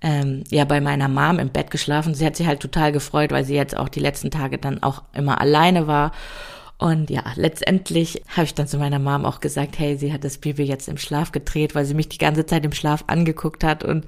ähm, 0.01 0.45
ja 0.51 0.65
bei 0.65 0.81
meiner 0.81 1.09
Mom 1.09 1.39
im 1.39 1.51
Bett 1.51 1.71
geschlafen. 1.71 2.15
Sie 2.15 2.25
hat 2.25 2.37
sich 2.37 2.47
halt 2.47 2.61
total 2.61 2.93
gefreut, 2.93 3.33
weil 3.33 3.45
sie 3.45 3.55
jetzt 3.55 3.77
auch 3.77 3.89
die 3.89 4.01
letzten 4.01 4.31
Tage 4.31 4.59
dann 4.59 4.83
auch 4.83 5.03
immer 5.13 5.41
alleine 5.41 5.87
war. 5.87 6.13
Und 6.79 7.11
ja, 7.11 7.25
letztendlich 7.35 8.23
habe 8.29 8.45
ich 8.45 8.55
dann 8.55 8.69
zu 8.69 8.79
meiner 8.79 9.01
Mom 9.01 9.25
auch 9.25 9.41
gesagt, 9.41 9.79
hey, 9.79 9.97
sie 9.97 10.13
hat 10.13 10.23
das 10.23 10.39
Baby 10.39 10.63
jetzt 10.63 10.89
im 10.89 10.97
Schlaf 10.97 11.33
gedreht, 11.33 11.75
weil 11.75 11.85
sie 11.85 11.95
mich 11.95 12.09
die 12.09 12.19
ganze 12.19 12.47
Zeit 12.47 12.65
im 12.65 12.73
Schlaf 12.73 13.03
angeguckt 13.09 13.65
hat 13.65 13.83
und 13.83 14.07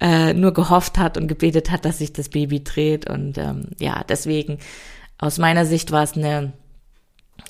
äh, 0.00 0.32
nur 0.32 0.52
gehofft 0.52 0.98
hat 0.98 1.18
und 1.18 1.26
gebetet 1.26 1.72
hat, 1.72 1.84
dass 1.84 1.98
sich 1.98 2.12
das 2.12 2.28
Baby 2.28 2.62
dreht. 2.62 3.10
Und 3.10 3.38
ähm, 3.38 3.70
ja, 3.80 4.04
deswegen 4.08 4.58
aus 5.18 5.38
meiner 5.38 5.66
Sicht 5.66 5.90
war 5.90 6.04
es 6.04 6.12
eine 6.12 6.52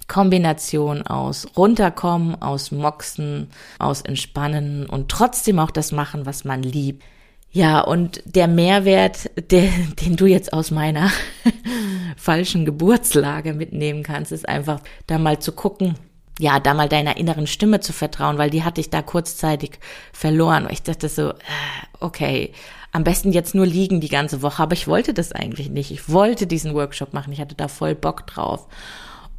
Kombination 0.09 1.03
aus 1.03 1.47
runterkommen, 1.57 2.41
aus 2.41 2.71
moxen, 2.71 3.51
aus 3.79 4.03
entspannen 4.03 4.87
und 4.87 5.09
trotzdem 5.09 5.59
auch 5.59 5.71
das 5.71 5.93
machen, 5.93 6.27
was 6.27 6.45
man 6.45 6.63
liebt. 6.63 7.03
Ja, 7.51 7.81
und 7.81 8.23
der 8.27 8.49
Mehrwert, 8.49 9.31
der, 9.51 9.71
den 10.03 10.17
du 10.17 10.27
jetzt 10.27 10.53
aus 10.53 10.71
meiner 10.71 11.11
falschen 12.17 12.65
Geburtslage 12.65 13.55
mitnehmen 13.55 14.03
kannst, 14.03 14.33
ist 14.33 14.49
einfach 14.49 14.81
da 15.07 15.19
mal 15.19 15.39
zu 15.39 15.53
gucken, 15.53 15.95
ja, 16.39 16.61
da 16.61 16.75
mal 16.75 16.89
deiner 16.89 17.17
inneren 17.17 17.47
Stimme 17.47 17.81
zu 17.81 17.95
vertrauen, 17.95 18.37
weil 18.37 18.51
die 18.51 18.63
hatte 18.63 18.83
ich 18.83 18.91
da 18.91 19.01
kurzzeitig 19.01 19.79
verloren. 20.13 20.69
Ich 20.71 20.83
dachte 20.83 21.09
so, 21.09 21.31
äh, 21.31 21.35
okay, 21.99 22.53
am 22.93 23.05
besten 23.05 23.33
jetzt 23.33 23.55
nur 23.55 23.67
liegen 23.67 24.01
die 24.01 24.09
ganze 24.09 24.43
Woche, 24.43 24.63
aber 24.63 24.75
ich 24.75 24.87
wollte 24.87 25.15
das 25.15 25.33
eigentlich 25.33 25.71
nicht. 25.71 25.91
Ich 25.91 26.11
wollte 26.11 26.47
diesen 26.47 26.75
Workshop 26.75 27.15
machen, 27.15 27.33
ich 27.33 27.41
hatte 27.41 27.55
da 27.55 27.69
voll 27.69 27.95
Bock 27.95 28.27
drauf 28.27 28.69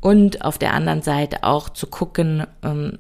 und 0.01 0.43
auf 0.43 0.57
der 0.57 0.73
anderen 0.73 1.01
Seite 1.01 1.43
auch 1.43 1.69
zu 1.69 1.87
gucken, 1.87 2.45
ähm, 2.63 2.99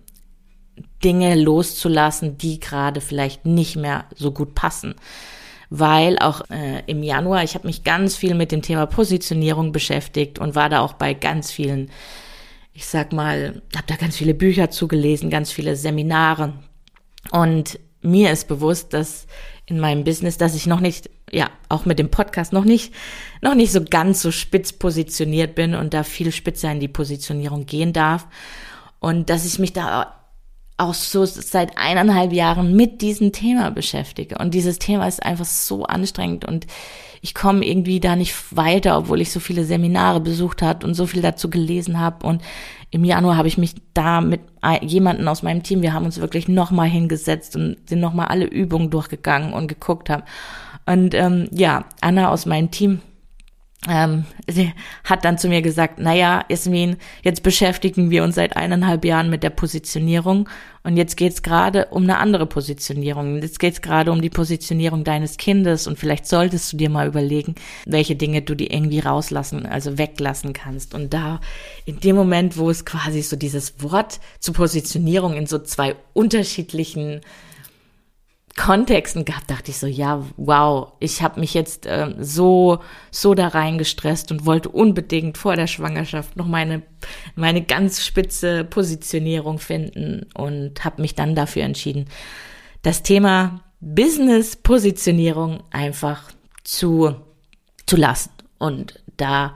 Dinge 1.03 1.35
loszulassen, 1.35 2.37
die 2.37 2.59
gerade 2.59 3.01
vielleicht 3.01 3.45
nicht 3.45 3.75
mehr 3.75 4.05
so 4.15 4.31
gut 4.31 4.55
passen. 4.55 4.95
Weil 5.69 6.17
auch 6.19 6.49
äh, 6.49 6.83
im 6.87 7.03
Januar, 7.03 7.43
ich 7.43 7.55
habe 7.55 7.67
mich 7.67 7.83
ganz 7.83 8.15
viel 8.15 8.35
mit 8.35 8.51
dem 8.51 8.61
Thema 8.61 8.85
Positionierung 8.85 9.71
beschäftigt 9.71 10.39
und 10.39 10.55
war 10.55 10.69
da 10.69 10.79
auch 10.79 10.93
bei 10.93 11.13
ganz 11.13 11.51
vielen, 11.51 11.91
ich 12.73 12.85
sag 12.85 13.11
mal, 13.11 13.61
habe 13.75 13.87
da 13.87 13.95
ganz 13.95 14.15
viele 14.15 14.33
Bücher 14.33 14.69
zugelesen, 14.69 15.29
ganz 15.29 15.51
viele 15.51 15.75
Seminare. 15.75 16.53
Und 17.31 17.79
mir 18.01 18.31
ist 18.31 18.47
bewusst, 18.47 18.93
dass 18.93 19.27
in 19.65 19.79
meinem 19.79 20.03
Business, 20.03 20.37
dass 20.37 20.55
ich 20.55 20.65
noch 20.67 20.79
nicht, 20.79 21.09
ja, 21.31 21.49
auch 21.69 21.85
mit 21.85 21.99
dem 21.99 22.09
Podcast 22.09 22.53
noch 22.53 22.63
nicht, 22.63 22.93
noch 23.41 23.55
nicht 23.55 23.71
so 23.71 23.83
ganz 23.83 24.21
so 24.21 24.31
spitz 24.31 24.71
positioniert 24.71 25.55
bin 25.55 25.75
und 25.75 25.93
da 25.93 26.03
viel 26.03 26.31
spitzer 26.31 26.71
in 26.71 26.79
die 26.79 26.87
Positionierung 26.87 27.65
gehen 27.65 27.93
darf. 27.93 28.27
Und 28.99 29.29
dass 29.29 29.45
ich 29.45 29.59
mich 29.59 29.73
da 29.73 30.13
auch 30.77 30.93
so 30.93 31.25
seit 31.25 31.77
eineinhalb 31.77 32.31
Jahren 32.31 32.75
mit 32.75 33.01
diesem 33.01 33.31
Thema 33.31 33.71
beschäftige. 33.71 34.37
Und 34.37 34.53
dieses 34.53 34.77
Thema 34.77 35.07
ist 35.07 35.23
einfach 35.23 35.45
so 35.45 35.85
anstrengend 35.85 36.45
und 36.45 36.67
ich 37.21 37.33
komme 37.33 37.65
irgendwie 37.65 37.99
da 37.99 38.15
nicht 38.15 38.55
weiter, 38.55 38.95
obwohl 38.95 39.21
ich 39.21 39.31
so 39.31 39.39
viele 39.39 39.65
Seminare 39.65 40.19
besucht 40.19 40.61
habe 40.61 40.85
und 40.85 40.93
so 40.93 41.07
viel 41.07 41.23
dazu 41.23 41.49
gelesen 41.49 41.99
habe. 41.99 42.25
Und 42.27 42.43
im 42.91 43.03
Januar 43.03 43.37
habe 43.37 43.47
ich 43.47 43.57
mich 43.57 43.73
da 43.95 44.21
mit 44.21 44.41
jemanden 44.81 45.27
aus 45.27 45.41
meinem 45.41 45.63
Team, 45.63 45.81
wir 45.81 45.93
haben 45.93 46.05
uns 46.05 46.21
wirklich 46.21 46.47
nochmal 46.47 46.87
hingesetzt 46.87 47.55
und 47.55 47.77
sind 47.89 47.99
nochmal 47.99 48.27
alle 48.27 48.45
Übungen 48.45 48.91
durchgegangen 48.91 49.53
und 49.53 49.67
geguckt 49.67 50.11
haben. 50.11 50.23
Und 50.87 51.13
ähm, 51.13 51.47
ja, 51.51 51.85
Anna 52.01 52.29
aus 52.29 52.47
meinem 52.47 52.71
Team 52.71 53.01
ähm, 53.87 54.25
sie 54.47 54.73
hat 55.03 55.23
dann 55.23 55.37
zu 55.37 55.47
mir 55.47 55.61
gesagt, 55.61 55.99
naja, 55.99 56.43
Ismin, 56.49 56.97
jetzt 57.23 57.43
beschäftigen 57.43 58.09
wir 58.09 58.23
uns 58.23 58.35
seit 58.35 58.57
eineinhalb 58.57 59.05
Jahren 59.05 59.29
mit 59.29 59.43
der 59.43 59.51
Positionierung 59.51 60.49
und 60.83 60.97
jetzt 60.97 61.15
geht's 61.15 61.43
gerade 61.43 61.85
um 61.91 62.03
eine 62.03 62.17
andere 62.17 62.47
Positionierung. 62.47 63.41
Jetzt 63.41 63.59
geht's 63.59 63.81
gerade 63.81 64.11
um 64.11 64.21
die 64.21 64.29
Positionierung 64.29 65.03
deines 65.03 65.37
Kindes 65.37 65.85
und 65.85 65.99
vielleicht 65.99 66.25
solltest 66.25 66.73
du 66.73 66.77
dir 66.77 66.89
mal 66.89 67.07
überlegen, 67.07 67.55
welche 67.85 68.15
Dinge 68.15 68.41
du 68.41 68.55
dir 68.55 68.71
irgendwie 68.71 68.99
rauslassen, 68.99 69.65
also 69.65 69.97
weglassen 69.97 70.53
kannst. 70.53 70.93
Und 70.93 71.13
da, 71.13 71.39
in 71.85 71.99
dem 71.99 72.15
Moment, 72.15 72.57
wo 72.57 72.69
es 72.69 72.83
quasi 72.83 73.21
so 73.21 73.35
dieses 73.35 73.81
Wort 73.83 74.19
zur 74.39 74.55
Positionierung 74.55 75.35
in 75.35 75.45
so 75.45 75.59
zwei 75.59 75.95
unterschiedlichen 76.13 77.21
Kontexten 78.57 79.23
gehabt, 79.23 79.49
dachte 79.49 79.71
ich 79.71 79.77
so, 79.77 79.87
ja, 79.87 80.25
wow, 80.35 80.93
ich 80.99 81.21
habe 81.21 81.39
mich 81.39 81.53
jetzt 81.53 81.85
äh, 81.85 82.13
so 82.19 82.79
so 83.11 83.35
da 83.35 83.47
reingestresst 83.47 84.31
und 84.31 84.45
wollte 84.45 84.69
unbedingt 84.69 85.37
vor 85.37 85.55
der 85.55 85.67
Schwangerschaft 85.67 86.35
noch 86.35 86.47
meine 86.47 86.81
meine 87.35 87.63
ganz 87.63 88.03
spitze 88.03 88.65
Positionierung 88.65 89.59
finden 89.59 90.25
und 90.33 90.83
habe 90.83 91.01
mich 91.01 91.15
dann 91.15 91.35
dafür 91.35 91.63
entschieden, 91.63 92.05
das 92.81 93.03
Thema 93.03 93.61
Business 93.79 94.55
Positionierung 94.55 95.63
einfach 95.71 96.31
zu 96.63 97.15
zu 97.85 97.95
lassen. 97.95 98.31
Und 98.57 98.99
da 99.17 99.53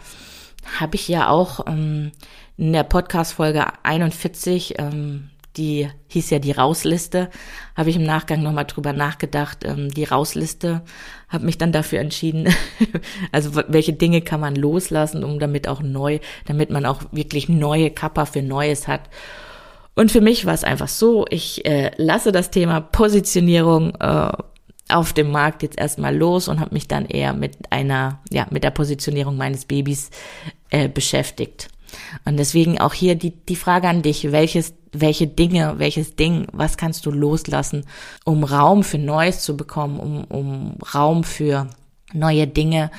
habe 0.79 0.95
ich 0.95 1.07
ja 1.07 1.27
auch 1.27 1.65
ähm, 1.67 2.11
in 2.55 2.71
der 2.71 2.83
Podcast 2.83 3.33
Folge 3.33 3.65
41 3.83 4.75
ähm, 4.77 5.30
die 5.57 5.89
hieß 6.07 6.29
ja 6.29 6.39
die 6.39 6.51
Rausliste, 6.51 7.29
habe 7.75 7.89
ich 7.89 7.95
im 7.95 8.03
Nachgang 8.03 8.41
nochmal 8.41 8.65
drüber 8.65 8.93
nachgedacht. 8.93 9.65
Ähm, 9.65 9.89
die 9.89 10.03
Rausliste 10.03 10.81
habe 11.29 11.45
mich 11.45 11.57
dann 11.57 11.71
dafür 11.71 11.99
entschieden, 11.99 12.53
also 13.31 13.55
welche 13.67 13.93
Dinge 13.93 14.21
kann 14.21 14.39
man 14.39 14.55
loslassen, 14.55 15.23
um 15.23 15.39
damit 15.39 15.67
auch 15.67 15.81
neu, 15.81 16.19
damit 16.45 16.69
man 16.69 16.85
auch 16.85 17.01
wirklich 17.11 17.49
neue 17.49 17.91
Kappa 17.91 18.25
für 18.25 18.41
Neues 18.41 18.87
hat. 18.87 19.09
Und 19.95 20.11
für 20.11 20.21
mich 20.21 20.45
war 20.45 20.53
es 20.53 20.63
einfach 20.63 20.87
so, 20.87 21.25
ich 21.29 21.65
äh, 21.65 21.91
lasse 21.97 22.31
das 22.31 22.49
Thema 22.49 22.79
Positionierung 22.79 23.95
äh, 23.99 24.31
auf 24.89 25.13
dem 25.13 25.31
Markt 25.31 25.63
jetzt 25.63 25.77
erstmal 25.77 26.15
los 26.15 26.47
und 26.47 26.59
habe 26.59 26.73
mich 26.73 26.87
dann 26.87 27.05
eher 27.05 27.33
mit 27.33 27.57
einer, 27.71 28.19
ja, 28.29 28.47
mit 28.49 28.63
der 28.63 28.71
Positionierung 28.71 29.37
meines 29.37 29.65
Babys 29.65 30.09
äh, 30.69 30.87
beschäftigt. 30.89 31.69
Und 32.25 32.37
deswegen 32.37 32.79
auch 32.79 32.93
hier 32.93 33.15
die, 33.15 33.31
die 33.31 33.55
Frage 33.55 33.87
an 33.87 34.01
dich, 34.01 34.31
welches, 34.31 34.73
welche 34.91 35.27
Dinge, 35.27 35.75
welches 35.77 36.15
Ding, 36.15 36.47
was 36.51 36.77
kannst 36.77 37.05
du 37.05 37.11
loslassen, 37.11 37.85
um 38.25 38.43
Raum 38.43 38.83
für 38.83 38.97
Neues 38.97 39.41
zu 39.41 39.55
bekommen, 39.55 39.99
um, 39.99 40.23
um 40.25 40.75
Raum 40.93 41.23
für 41.23 41.67
neue 42.13 42.47
Dinge, 42.47 42.91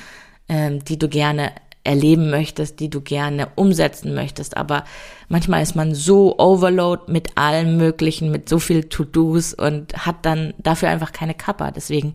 ähm, 0.49 0.83
die 0.83 0.97
du 0.97 1.07
gerne 1.07 1.51
erleben 1.83 2.29
möchtest, 2.29 2.79
die 2.79 2.89
du 2.89 3.01
gerne 3.01 3.49
umsetzen 3.55 4.13
möchtest. 4.13 4.55
Aber 4.55 4.85
manchmal 5.27 5.61
ist 5.61 5.75
man 5.75 5.93
so 5.93 6.37
overload 6.39 7.11
mit 7.11 7.37
allem 7.37 7.77
Möglichen, 7.77 8.31
mit 8.31 8.47
so 8.47 8.59
viel 8.59 8.85
To-Dos 8.85 9.53
und 9.53 9.93
hat 10.05 10.25
dann 10.25 10.53
dafür 10.57 10.89
einfach 10.89 11.11
keine 11.11 11.33
Kappa. 11.33 11.71
Deswegen 11.71 12.13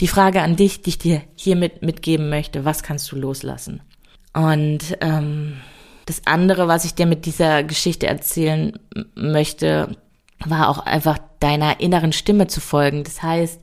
die 0.00 0.08
Frage 0.08 0.42
an 0.42 0.56
dich, 0.56 0.82
die 0.82 0.90
ich 0.90 0.98
dir 0.98 1.22
hiermit 1.36 1.82
mitgeben 1.82 2.28
möchte, 2.28 2.64
was 2.64 2.82
kannst 2.82 3.10
du 3.12 3.16
loslassen? 3.16 3.80
Und 4.32 4.98
ähm, 5.00 5.58
das 6.06 6.26
andere, 6.26 6.68
was 6.68 6.84
ich 6.84 6.94
dir 6.94 7.06
mit 7.06 7.26
dieser 7.26 7.62
Geschichte 7.64 8.06
erzählen 8.06 8.78
möchte, 9.14 9.96
war 10.44 10.68
auch 10.68 10.78
einfach 10.78 11.18
deiner 11.40 11.80
inneren 11.80 12.12
Stimme 12.12 12.46
zu 12.46 12.60
folgen. 12.60 13.04
Das 13.04 13.22
heißt, 13.22 13.60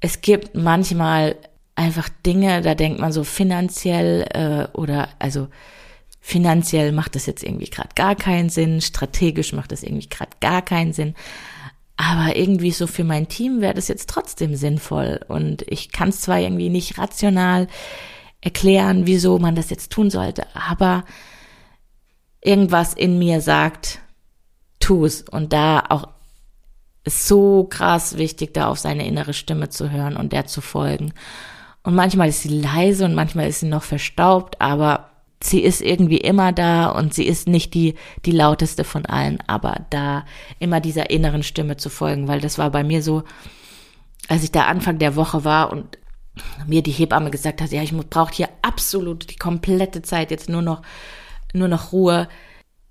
es 0.00 0.20
gibt 0.20 0.54
manchmal 0.54 1.36
einfach 1.76 2.08
Dinge, 2.26 2.60
da 2.62 2.74
denkt 2.74 3.00
man 3.00 3.12
so 3.12 3.24
finanziell 3.24 4.26
äh, 4.32 4.76
oder 4.76 5.08
also 5.18 5.48
finanziell 6.20 6.92
macht 6.92 7.14
das 7.14 7.26
jetzt 7.26 7.42
irgendwie 7.42 7.70
gerade 7.70 7.90
gar 7.94 8.14
keinen 8.14 8.50
Sinn, 8.50 8.80
strategisch 8.80 9.52
macht 9.52 9.72
das 9.72 9.82
irgendwie 9.82 10.08
gerade 10.08 10.32
gar 10.40 10.62
keinen 10.62 10.92
Sinn. 10.92 11.14
Aber 11.96 12.34
irgendwie 12.36 12.70
so 12.70 12.86
für 12.86 13.04
mein 13.04 13.28
Team 13.28 13.60
wäre 13.60 13.74
das 13.74 13.88
jetzt 13.88 14.08
trotzdem 14.08 14.54
sinnvoll. 14.56 15.20
Und 15.28 15.62
ich 15.68 15.92
kann 15.92 16.08
es 16.08 16.22
zwar 16.22 16.38
irgendwie 16.40 16.70
nicht 16.70 16.98
rational 16.98 17.66
erklären, 18.40 19.06
wieso 19.06 19.38
man 19.38 19.54
das 19.54 19.68
jetzt 19.68 19.92
tun 19.92 20.08
sollte, 20.08 20.44
aber 20.54 21.04
irgendwas 22.42 22.94
in 22.94 23.18
mir 23.18 23.40
sagt, 23.40 24.00
tu 24.78 25.04
es. 25.04 25.22
Und 25.22 25.52
da 25.52 25.84
auch 25.88 26.08
ist 27.04 27.26
so 27.26 27.64
krass 27.64 28.18
wichtig, 28.18 28.54
da 28.54 28.68
auf 28.68 28.78
seine 28.78 29.06
innere 29.06 29.32
Stimme 29.32 29.68
zu 29.70 29.90
hören 29.90 30.16
und 30.16 30.32
der 30.32 30.46
zu 30.46 30.60
folgen. 30.60 31.12
Und 31.82 31.94
manchmal 31.94 32.28
ist 32.28 32.42
sie 32.42 32.60
leise 32.60 33.06
und 33.06 33.14
manchmal 33.14 33.48
ist 33.48 33.60
sie 33.60 33.68
noch 33.68 33.82
verstaubt, 33.82 34.60
aber 34.60 35.10
sie 35.42 35.60
ist 35.60 35.80
irgendwie 35.80 36.18
immer 36.18 36.52
da 36.52 36.90
und 36.90 37.14
sie 37.14 37.24
ist 37.24 37.48
nicht 37.48 37.72
die, 37.72 37.94
die 38.26 38.32
lauteste 38.32 38.84
von 38.84 39.06
allen, 39.06 39.38
aber 39.46 39.86
da 39.88 40.26
immer 40.58 40.80
dieser 40.80 41.08
inneren 41.08 41.42
Stimme 41.42 41.78
zu 41.78 41.88
folgen, 41.88 42.28
weil 42.28 42.40
das 42.40 42.58
war 42.58 42.70
bei 42.70 42.84
mir 42.84 43.02
so, 43.02 43.22
als 44.28 44.44
ich 44.44 44.52
da 44.52 44.66
Anfang 44.66 44.98
der 44.98 45.16
Woche 45.16 45.44
war 45.44 45.72
und 45.72 45.98
mir 46.66 46.82
die 46.82 46.92
Hebamme 46.92 47.30
gesagt 47.30 47.62
hat, 47.62 47.70
ja, 47.70 47.82
ich 47.82 47.96
brauche 47.96 48.34
hier 48.34 48.50
absolut 48.60 49.30
die 49.30 49.36
komplette 49.36 50.02
Zeit 50.02 50.30
jetzt 50.30 50.50
nur 50.50 50.62
noch 50.62 50.82
nur 51.52 51.68
noch 51.68 51.92
Ruhe. 51.92 52.28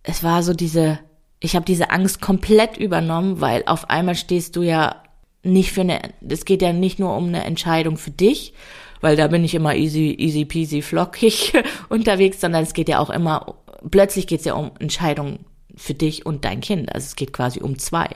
Es 0.03 0.23
war 0.23 0.43
so 0.43 0.53
diese, 0.53 0.99
ich 1.39 1.55
habe 1.55 1.65
diese 1.65 1.91
Angst 1.91 2.21
komplett 2.21 2.77
übernommen, 2.77 3.41
weil 3.41 3.63
auf 3.65 3.89
einmal 3.89 4.15
stehst 4.15 4.55
du 4.55 4.61
ja 4.61 5.03
nicht 5.43 5.71
für 5.71 5.81
eine, 5.81 6.01
es 6.27 6.45
geht 6.45 6.61
ja 6.61 6.73
nicht 6.73 6.99
nur 6.99 7.15
um 7.15 7.27
eine 7.27 7.45
Entscheidung 7.45 7.97
für 7.97 8.11
dich, 8.11 8.53
weil 9.01 9.15
da 9.15 9.27
bin 9.27 9.43
ich 9.43 9.55
immer 9.55 9.75
easy, 9.75 10.15
easy 10.17 10.45
peasy 10.45 10.81
flockig 10.81 11.53
unterwegs, 11.89 12.41
sondern 12.41 12.63
es 12.63 12.73
geht 12.73 12.89
ja 12.89 12.99
auch 12.99 13.09
immer, 13.09 13.55
plötzlich 13.89 14.27
geht 14.27 14.39
es 14.39 14.45
ja 14.45 14.53
um 14.53 14.71
Entscheidungen 14.79 15.45
für 15.75 15.93
dich 15.93 16.25
und 16.25 16.43
dein 16.43 16.59
Kind. 16.59 16.93
Also 16.93 17.05
es 17.05 17.15
geht 17.15 17.31
quasi 17.31 17.61
um 17.61 17.79
zwei. 17.79 18.07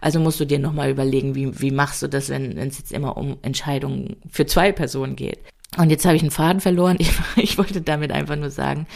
Also 0.00 0.20
musst 0.20 0.38
du 0.38 0.44
dir 0.44 0.60
nochmal 0.60 0.90
überlegen, 0.90 1.34
wie, 1.34 1.60
wie 1.60 1.72
machst 1.72 2.02
du 2.02 2.08
das, 2.08 2.28
wenn 2.28 2.56
es 2.56 2.78
jetzt 2.78 2.92
immer 2.92 3.16
um 3.16 3.38
Entscheidungen 3.42 4.16
für 4.30 4.46
zwei 4.46 4.70
Personen 4.70 5.16
geht. 5.16 5.40
Und 5.76 5.90
jetzt 5.90 6.04
habe 6.04 6.16
ich 6.16 6.22
einen 6.22 6.30
Faden 6.30 6.60
verloren. 6.60 6.98
Ich, 7.00 7.10
ich 7.36 7.58
wollte 7.58 7.80
damit 7.80 8.12
einfach 8.12 8.36
nur 8.36 8.50
sagen, 8.50 8.86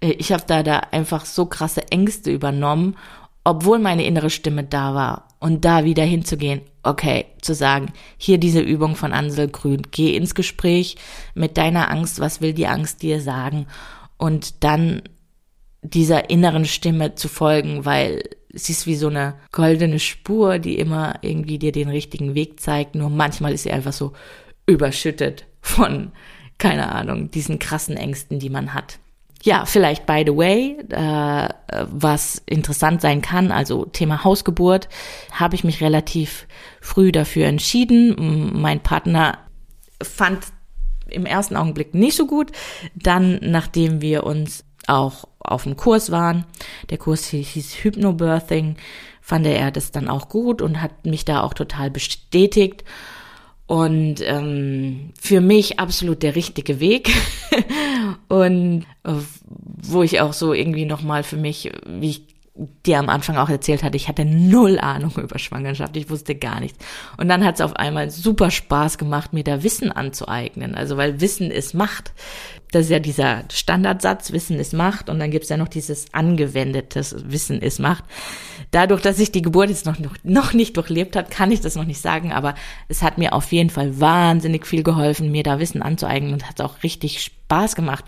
ich 0.00 0.32
habe 0.32 0.44
da 0.46 0.62
da 0.62 0.78
einfach 0.90 1.24
so 1.24 1.46
krasse 1.46 1.90
Ängste 1.90 2.30
übernommen, 2.30 2.96
obwohl 3.44 3.78
meine 3.78 4.04
innere 4.04 4.30
Stimme 4.30 4.64
da 4.64 4.94
war. 4.94 5.28
Und 5.38 5.64
da 5.64 5.84
wieder 5.84 6.02
hinzugehen, 6.02 6.62
okay, 6.82 7.26
zu 7.42 7.54
sagen, 7.54 7.92
hier 8.16 8.38
diese 8.38 8.60
Übung 8.60 8.96
von 8.96 9.12
Ansel 9.12 9.48
Grün, 9.48 9.82
geh 9.90 10.16
ins 10.16 10.34
Gespräch 10.34 10.96
mit 11.34 11.56
deiner 11.56 11.90
Angst, 11.90 12.20
was 12.20 12.40
will 12.40 12.54
die 12.54 12.66
Angst 12.66 13.02
dir 13.02 13.20
sagen? 13.20 13.66
Und 14.16 14.64
dann 14.64 15.02
dieser 15.82 16.30
inneren 16.30 16.64
Stimme 16.64 17.14
zu 17.14 17.28
folgen, 17.28 17.84
weil 17.84 18.22
sie 18.52 18.72
ist 18.72 18.86
wie 18.86 18.96
so 18.96 19.08
eine 19.08 19.34
goldene 19.52 19.98
Spur, 19.98 20.58
die 20.58 20.78
immer 20.78 21.18
irgendwie 21.22 21.58
dir 21.58 21.72
den 21.72 21.88
richtigen 21.88 22.34
Weg 22.34 22.60
zeigt, 22.60 22.94
nur 22.94 23.10
manchmal 23.10 23.52
ist 23.52 23.64
sie 23.64 23.72
einfach 23.72 23.92
so 23.92 24.12
überschüttet 24.66 25.44
von, 25.60 26.12
keine 26.58 26.90
Ahnung, 26.92 27.30
diesen 27.30 27.58
krassen 27.58 27.96
Ängsten, 27.96 28.38
die 28.38 28.50
man 28.50 28.74
hat. 28.74 28.98
Ja, 29.46 29.64
vielleicht 29.64 30.06
by 30.06 30.24
the 30.26 30.36
way, 30.36 30.76
äh, 30.90 31.48
was 31.92 32.42
interessant 32.46 33.00
sein 33.00 33.22
kann, 33.22 33.52
also 33.52 33.84
Thema 33.84 34.24
Hausgeburt, 34.24 34.88
habe 35.30 35.54
ich 35.54 35.62
mich 35.62 35.80
relativ 35.80 36.48
früh 36.80 37.12
dafür 37.12 37.46
entschieden. 37.46 38.60
Mein 38.60 38.80
Partner 38.80 39.38
fand 40.02 40.46
im 41.08 41.26
ersten 41.26 41.54
Augenblick 41.54 41.94
nicht 41.94 42.16
so 42.16 42.26
gut. 42.26 42.50
Dann, 42.96 43.38
nachdem 43.40 44.00
wir 44.00 44.24
uns 44.24 44.64
auch 44.88 45.28
auf 45.38 45.62
dem 45.62 45.76
Kurs 45.76 46.10
waren, 46.10 46.44
der 46.90 46.98
Kurs 46.98 47.28
hieß 47.28 47.84
Hypnobirthing, 47.84 48.74
fand 49.20 49.46
er 49.46 49.70
das 49.70 49.92
dann 49.92 50.08
auch 50.08 50.28
gut 50.28 50.60
und 50.60 50.82
hat 50.82 51.06
mich 51.06 51.24
da 51.24 51.42
auch 51.42 51.54
total 51.54 51.92
bestätigt. 51.92 52.82
Und 53.66 54.16
ähm, 54.20 55.12
für 55.20 55.40
mich 55.40 55.80
absolut 55.80 56.22
der 56.22 56.36
richtige 56.36 56.78
Weg. 56.78 57.10
und 58.28 58.86
äh, 59.02 59.12
wo 59.82 60.02
ich 60.02 60.20
auch 60.20 60.32
so 60.32 60.52
irgendwie 60.52 60.84
nochmal 60.84 61.24
für 61.24 61.36
mich, 61.36 61.72
wie 61.86 62.10
ich 62.10 62.36
dir 62.86 62.98
am 62.98 63.08
Anfang 63.08 63.36
auch 63.36 63.48
erzählt 63.48 63.82
hatte, 63.82 63.96
ich 63.96 64.08
hatte 64.08 64.24
null 64.24 64.78
Ahnung 64.78 65.12
über 65.16 65.38
Schwangerschaft, 65.38 65.96
ich 65.96 66.10
wusste 66.10 66.34
gar 66.34 66.60
nichts. 66.60 66.78
Und 67.16 67.28
dann 67.28 67.44
hat 67.44 67.56
es 67.56 67.60
auf 67.60 67.76
einmal 67.76 68.10
super 68.10 68.50
Spaß 68.50 68.98
gemacht, 68.98 69.32
mir 69.32 69.44
da 69.44 69.62
Wissen 69.62 69.92
anzueignen. 69.92 70.74
Also 70.74 70.96
weil 70.96 71.20
Wissen 71.20 71.50
ist 71.50 71.74
Macht. 71.74 72.12
Das 72.76 72.84
ist 72.84 72.90
ja 72.90 72.98
dieser 72.98 73.44
Standardsatz, 73.50 74.32
Wissen 74.32 74.58
ist 74.58 74.74
Macht. 74.74 75.08
Und 75.08 75.18
dann 75.18 75.30
gibt's 75.30 75.48
ja 75.48 75.56
noch 75.56 75.68
dieses 75.68 76.12
angewendetes 76.12 77.16
Wissen 77.26 77.62
ist 77.62 77.80
Macht. 77.80 78.04
Dadurch, 78.70 79.00
dass 79.00 79.18
ich 79.18 79.32
die 79.32 79.40
Geburt 79.40 79.70
jetzt 79.70 79.86
noch, 79.86 79.98
noch, 79.98 80.14
noch 80.24 80.52
nicht 80.52 80.76
durchlebt 80.76 81.16
habe, 81.16 81.30
kann 81.30 81.50
ich 81.50 81.62
das 81.62 81.74
noch 81.74 81.86
nicht 81.86 82.02
sagen. 82.02 82.32
Aber 82.32 82.54
es 82.88 83.02
hat 83.02 83.16
mir 83.16 83.32
auf 83.32 83.50
jeden 83.50 83.70
Fall 83.70 83.98
wahnsinnig 83.98 84.66
viel 84.66 84.82
geholfen, 84.82 85.32
mir 85.32 85.42
da 85.42 85.58
Wissen 85.58 85.80
anzueignen 85.80 86.34
und 86.34 86.46
hat 86.46 86.60
auch 86.60 86.82
richtig 86.82 87.22
Spaß 87.22 87.76
gemacht. 87.76 88.04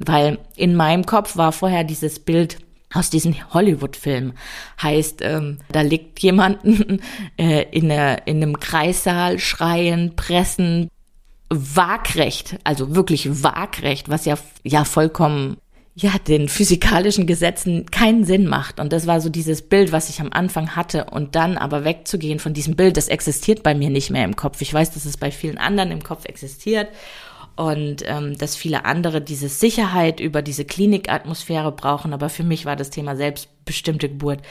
Weil 0.00 0.38
in 0.56 0.74
meinem 0.74 1.06
Kopf 1.06 1.36
war 1.36 1.52
vorher 1.52 1.84
dieses 1.84 2.18
Bild, 2.18 2.58
aus 2.92 3.10
diesem 3.10 3.36
Hollywood-Film. 3.52 4.32
Heißt, 4.82 5.20
ähm, 5.22 5.58
da 5.70 5.82
liegt 5.82 6.20
jemanden 6.20 7.02
äh, 7.36 7.66
in, 7.70 7.84
eine, 7.92 8.22
in 8.24 8.42
einem 8.42 8.58
Kreissaal, 8.58 9.38
schreien, 9.38 10.16
pressen, 10.16 10.88
waagrecht, 11.50 12.58
also 12.64 12.94
wirklich 12.94 13.42
waagrecht, 13.42 14.08
was 14.08 14.24
ja, 14.24 14.36
ja 14.64 14.84
vollkommen 14.84 15.56
ja, 16.00 16.12
den 16.16 16.48
physikalischen 16.48 17.26
Gesetzen 17.26 17.86
keinen 17.90 18.24
Sinn 18.24 18.46
macht. 18.46 18.78
Und 18.78 18.92
das 18.92 19.08
war 19.08 19.20
so 19.20 19.30
dieses 19.30 19.62
Bild, 19.62 19.90
was 19.90 20.08
ich 20.08 20.20
am 20.20 20.32
Anfang 20.32 20.76
hatte. 20.76 21.06
Und 21.06 21.34
dann 21.34 21.58
aber 21.58 21.84
wegzugehen 21.84 22.38
von 22.38 22.54
diesem 22.54 22.76
Bild, 22.76 22.96
das 22.96 23.08
existiert 23.08 23.64
bei 23.64 23.74
mir 23.74 23.90
nicht 23.90 24.10
mehr 24.10 24.24
im 24.24 24.36
Kopf. 24.36 24.60
Ich 24.60 24.72
weiß, 24.72 24.92
dass 24.92 25.06
es 25.06 25.16
bei 25.16 25.32
vielen 25.32 25.58
anderen 25.58 25.90
im 25.90 26.04
Kopf 26.04 26.24
existiert 26.26 26.88
und 27.56 28.04
ähm, 28.06 28.38
dass 28.38 28.54
viele 28.54 28.84
andere 28.84 29.20
diese 29.20 29.48
Sicherheit 29.48 30.20
über 30.20 30.42
diese 30.42 30.64
Klinikatmosphäre 30.64 31.72
brauchen. 31.72 32.12
Aber 32.12 32.28
für 32.28 32.44
mich 32.44 32.64
war 32.64 32.76
das 32.76 32.90
Thema 32.90 33.16
selbstbestimmte 33.16 34.08
Geburt 34.08 34.42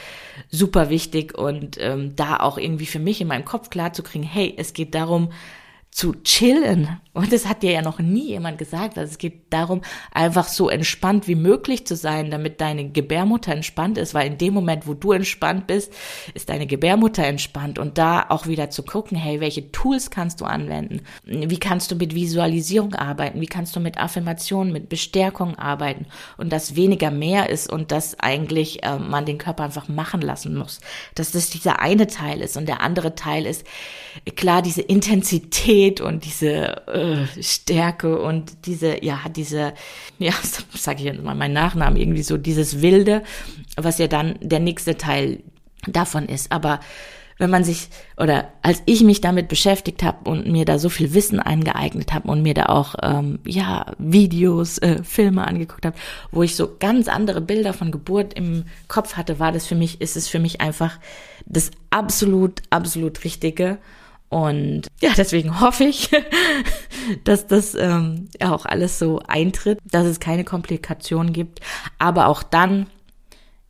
super 0.50 0.90
wichtig 0.90 1.38
und 1.38 1.78
ähm, 1.80 2.14
da 2.14 2.36
auch 2.36 2.58
irgendwie 2.58 2.84
für 2.84 2.98
mich 2.98 3.22
in 3.22 3.28
meinem 3.28 3.46
Kopf 3.46 3.70
klar 3.70 3.94
zu 3.94 4.02
kriegen, 4.02 4.24
hey, 4.24 4.52
es 4.58 4.74
geht 4.74 4.94
darum, 4.94 5.30
zu 5.90 6.14
chillen. 6.22 7.00
Und 7.12 7.32
das 7.32 7.48
hat 7.48 7.64
dir 7.64 7.72
ja 7.72 7.82
noch 7.82 7.98
nie 7.98 8.28
jemand 8.28 8.58
gesagt. 8.58 8.96
Also 8.96 9.10
es 9.10 9.18
geht 9.18 9.52
darum, 9.52 9.82
einfach 10.12 10.46
so 10.46 10.68
entspannt 10.68 11.26
wie 11.26 11.34
möglich 11.34 11.84
zu 11.84 11.96
sein, 11.96 12.30
damit 12.30 12.60
deine 12.60 12.90
Gebärmutter 12.90 13.50
entspannt 13.50 13.98
ist, 13.98 14.14
weil 14.14 14.28
in 14.28 14.38
dem 14.38 14.54
Moment, 14.54 14.86
wo 14.86 14.94
du 14.94 15.10
entspannt 15.10 15.66
bist, 15.66 15.92
ist 16.34 16.50
deine 16.50 16.68
Gebärmutter 16.68 17.24
entspannt 17.24 17.80
und 17.80 17.98
da 17.98 18.26
auch 18.28 18.46
wieder 18.46 18.70
zu 18.70 18.84
gucken, 18.84 19.18
hey, 19.18 19.40
welche 19.40 19.72
Tools 19.72 20.12
kannst 20.12 20.40
du 20.40 20.44
anwenden? 20.44 21.00
Wie 21.24 21.58
kannst 21.58 21.90
du 21.90 21.96
mit 21.96 22.14
Visualisierung 22.14 22.94
arbeiten? 22.94 23.40
Wie 23.40 23.46
kannst 23.46 23.74
du 23.74 23.80
mit 23.80 23.98
Affirmationen, 23.98 24.72
mit 24.72 24.88
Bestärkung 24.88 25.58
arbeiten? 25.58 26.06
Und 26.36 26.52
dass 26.52 26.76
weniger 26.76 27.10
mehr 27.10 27.50
ist 27.50 27.68
und 27.72 27.90
dass 27.90 28.20
eigentlich 28.20 28.84
äh, 28.84 29.00
man 29.00 29.26
den 29.26 29.38
Körper 29.38 29.64
einfach 29.64 29.88
machen 29.88 30.20
lassen 30.20 30.54
muss. 30.54 30.78
Dass 31.16 31.32
das 31.32 31.50
dieser 31.50 31.80
eine 31.80 32.06
Teil 32.06 32.40
ist 32.40 32.56
und 32.56 32.68
der 32.68 32.82
andere 32.82 33.16
Teil 33.16 33.44
ist, 33.44 33.66
klar, 34.36 34.62
diese 34.62 34.82
Intensität 34.82 35.77
und 36.00 36.24
diese 36.24 36.86
äh, 36.86 37.42
Stärke 37.42 38.20
und 38.20 38.66
diese, 38.66 39.04
ja, 39.04 39.20
diese, 39.34 39.72
ja, 40.18 40.32
sag 40.74 40.98
ich 40.98 41.04
jetzt 41.04 41.22
mal 41.22 41.34
meinen 41.34 41.54
Nachnamen, 41.54 41.98
irgendwie 41.98 42.22
so 42.22 42.36
dieses 42.36 42.82
Wilde, 42.82 43.22
was 43.76 43.98
ja 43.98 44.06
dann 44.06 44.38
der 44.40 44.60
nächste 44.60 44.96
Teil 44.96 45.40
davon 45.86 46.26
ist. 46.26 46.52
Aber 46.52 46.80
wenn 47.38 47.50
man 47.50 47.64
sich 47.64 47.88
oder 48.16 48.48
als 48.62 48.82
ich 48.84 49.02
mich 49.02 49.20
damit 49.20 49.48
beschäftigt 49.48 50.02
habe 50.02 50.28
und 50.28 50.48
mir 50.48 50.64
da 50.64 50.78
so 50.78 50.88
viel 50.88 51.14
Wissen 51.14 51.40
eingeeignet 51.40 52.12
habe 52.12 52.28
und 52.28 52.42
mir 52.42 52.54
da 52.54 52.66
auch 52.66 52.96
ähm, 53.00 53.38
ja 53.46 53.94
Videos, 53.98 54.78
äh, 54.78 55.02
Filme 55.04 55.46
angeguckt 55.46 55.86
habe, 55.86 55.96
wo 56.32 56.42
ich 56.42 56.56
so 56.56 56.76
ganz 56.78 57.08
andere 57.08 57.40
Bilder 57.40 57.72
von 57.72 57.92
Geburt 57.92 58.34
im 58.34 58.64
Kopf 58.88 59.16
hatte, 59.16 59.38
war 59.38 59.52
das 59.52 59.66
für 59.66 59.76
mich 59.76 60.00
ist 60.00 60.16
es 60.16 60.28
für 60.28 60.40
mich 60.40 60.60
einfach 60.60 60.98
das 61.46 61.70
absolut 61.90 62.62
absolut 62.70 63.24
richtige 63.24 63.78
und 64.28 64.88
ja, 65.00 65.10
deswegen 65.16 65.60
hoffe 65.60 65.84
ich, 65.84 66.10
dass 67.24 67.46
das 67.46 67.74
ähm, 67.74 68.28
ja 68.40 68.52
auch 68.54 68.66
alles 68.66 68.98
so 68.98 69.20
eintritt, 69.26 69.78
dass 69.84 70.06
es 70.06 70.20
keine 70.20 70.44
Komplikationen 70.44 71.32
gibt. 71.32 71.60
Aber 71.98 72.26
auch 72.26 72.42
dann 72.42 72.86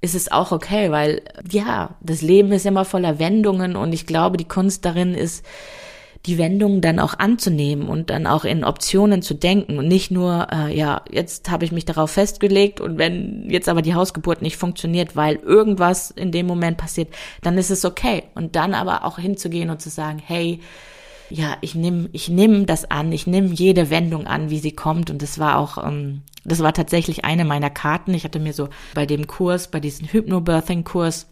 ist 0.00 0.14
es 0.14 0.30
auch 0.30 0.52
okay, 0.52 0.90
weil 0.90 1.22
ja, 1.50 1.96
das 2.00 2.22
Leben 2.22 2.52
ist 2.52 2.66
immer 2.66 2.84
voller 2.84 3.18
Wendungen 3.18 3.76
und 3.76 3.92
ich 3.92 4.06
glaube, 4.06 4.36
die 4.36 4.46
Kunst 4.48 4.84
darin 4.84 5.14
ist, 5.14 5.44
die 6.28 6.38
Wendungen 6.38 6.80
dann 6.80 6.98
auch 6.98 7.18
anzunehmen 7.18 7.88
und 7.88 8.10
dann 8.10 8.26
auch 8.26 8.44
in 8.44 8.62
Optionen 8.62 9.22
zu 9.22 9.34
denken 9.34 9.78
und 9.78 9.88
nicht 9.88 10.10
nur, 10.10 10.46
äh, 10.52 10.76
ja, 10.76 11.02
jetzt 11.10 11.50
habe 11.50 11.64
ich 11.64 11.72
mich 11.72 11.86
darauf 11.86 12.10
festgelegt 12.10 12.80
und 12.80 12.98
wenn 12.98 13.48
jetzt 13.48 13.68
aber 13.68 13.80
die 13.80 13.94
Hausgeburt 13.94 14.42
nicht 14.42 14.58
funktioniert, 14.58 15.16
weil 15.16 15.36
irgendwas 15.36 16.10
in 16.10 16.30
dem 16.30 16.46
Moment 16.46 16.76
passiert, 16.76 17.08
dann 17.42 17.56
ist 17.56 17.70
es 17.70 17.84
okay. 17.84 18.24
Und 18.34 18.56
dann 18.56 18.74
aber 18.74 19.04
auch 19.04 19.18
hinzugehen 19.18 19.70
und 19.70 19.80
zu 19.80 19.88
sagen, 19.88 20.22
hey, 20.24 20.60
ja, 21.30 21.56
ich 21.62 21.74
nehme 21.74 22.08
ich 22.12 22.28
nehm 22.28 22.66
das 22.66 22.90
an, 22.90 23.10
ich 23.12 23.26
nehme 23.26 23.48
jede 23.48 23.90
Wendung 23.90 24.26
an, 24.26 24.50
wie 24.50 24.58
sie 24.58 24.72
kommt. 24.72 25.10
Und 25.10 25.22
das 25.22 25.38
war 25.38 25.58
auch, 25.58 25.82
ähm, 25.82 26.22
das 26.44 26.60
war 26.60 26.74
tatsächlich 26.74 27.24
eine 27.24 27.44
meiner 27.44 27.70
Karten. 27.70 28.12
Ich 28.12 28.24
hatte 28.24 28.38
mir 28.38 28.52
so 28.52 28.68
bei 28.94 29.06
dem 29.06 29.26
Kurs, 29.26 29.70
bei 29.70 29.80
diesem 29.80 30.08
Hypnobirthing-Kurs, 30.08 31.26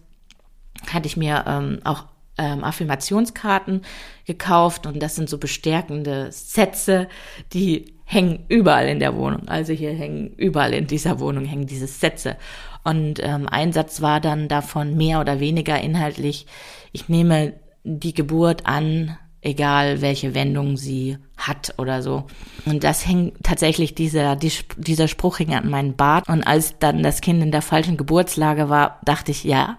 hatte 0.91 1.07
ich 1.07 1.17
mir 1.17 1.45
ähm, 1.47 1.81
auch 1.85 2.05
ähm, 2.39 2.65
Affirmationskarten 2.65 3.83
gekauft 4.27 4.87
und 4.87 5.03
das 5.03 5.17
sind 5.17 5.29
so 5.29 5.39
bestärkende 5.39 6.31
Sätze, 6.31 7.09
die 7.53 7.95
hängen 8.05 8.45
überall 8.49 8.89
in 8.89 9.01
der 9.01 9.17
Wohnung. 9.17 9.49
Also 9.49 9.73
hier 9.73 9.93
hängen 9.93 10.33
überall 10.37 10.75
in 10.75 10.87
dieser 10.87 11.19
Wohnung 11.21 11.45
hängen 11.45 11.67
diese 11.67 11.87
Sätze. 11.87 12.37
Und 12.85 13.21
ähm, 13.21 13.49
ein 13.51 13.73
Satz 13.73 14.01
war 14.01 14.21
dann 14.21 14.49
davon 14.49 14.97
mehr 14.97 15.21
oder 15.21 15.41
weniger 15.41 15.81
inhaltlich, 15.81 16.47
ich 16.93 17.09
nehme 17.09 17.55
die 17.83 18.15
Geburt 18.15 18.67
an, 18.67 19.19
egal 19.43 20.01
welche 20.03 20.35
Wendung 20.35 20.77
sie 20.77 21.19
hat 21.37 21.75
oder 21.79 22.03
so. 22.03 22.27
Und 22.65 22.85
das 22.85 23.07
hängt 23.07 23.43
tatsächlich, 23.43 23.95
dieser, 23.95 24.37
die, 24.37 24.53
dieser 24.77 25.09
Spruch 25.09 25.39
hing 25.39 25.55
an 25.55 25.69
meinen 25.69 25.97
Bart. 25.97 26.29
Und 26.29 26.45
als 26.45 26.79
dann 26.79 27.03
das 27.03 27.21
Kind 27.21 27.43
in 27.43 27.53
der 27.53 27.63
falschen 27.63 27.97
Geburtslage 27.97 28.69
war, 28.69 29.01
dachte 29.05 29.31
ich, 29.31 29.45
ja, 29.45 29.79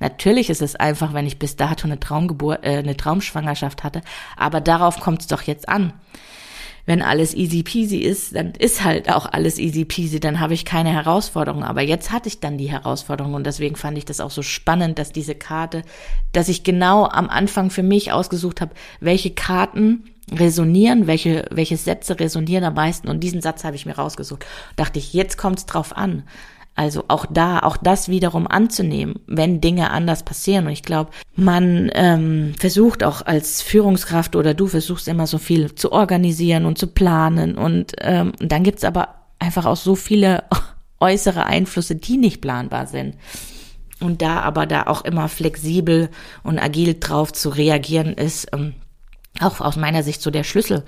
Natürlich 0.00 0.50
ist 0.50 0.62
es 0.62 0.74
einfach, 0.74 1.14
wenn 1.14 1.26
ich 1.26 1.38
bis 1.38 1.56
dato 1.56 1.86
eine 1.86 2.00
Traumgeburt, 2.00 2.64
äh, 2.64 2.78
eine 2.78 2.96
Traumschwangerschaft 2.96 3.84
hatte, 3.84 4.00
aber 4.36 4.60
darauf 4.60 4.98
kommt 4.98 5.20
es 5.20 5.26
doch 5.28 5.42
jetzt 5.42 5.68
an. 5.68 5.92
Wenn 6.86 7.02
alles 7.02 7.34
easy 7.34 7.62
peasy 7.62 7.98
ist, 7.98 8.34
dann 8.34 8.52
ist 8.52 8.82
halt 8.82 9.12
auch 9.12 9.26
alles 9.26 9.58
easy 9.58 9.84
peasy, 9.84 10.18
dann 10.18 10.40
habe 10.40 10.54
ich 10.54 10.64
keine 10.64 10.90
Herausforderung. 10.90 11.62
Aber 11.62 11.82
jetzt 11.82 12.10
hatte 12.10 12.28
ich 12.28 12.40
dann 12.40 12.58
die 12.58 12.70
Herausforderung 12.70 13.34
und 13.34 13.44
deswegen 13.44 13.76
fand 13.76 13.98
ich 13.98 14.06
das 14.06 14.18
auch 14.18 14.30
so 14.30 14.42
spannend, 14.42 14.98
dass 14.98 15.12
diese 15.12 15.34
Karte, 15.34 15.82
dass 16.32 16.48
ich 16.48 16.64
genau 16.64 17.06
am 17.06 17.28
Anfang 17.28 17.70
für 17.70 17.82
mich 17.82 18.12
ausgesucht 18.12 18.60
habe, 18.60 18.72
welche 18.98 19.30
Karten 19.30 20.04
resonieren, 20.32 21.06
welche, 21.06 21.46
welche 21.50 21.76
Sätze 21.76 22.18
resonieren 22.18 22.64
am 22.64 22.74
meisten. 22.74 23.08
Und 23.08 23.20
diesen 23.20 23.42
Satz 23.42 23.62
habe 23.62 23.76
ich 23.76 23.86
mir 23.86 23.96
rausgesucht. 23.96 24.46
Dachte 24.76 24.98
ich, 24.98 25.12
jetzt 25.12 25.36
kommt 25.36 25.58
es 25.58 25.66
drauf 25.66 25.96
an. 25.96 26.24
Also 26.80 27.04
auch 27.08 27.26
da, 27.28 27.58
auch 27.58 27.76
das 27.76 28.08
wiederum 28.08 28.46
anzunehmen, 28.46 29.16
wenn 29.26 29.60
Dinge 29.60 29.90
anders 29.90 30.22
passieren. 30.22 30.64
Und 30.64 30.72
ich 30.72 30.82
glaube, 30.82 31.10
man 31.36 31.90
ähm, 31.92 32.54
versucht 32.58 33.04
auch 33.04 33.20
als 33.20 33.60
Führungskraft 33.60 34.34
oder 34.34 34.54
du 34.54 34.66
versuchst 34.66 35.06
immer 35.06 35.26
so 35.26 35.36
viel 35.36 35.74
zu 35.74 35.92
organisieren 35.92 36.64
und 36.64 36.78
zu 36.78 36.86
planen. 36.86 37.58
Und 37.58 37.92
ähm, 37.98 38.32
dann 38.38 38.62
gibt's 38.62 38.84
aber 38.84 39.16
einfach 39.38 39.66
auch 39.66 39.76
so 39.76 39.94
viele 39.94 40.44
äußere 41.00 41.44
Einflüsse, 41.44 41.96
die 41.96 42.16
nicht 42.16 42.40
planbar 42.40 42.86
sind. 42.86 43.16
Und 44.00 44.22
da 44.22 44.40
aber 44.40 44.64
da 44.64 44.84
auch 44.84 45.04
immer 45.04 45.28
flexibel 45.28 46.08
und 46.44 46.58
agil 46.58 46.96
drauf 46.98 47.30
zu 47.34 47.50
reagieren 47.50 48.14
ist, 48.14 48.54
ähm, 48.54 48.72
auch 49.38 49.60
aus 49.60 49.76
meiner 49.76 50.02
Sicht 50.02 50.20
so 50.22 50.30
der 50.30 50.44
Schlüssel, 50.44 50.84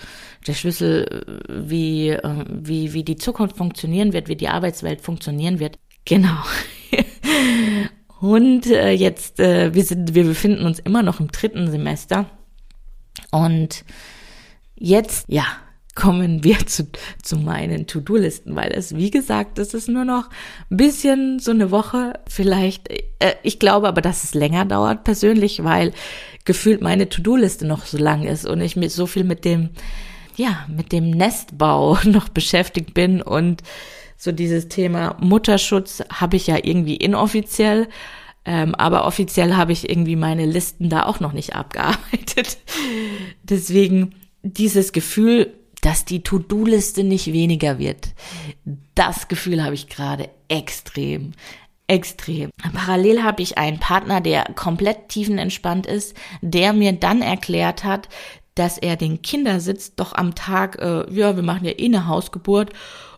der 0.46 0.54
Schlüssel, 0.54 1.24
äh, 1.48 1.68
wie, 1.70 2.08
äh, 2.10 2.44
wie, 2.48 2.92
wie 2.92 3.04
die 3.04 3.16
Zukunft 3.16 3.56
funktionieren 3.56 4.12
wird, 4.12 4.28
wie 4.28 4.36
die 4.36 4.48
Arbeitswelt 4.48 5.00
funktionieren 5.00 5.60
wird. 5.60 5.78
Genau. 6.04 6.42
Und 8.20 8.66
äh, 8.66 8.92
jetzt, 8.92 9.40
äh, 9.40 9.74
wir 9.74 9.84
sind, 9.84 10.14
wir 10.14 10.24
befinden 10.24 10.64
uns 10.64 10.78
immer 10.78 11.02
noch 11.02 11.18
im 11.18 11.32
dritten 11.32 11.70
Semester. 11.70 12.26
Und 13.30 13.84
jetzt, 14.76 15.24
ja, 15.28 15.44
kommen 15.94 16.44
wir 16.44 16.58
zu, 16.66 16.86
zu 17.22 17.36
meinen 17.36 17.86
To-Do-Listen, 17.86 18.56
weil 18.56 18.72
es, 18.72 18.96
wie 18.96 19.10
gesagt, 19.10 19.58
es 19.58 19.74
ist 19.74 19.88
nur 19.88 20.04
noch 20.04 20.28
ein 20.70 20.76
bisschen 20.76 21.38
so 21.38 21.50
eine 21.50 21.70
Woche 21.70 22.14
vielleicht. 22.28 22.88
Äh, 22.90 23.34
ich 23.42 23.58
glaube 23.58 23.88
aber, 23.88 24.00
dass 24.00 24.24
es 24.24 24.34
länger 24.34 24.64
dauert 24.64 25.04
persönlich, 25.04 25.64
weil 25.64 25.92
gefühlt 26.44 26.80
meine 26.80 27.08
To-Do-Liste 27.08 27.66
noch 27.66 27.86
so 27.86 27.98
lang 27.98 28.24
ist 28.24 28.46
und 28.46 28.60
ich 28.60 28.76
mir 28.76 28.90
so 28.90 29.06
viel 29.06 29.24
mit 29.24 29.44
dem, 29.44 29.70
ja, 30.36 30.64
mit 30.68 30.92
dem 30.92 31.10
Nestbau 31.10 31.98
noch 32.04 32.28
beschäftigt 32.28 32.94
bin 32.94 33.20
und 33.20 33.62
so 34.22 34.30
dieses 34.30 34.68
Thema 34.68 35.16
Mutterschutz 35.18 36.00
habe 36.12 36.36
ich 36.36 36.46
ja 36.46 36.56
irgendwie 36.62 36.94
inoffiziell. 36.94 37.88
Ähm, 38.44 38.72
aber 38.76 39.04
offiziell 39.04 39.56
habe 39.56 39.72
ich 39.72 39.90
irgendwie 39.90 40.14
meine 40.14 40.46
Listen 40.46 40.88
da 40.88 41.06
auch 41.06 41.18
noch 41.18 41.32
nicht 41.32 41.56
abgearbeitet. 41.56 42.58
Deswegen 43.42 44.14
dieses 44.44 44.92
Gefühl, 44.92 45.52
dass 45.80 46.04
die 46.04 46.22
To-Do-Liste 46.22 47.02
nicht 47.02 47.32
weniger 47.32 47.80
wird. 47.80 48.10
Das 48.94 49.26
Gefühl 49.26 49.64
habe 49.64 49.74
ich 49.74 49.88
gerade 49.88 50.30
extrem, 50.46 51.32
Extrem. 51.88 52.50
Parallel 52.72 53.24
habe 53.24 53.42
ich 53.42 53.58
einen 53.58 53.80
Partner, 53.80 54.20
der 54.20 54.44
komplett 54.54 55.08
tiefenentspannt 55.08 55.86
ist, 55.86 56.16
der 56.40 56.72
mir 56.72 56.92
dann 56.92 57.22
erklärt 57.22 57.82
hat, 57.82 58.08
dass 58.54 58.78
er 58.78 58.94
den 58.96 59.20
Kindersitz 59.20 59.96
doch 59.96 60.14
am 60.14 60.36
Tag, 60.36 60.78
äh, 60.80 61.12
ja, 61.12 61.34
wir 61.34 61.42
machen 61.42 61.64
ja 61.66 61.72
eh 61.72 61.86
eine 61.86 62.06
Hausgeburt 62.06 62.72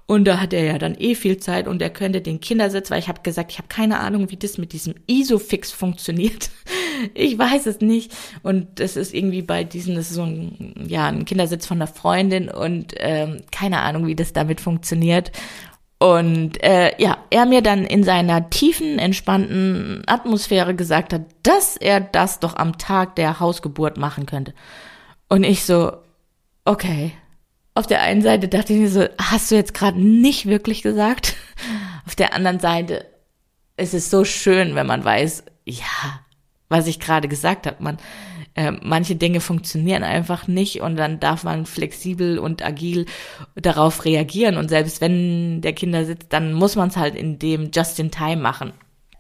und 0.06 0.26
da 0.26 0.38
hat 0.38 0.52
er 0.52 0.64
ja 0.64 0.78
dann 0.78 0.96
eh 0.98 1.14
viel 1.14 1.38
Zeit 1.38 1.66
und 1.66 1.80
er 1.80 1.88
könnte 1.88 2.20
den 2.20 2.40
Kindersitz, 2.40 2.90
weil 2.90 2.98
ich 2.98 3.08
habe 3.08 3.22
gesagt, 3.22 3.52
ich 3.52 3.58
habe 3.58 3.68
keine 3.68 4.00
Ahnung, 4.00 4.30
wie 4.30 4.36
das 4.36 4.58
mit 4.58 4.74
diesem 4.74 4.94
Isofix 5.06 5.70
funktioniert. 5.72 6.50
ich 7.14 7.38
weiß 7.38 7.64
es 7.66 7.80
nicht. 7.80 8.12
Und 8.42 8.80
das 8.80 8.96
ist 8.96 9.14
irgendwie 9.14 9.40
bei 9.40 9.64
diesen, 9.64 9.94
das 9.94 10.10
ist 10.10 10.16
so 10.16 10.24
ein, 10.24 10.74
ja, 10.86 11.06
ein 11.06 11.24
Kindersitz 11.24 11.66
von 11.66 11.78
einer 11.78 11.86
Freundin 11.86 12.50
und 12.50 12.92
ähm, 12.98 13.38
keine 13.50 13.80
Ahnung, 13.80 14.06
wie 14.06 14.14
das 14.14 14.34
damit 14.34 14.60
funktioniert. 14.60 15.32
Und 15.98 16.62
äh, 16.62 16.92
ja, 17.02 17.16
er 17.30 17.46
mir 17.46 17.62
dann 17.62 17.86
in 17.86 18.04
seiner 18.04 18.50
tiefen, 18.50 18.98
entspannten 18.98 20.02
Atmosphäre 20.06 20.74
gesagt 20.74 21.14
hat, 21.14 21.22
dass 21.42 21.78
er 21.78 22.00
das 22.00 22.40
doch 22.40 22.56
am 22.56 22.76
Tag 22.76 23.16
der 23.16 23.40
Hausgeburt 23.40 23.96
machen 23.96 24.26
könnte. 24.26 24.52
Und 25.30 25.44
ich 25.44 25.64
so, 25.64 25.92
okay, 26.66 27.12
auf 27.74 27.86
der 27.86 28.02
einen 28.02 28.22
Seite 28.22 28.48
dachte 28.48 28.72
ich 28.72 28.78
mir 28.78 28.88
so, 28.88 29.06
hast 29.18 29.50
du 29.50 29.56
jetzt 29.56 29.74
gerade 29.74 30.00
nicht 30.00 30.46
wirklich 30.46 30.82
gesagt? 30.82 31.34
Auf 32.06 32.14
der 32.14 32.34
anderen 32.34 32.60
Seite 32.60 33.06
ist 33.76 33.94
es 33.94 34.10
so 34.10 34.24
schön, 34.24 34.74
wenn 34.74 34.86
man 34.86 35.04
weiß, 35.04 35.44
ja, 35.64 36.20
was 36.68 36.86
ich 36.86 37.00
gerade 37.00 37.28
gesagt 37.28 37.66
habe. 37.66 37.82
Man, 37.82 37.98
äh, 38.54 38.72
manche 38.82 39.16
Dinge 39.16 39.40
funktionieren 39.40 40.04
einfach 40.04 40.46
nicht 40.46 40.80
und 40.82 40.96
dann 40.96 41.18
darf 41.18 41.42
man 41.42 41.66
flexibel 41.66 42.38
und 42.38 42.64
agil 42.64 43.06
darauf 43.56 44.04
reagieren. 44.04 44.56
Und 44.56 44.68
selbst 44.68 45.00
wenn 45.00 45.60
der 45.60 45.72
Kinder 45.72 46.04
sitzt, 46.04 46.32
dann 46.32 46.52
muss 46.52 46.76
man 46.76 46.90
es 46.90 46.96
halt 46.96 47.16
in 47.16 47.38
dem 47.38 47.70
Just 47.74 47.98
in 47.98 48.10
Time 48.10 48.36
machen 48.36 48.72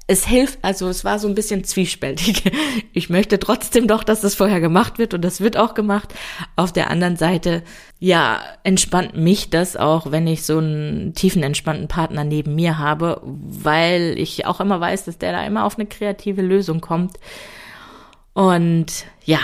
es 0.06 0.26
hilft, 0.26 0.58
also 0.62 0.88
es 0.88 1.02
war 1.04 1.18
so 1.18 1.28
ein 1.28 1.34
bisschen 1.34 1.64
zwiespältig. 1.64 2.44
Ich 2.96 3.10
möchte 3.10 3.40
trotzdem 3.40 3.88
doch, 3.88 4.04
dass 4.04 4.20
das 4.20 4.36
vorher 4.36 4.60
gemacht 4.60 4.98
wird 4.98 5.14
und 5.14 5.22
das 5.22 5.40
wird 5.40 5.56
auch 5.56 5.74
gemacht. 5.74 6.14
Auf 6.54 6.72
der 6.72 6.90
anderen 6.90 7.16
Seite, 7.16 7.62
ja, 7.98 8.40
entspannt 8.62 9.16
mich 9.16 9.50
das 9.50 9.76
auch, 9.76 10.12
wenn 10.12 10.28
ich 10.28 10.44
so 10.44 10.58
einen 10.58 11.12
tiefen, 11.14 11.42
entspannten 11.42 11.88
Partner 11.88 12.22
neben 12.22 12.54
mir 12.54 12.78
habe, 12.78 13.20
weil 13.24 14.14
ich 14.16 14.46
auch 14.46 14.60
immer 14.60 14.80
weiß, 14.80 15.06
dass 15.06 15.18
der 15.18 15.32
da 15.32 15.44
immer 15.44 15.64
auf 15.64 15.76
eine 15.76 15.86
kreative 15.86 16.40
Lösung 16.40 16.80
kommt. 16.80 17.18
Und 18.32 19.06
ja, 19.24 19.40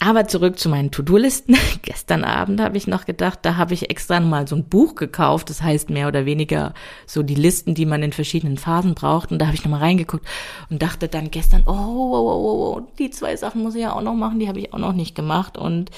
aber 0.00 0.28
zurück 0.28 0.58
zu 0.58 0.68
meinen 0.68 0.90
To-Do-Listen. 0.90 1.56
Gestern 1.82 2.24
Abend 2.24 2.60
habe 2.60 2.76
ich 2.76 2.86
noch 2.86 3.04
gedacht, 3.04 3.40
da 3.42 3.56
habe 3.56 3.74
ich 3.74 3.90
extra 3.90 4.20
mal 4.20 4.46
so 4.46 4.54
ein 4.54 4.68
Buch 4.68 4.94
gekauft. 4.94 5.50
Das 5.50 5.62
heißt 5.62 5.90
mehr 5.90 6.08
oder 6.08 6.24
weniger 6.24 6.72
so 7.06 7.22
die 7.22 7.34
Listen, 7.34 7.74
die 7.74 7.86
man 7.86 8.02
in 8.02 8.12
verschiedenen 8.12 8.58
Phasen 8.58 8.94
braucht. 8.94 9.32
Und 9.32 9.40
da 9.40 9.46
habe 9.46 9.56
ich 9.56 9.64
nochmal 9.64 9.80
reingeguckt 9.80 10.26
und 10.70 10.82
dachte 10.82 11.08
dann 11.08 11.30
gestern, 11.30 11.64
oh, 11.66 11.72
oh, 11.72 12.12
oh, 12.12 12.42
oh, 12.42 12.76
oh, 12.76 12.92
die 12.98 13.10
zwei 13.10 13.36
Sachen 13.36 13.62
muss 13.62 13.74
ich 13.74 13.82
ja 13.82 13.92
auch 13.92 14.02
noch 14.02 14.14
machen, 14.14 14.38
die 14.38 14.48
habe 14.48 14.60
ich 14.60 14.72
auch 14.72 14.78
noch 14.78 14.92
nicht 14.92 15.14
gemacht. 15.14 15.58
Und 15.58 15.90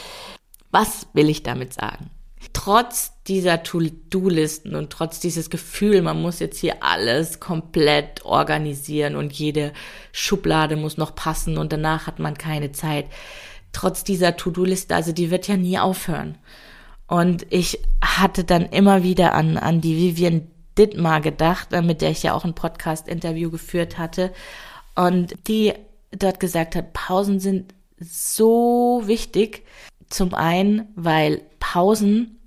was 0.70 1.06
will 1.12 1.28
ich 1.28 1.42
damit 1.42 1.74
sagen? 1.74 2.10
Trotz 2.54 3.12
dieser 3.26 3.62
To-Do-Listen 3.62 4.74
und 4.74 4.90
trotz 4.90 5.20
dieses 5.20 5.50
Gefühl, 5.50 6.00
man 6.00 6.22
muss 6.22 6.38
jetzt 6.38 6.58
hier 6.58 6.82
alles 6.82 7.38
komplett 7.38 8.24
organisieren 8.24 9.14
und 9.14 9.34
jede 9.34 9.74
Schublade 10.10 10.76
muss 10.76 10.96
noch 10.96 11.14
passen 11.14 11.58
und 11.58 11.70
danach 11.70 12.06
hat 12.06 12.18
man 12.18 12.38
keine 12.38 12.72
Zeit 12.72 13.06
trotz 13.72 14.04
dieser 14.04 14.36
To-Do-Liste, 14.36 14.94
also 14.94 15.12
die 15.12 15.30
wird 15.30 15.48
ja 15.48 15.56
nie 15.56 15.78
aufhören. 15.78 16.38
Und 17.06 17.46
ich 17.50 17.80
hatte 18.02 18.44
dann 18.44 18.66
immer 18.66 19.02
wieder 19.02 19.34
an, 19.34 19.56
an 19.56 19.80
die 19.80 19.96
Vivian 19.96 20.46
Dittmar 20.78 21.20
gedacht, 21.20 21.72
äh, 21.72 21.82
mit 21.82 22.00
der 22.00 22.10
ich 22.10 22.22
ja 22.22 22.34
auch 22.34 22.44
ein 22.44 22.54
Podcast-Interview 22.54 23.50
geführt 23.50 23.98
hatte. 23.98 24.32
Und 24.94 25.34
die 25.48 25.72
dort 26.12 26.40
gesagt 26.40 26.76
hat, 26.76 26.92
Pausen 26.92 27.40
sind 27.40 27.74
so 27.98 29.02
wichtig. 29.04 29.64
Zum 30.08 30.34
einen, 30.34 30.88
weil 30.96 31.42
Pausen 31.58 32.38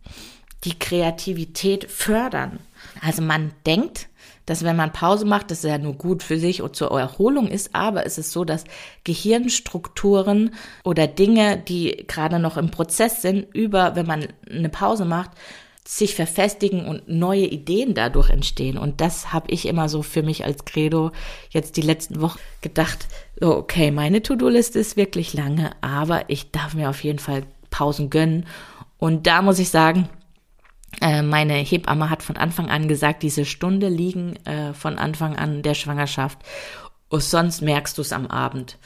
die 0.64 0.78
Kreativität 0.78 1.90
fördern. 1.90 2.60
Also 3.02 3.22
man 3.22 3.52
denkt, 3.66 4.08
dass 4.46 4.64
wenn 4.64 4.76
man 4.76 4.92
Pause 4.92 5.26
macht, 5.26 5.52
das 5.52 5.64
ja 5.64 5.78
nur 5.78 5.94
gut 5.94 6.24
für 6.24 6.38
sich 6.38 6.62
und 6.62 6.76
zur 6.76 6.92
Erholung 7.00 7.48
ist, 7.48 7.74
aber 7.74 8.06
es 8.06 8.18
ist 8.18 8.32
so, 8.32 8.44
dass 8.44 8.66
Gehirnstrukturen 9.04 10.54
oder 10.84 11.08
Dinge, 11.08 11.58
die 11.58 12.06
gerade 12.08 12.40
noch 12.40 12.58
im 12.58 12.72
Prozess 12.72 13.22
sind, 13.22 13.54
über, 13.54 13.96
wenn 13.96 14.06
man 14.06 14.28
eine 14.50 14.70
Pause 14.70 15.06
macht, 15.06 15.32
sich 15.86 16.16
verfestigen 16.16 16.86
und 16.86 17.10
neue 17.10 17.46
Ideen 17.46 17.94
dadurch 17.94 18.30
entstehen. 18.30 18.78
Und 18.78 19.02
das 19.02 19.34
habe 19.34 19.52
ich 19.52 19.68
immer 19.68 19.90
so 19.90 20.02
für 20.02 20.24
mich 20.24 20.46
als 20.46 20.64
Credo 20.64 21.12
jetzt 21.50 21.76
die 21.76 21.82
letzten 21.82 22.22
Wochen 22.22 22.40
gedacht, 22.62 23.08
okay, 23.42 23.92
meine 23.92 24.22
To-Do-Liste 24.22 24.80
ist 24.80 24.96
wirklich 24.96 25.34
lange, 25.34 25.72
aber 25.82 26.30
ich 26.30 26.52
darf 26.52 26.74
mir 26.74 26.90
auf 26.90 27.04
jeden 27.04 27.20
Fall 27.20 27.44
Pausen 27.70 28.10
gönnen. 28.10 28.46
Und 28.98 29.28
da 29.28 29.42
muss 29.42 29.60
ich 29.60 29.70
sagen, 29.70 30.08
meine 31.02 31.54
Hebamme 31.54 32.10
hat 32.10 32.24
von 32.24 32.38
Anfang 32.38 32.70
an 32.70 32.88
gesagt, 32.88 33.24
diese 33.24 33.46
Stunde 33.46 33.90
liegen 33.90 34.36
äh, 34.46 34.74
von 34.74 34.98
Anfang 34.98 35.36
an 35.36 35.62
der 35.62 35.74
Schwangerschaft. 35.74 36.40
Und 37.10 37.24
sonst 37.24 37.62
merkst 37.62 37.98
du 37.98 38.02
es 38.02 38.14
am 38.14 38.28
Abend. 38.28 38.78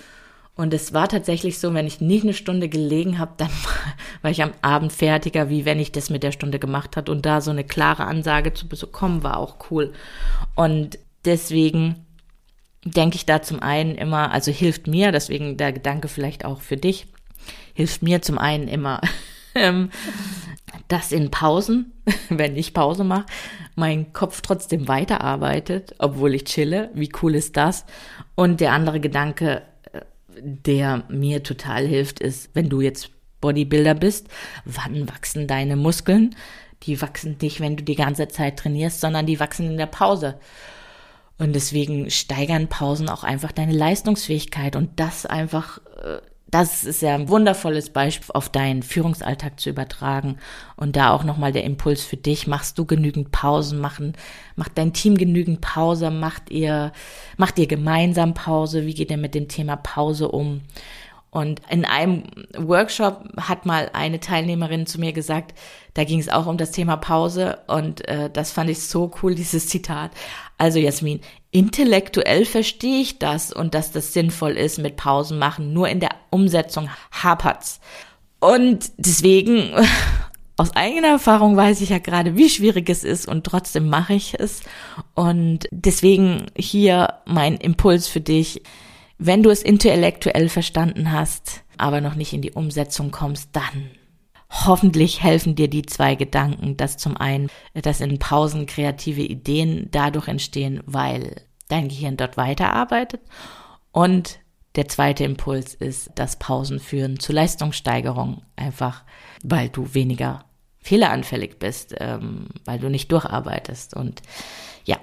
Und 0.56 0.74
es 0.74 0.92
war 0.92 1.08
tatsächlich 1.08 1.60
so, 1.60 1.74
wenn 1.76 1.86
ich 1.86 2.02
nicht 2.02 2.24
eine 2.24 2.34
Stunde 2.34 2.68
gelegen 2.68 3.20
habe, 3.20 3.34
dann 3.38 3.50
war 4.24 4.32
ich 4.32 4.42
am 4.42 4.54
Abend 4.64 4.92
fertiger, 4.92 5.50
wie 5.50 5.66
wenn 5.66 5.80
ich 5.80 5.92
das 5.92 6.10
mit 6.10 6.24
der 6.24 6.32
Stunde 6.32 6.58
gemacht 6.60 6.98
hat. 6.98 7.10
Und 7.10 7.26
da 7.26 7.42
so 7.42 7.52
eine 7.52 7.64
klare 7.64 8.06
Ansage 8.06 8.54
zu 8.54 8.68
bekommen, 8.68 9.24
war 9.24 9.38
auch 9.38 9.58
cool. 9.70 9.94
Und 10.56 10.98
deswegen 11.26 12.08
denke 12.84 13.18
ich 13.18 13.26
da 13.26 13.42
zum 13.42 13.62
einen 13.62 13.96
immer, 13.96 14.32
also 14.32 14.52
hilft 14.52 14.88
mir, 14.88 15.12
deswegen 15.12 15.58
der 15.58 15.74
Gedanke 15.74 16.08
vielleicht 16.08 16.44
auch 16.44 16.62
für 16.62 16.78
dich, 16.78 17.08
hilft 17.74 18.02
mir 18.02 18.22
zum 18.22 18.38
einen 18.40 18.68
immer, 18.68 19.02
ähm, 19.56 19.92
dass 20.88 21.12
in 21.12 21.32
Pausen, 21.32 21.94
wenn 22.30 22.56
ich 22.56 22.74
Pause 22.74 23.04
mache, 23.04 23.26
mein 23.76 24.14
Kopf 24.14 24.42
trotzdem 24.42 24.88
weiterarbeitet, 24.88 25.96
obwohl 26.00 26.34
ich 26.36 26.46
chille. 26.46 26.90
Wie 26.94 27.12
cool 27.22 27.36
ist 27.36 27.58
das? 27.58 27.86
Und 28.36 28.62
der 28.62 28.74
andere 28.74 29.00
Gedanke, 29.00 29.64
äh, 29.92 30.02
der 30.42 31.04
mir 31.10 31.44
total 31.44 31.86
hilft, 31.86 32.20
ist, 32.20 32.50
wenn 32.54 32.70
du 32.70 32.82
jetzt 32.82 33.12
Bodybuilder 33.42 33.94
bist, 33.94 34.28
wann 34.66 35.08
wachsen 35.10 35.48
deine 35.48 35.76
Muskeln? 35.76 36.36
Die 36.84 37.02
wachsen 37.02 37.38
nicht, 37.42 37.60
wenn 37.60 37.76
du 37.78 37.84
die 37.84 37.96
ganze 37.96 38.28
Zeit 38.28 38.58
trainierst, 38.58 39.02
sondern 39.02 39.26
die 39.26 39.40
wachsen 39.40 39.72
in 39.72 39.78
der 39.78 39.88
Pause. 39.88 40.40
Und 41.40 41.54
deswegen 41.54 42.10
steigern 42.10 42.68
Pausen 42.68 43.10
auch 43.10 43.24
einfach 43.24 43.52
deine 43.52 43.74
Leistungsfähigkeit 43.74 44.76
und 44.76 45.00
das 45.00 45.26
einfach 45.26 45.80
äh, 46.04 46.20
das 46.50 46.86
ist 46.86 47.02
ja 47.02 47.14
ein 47.14 47.28
wundervolles 47.28 47.90
Beispiel 47.90 48.32
auf 48.34 48.50
deinen 48.50 48.82
Führungsalltag 48.82 49.60
zu 49.60 49.70
übertragen. 49.70 50.38
Und 50.78 50.96
da 50.96 51.12
auch 51.12 51.24
nochmal 51.24 51.52
der 51.52 51.66
Impuls 51.66 52.04
für 52.04 52.18
dich. 52.18 52.48
Machst 52.48 52.78
du 52.78 52.86
genügend 52.86 53.32
Pausen? 53.32 53.80
Machen, 53.80 54.14
macht 54.56 54.78
dein 54.78 54.94
Team 54.94 55.18
genügend 55.18 55.60
Pause? 55.60 56.10
Macht 56.10 56.50
ihr, 56.50 56.94
macht 57.36 57.60
ihr 57.60 57.68
gemeinsam 57.68 58.34
Pause? 58.34 58.86
Wie 58.86 58.94
geht 58.94 59.12
ihr 59.12 59.18
mit 59.18 59.36
dem 59.36 59.50
Thema 59.50 59.76
Pause 59.76 60.30
um? 60.30 60.62
Und 61.30 61.62
in 61.70 61.84
einem 61.84 62.24
Workshop 62.58 63.26
hat 63.38 63.66
mal 63.66 63.90
eine 63.94 64.20
Teilnehmerin 64.20 64.88
zu 64.88 65.00
mir 65.00 65.12
gesagt, 65.12 65.54
da 65.94 66.06
ging 66.06 66.20
es 66.20 66.30
auch 66.30 66.46
um 66.46 66.58
das 66.58 66.72
Thema 66.72 66.96
Pause 66.96 67.60
und 67.68 68.08
äh, 68.08 68.30
das 68.32 68.52
fand 68.52 68.70
ich 68.70 68.82
so 68.82 69.12
cool, 69.22 69.36
dieses 69.36 69.68
Zitat. 69.68 70.12
Also 70.58 70.80
Jasmin, 70.80 71.20
intellektuell 71.58 72.46
verstehe 72.46 73.02
ich 73.02 73.20
das 73.20 73.52
und 73.52 73.74
dass 73.74 73.92
das 73.92 74.14
sinnvoll 74.14 74.52
ist 74.52 74.80
mit 74.80 74.96
Pausen 74.96 75.40
machen, 75.40 75.74
nur 75.74 75.90
in 75.90 76.00
der 76.00 76.12
Umsetzung 76.30 76.90
hapert's. 77.12 77.80
Und 78.40 78.92
deswegen, 78.98 79.72
aus 80.58 80.76
eigener 80.76 81.10
Erfahrung 81.10 81.56
weiß 81.56 81.82
ich 81.82 81.90
ja 81.90 82.00
gerade, 82.00 82.36
wie 82.36 82.50
schwierig 82.50 82.90
es 82.90 83.04
ist 83.04 83.28
und 83.28 83.44
trotzdem 83.44 83.90
mache 83.90 84.14
ich 84.14 84.40
es. 84.40 84.62
Und 85.16 85.68
deswegen 85.72 86.48
hier 86.56 87.16
mein 87.26 87.56
Impuls 87.58 88.08
für 88.08 88.22
dich 88.22 88.62
wenn 89.18 89.44
du 89.44 89.50
es 89.50 89.64
intellektuell 89.64 90.50
verstanden 90.50 91.12
hast, 91.12 91.64
aber 91.78 92.02
noch 92.02 92.16
nicht 92.16 92.34
in 92.34 92.42
die 92.42 92.52
Umsetzung 92.52 93.12
kommst, 93.12 93.50
dann 93.54 93.90
hoffentlich 94.50 95.24
helfen 95.24 95.56
dir 95.56 95.68
die 95.68 95.86
zwei 95.86 96.16
Gedanken, 96.16 96.78
dass 96.78 96.98
zum 96.98 97.18
einen, 97.18 97.50
dass 97.74 98.00
in 98.00 98.20
Pausen 98.20 98.66
kreative 98.66 99.22
Ideen 99.22 99.90
dadurch 99.92 100.28
entstehen, 100.28 100.82
weil 100.86 101.42
dein 101.70 101.90
Gehirn 101.90 102.18
dort 102.18 102.38
weiterarbeitet 102.38 103.22
und 103.92 104.40
der 104.78 104.88
zweite 104.88 105.24
Impuls 105.24 105.74
ist, 105.74 106.12
dass 106.16 106.38
Pausen 106.38 106.80
führen 106.80 107.20
zu 107.20 107.34
Leistungssteigerung, 107.34 108.44
einfach 108.56 109.04
weil 109.44 109.70
du 109.70 109.96
weniger 109.96 110.46
fehleranfällig 110.80 111.58
bist, 111.58 111.96
ähm, 111.98 112.48
weil 112.64 112.80
du 112.80 112.90
nicht 112.90 113.12
durcharbeitest. 113.12 113.96
Und 113.96 114.22
ja, 114.86 114.98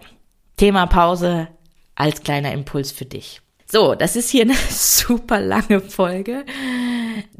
Thema 0.56 0.86
Pause 0.86 1.48
als 1.96 2.22
kleiner 2.22 2.52
Impuls 2.52 2.92
für 2.92 3.04
dich. 3.04 3.42
So, 3.66 3.96
das 3.96 4.14
ist 4.14 4.30
hier 4.30 4.42
eine 4.42 4.54
super 4.70 5.40
lange 5.40 5.80
Folge. 5.80 6.44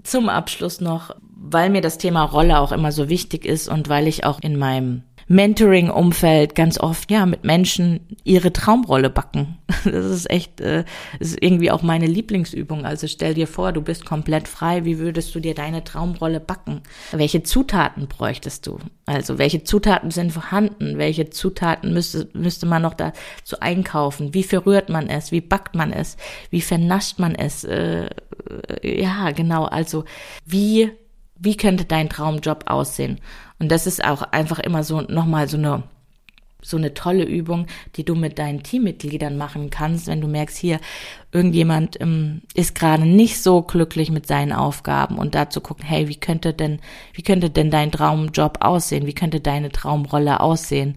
Zum 0.02 0.28
Abschluss 0.28 0.80
noch, 0.80 1.14
weil 1.36 1.70
mir 1.70 1.80
das 1.82 1.98
Thema 1.98 2.24
Rolle 2.24 2.58
auch 2.58 2.72
immer 2.72 2.90
so 2.90 3.08
wichtig 3.08 3.44
ist 3.44 3.68
und 3.68 3.88
weil 3.88 4.08
ich 4.08 4.24
auch 4.24 4.40
in 4.40 4.58
meinem 4.58 5.04
Mentoring-Umfeld 5.28 6.54
ganz 6.54 6.78
oft 6.78 7.10
ja 7.10 7.26
mit 7.26 7.44
Menschen 7.44 8.00
ihre 8.24 8.52
Traumrolle 8.52 9.10
backen. 9.10 9.58
Das 9.84 10.06
ist 10.06 10.30
echt, 10.30 10.62
äh, 10.62 10.84
ist 11.20 11.36
irgendwie 11.42 11.70
auch 11.70 11.82
meine 11.82 12.06
Lieblingsübung. 12.06 12.86
Also 12.86 13.06
stell 13.06 13.34
dir 13.34 13.46
vor, 13.46 13.72
du 13.72 13.82
bist 13.82 14.06
komplett 14.06 14.48
frei. 14.48 14.86
Wie 14.86 14.98
würdest 14.98 15.34
du 15.34 15.40
dir 15.40 15.54
deine 15.54 15.84
Traumrolle 15.84 16.40
backen? 16.40 16.80
Welche 17.12 17.42
Zutaten 17.42 18.08
bräuchtest 18.08 18.66
du? 18.66 18.78
Also 19.04 19.38
welche 19.38 19.62
Zutaten 19.62 20.10
sind 20.10 20.32
vorhanden? 20.32 20.96
Welche 20.96 21.28
Zutaten 21.28 21.92
müsste, 21.92 22.28
müsste 22.32 22.64
man 22.64 22.80
noch 22.80 22.94
dazu 22.94 23.60
einkaufen? 23.60 24.32
Wie 24.32 24.42
verrührt 24.42 24.88
man 24.88 25.08
es? 25.08 25.32
Wie 25.32 25.42
backt 25.42 25.74
man 25.74 25.92
es? 25.92 26.16
Wie 26.50 26.62
vernascht 26.62 27.18
man 27.18 27.34
es? 27.34 27.64
Äh, 27.64 28.08
ja, 28.82 29.32
genau. 29.32 29.64
Also 29.64 30.04
wie 30.46 30.90
wie 31.36 31.56
könnte 31.56 31.84
dein 31.84 32.08
Traumjob 32.08 32.64
aussehen? 32.66 33.20
Und 33.58 33.70
das 33.70 33.86
ist 33.86 34.04
auch 34.04 34.22
einfach 34.22 34.58
immer 34.58 34.84
so 34.84 35.00
nochmal 35.02 35.48
so 35.48 35.56
eine 35.56 35.84
so 36.64 36.78
eine 36.78 36.94
tolle 36.94 37.24
Übung, 37.24 37.66
die 37.96 38.04
du 38.04 38.14
mit 38.14 38.38
deinen 38.38 38.62
Teammitgliedern 38.62 39.36
machen 39.36 39.70
kannst, 39.70 40.06
wenn 40.06 40.20
du 40.20 40.26
merkst, 40.26 40.56
hier 40.56 40.80
irgendjemand 41.30 42.00
ähm, 42.00 42.40
ist 42.54 42.74
gerade 42.74 43.04
nicht 43.04 43.42
so 43.42 43.62
glücklich 43.62 44.10
mit 44.10 44.26
seinen 44.26 44.52
Aufgaben 44.52 45.18
und 45.18 45.34
da 45.34 45.50
zu 45.50 45.60
gucken, 45.60 45.84
hey, 45.84 46.08
wie 46.08 46.16
könnte 46.16 46.54
denn, 46.54 46.80
wie 47.12 47.22
könnte 47.22 47.50
denn 47.50 47.70
dein 47.70 47.92
Traumjob 47.92 48.58
aussehen? 48.64 49.06
Wie 49.06 49.14
könnte 49.14 49.40
deine 49.40 49.70
Traumrolle 49.70 50.40
aussehen? 50.40 50.96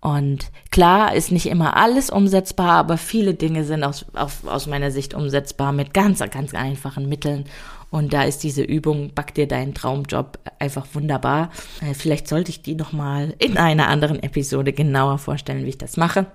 Und 0.00 0.50
klar 0.70 1.14
ist 1.14 1.32
nicht 1.32 1.46
immer 1.46 1.78
alles 1.78 2.10
umsetzbar, 2.10 2.72
aber 2.72 2.98
viele 2.98 3.32
Dinge 3.32 3.64
sind 3.64 3.84
aus, 3.84 4.04
aus, 4.12 4.44
aus 4.44 4.66
meiner 4.66 4.90
Sicht 4.90 5.14
umsetzbar 5.14 5.72
mit 5.72 5.94
ganz, 5.94 6.18
ganz 6.18 6.52
einfachen 6.52 7.08
Mitteln. 7.08 7.46
Und 7.94 8.12
da 8.12 8.24
ist 8.24 8.42
diese 8.42 8.62
Übung, 8.62 9.14
back 9.14 9.34
dir 9.34 9.46
deinen 9.46 9.72
Traumjob 9.72 10.40
einfach 10.58 10.84
wunderbar. 10.94 11.50
Äh, 11.80 11.94
vielleicht 11.94 12.26
sollte 12.26 12.50
ich 12.50 12.60
die 12.60 12.74
nochmal 12.74 13.36
in 13.38 13.56
einer 13.56 13.86
anderen 13.86 14.20
Episode 14.20 14.72
genauer 14.72 15.18
vorstellen, 15.18 15.64
wie 15.64 15.68
ich 15.68 15.78
das 15.78 15.96
mache. 15.96 16.26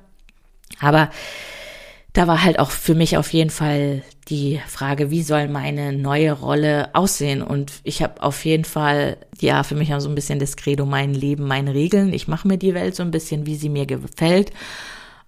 Aber 0.80 1.10
da 2.14 2.28
war 2.28 2.45
halt 2.45 2.60
auch 2.60 2.72
für 2.72 2.95
mich 2.95 3.18
auf 3.18 3.34
jeden 3.34 3.49
Fall 3.49 4.03
die 4.30 4.62
Frage, 4.68 5.12
wie 5.12 5.22
soll 5.22 5.49
meine 5.49 5.91
neue 5.91 6.32
Rolle 6.32 6.95
aussehen? 6.95 7.41
Und 7.41 7.74
ich 7.84 8.01
habe 8.03 8.24
auf 8.24 8.45
jeden 8.45 8.64
Fall, 8.64 9.18
ja, 9.41 9.64
für 9.64 9.76
mich 9.76 9.93
auch 9.93 9.99
so 9.99 10.07
ein 10.07 10.16
bisschen 10.16 10.39
das 10.39 10.55
Credo, 10.55 10.86
mein 10.86 11.14
Leben, 11.14 11.45
meine 11.45 11.74
Regeln. 11.74 12.14
Ich 12.14 12.30
mache 12.30 12.47
mir 12.47 12.57
die 12.57 12.74
Welt 12.74 12.95
so 12.95 13.03
ein 13.03 13.12
bisschen, 13.12 13.45
wie 13.45 13.55
sie 13.55 13.68
mir 13.68 13.86
gefällt. 13.86 14.53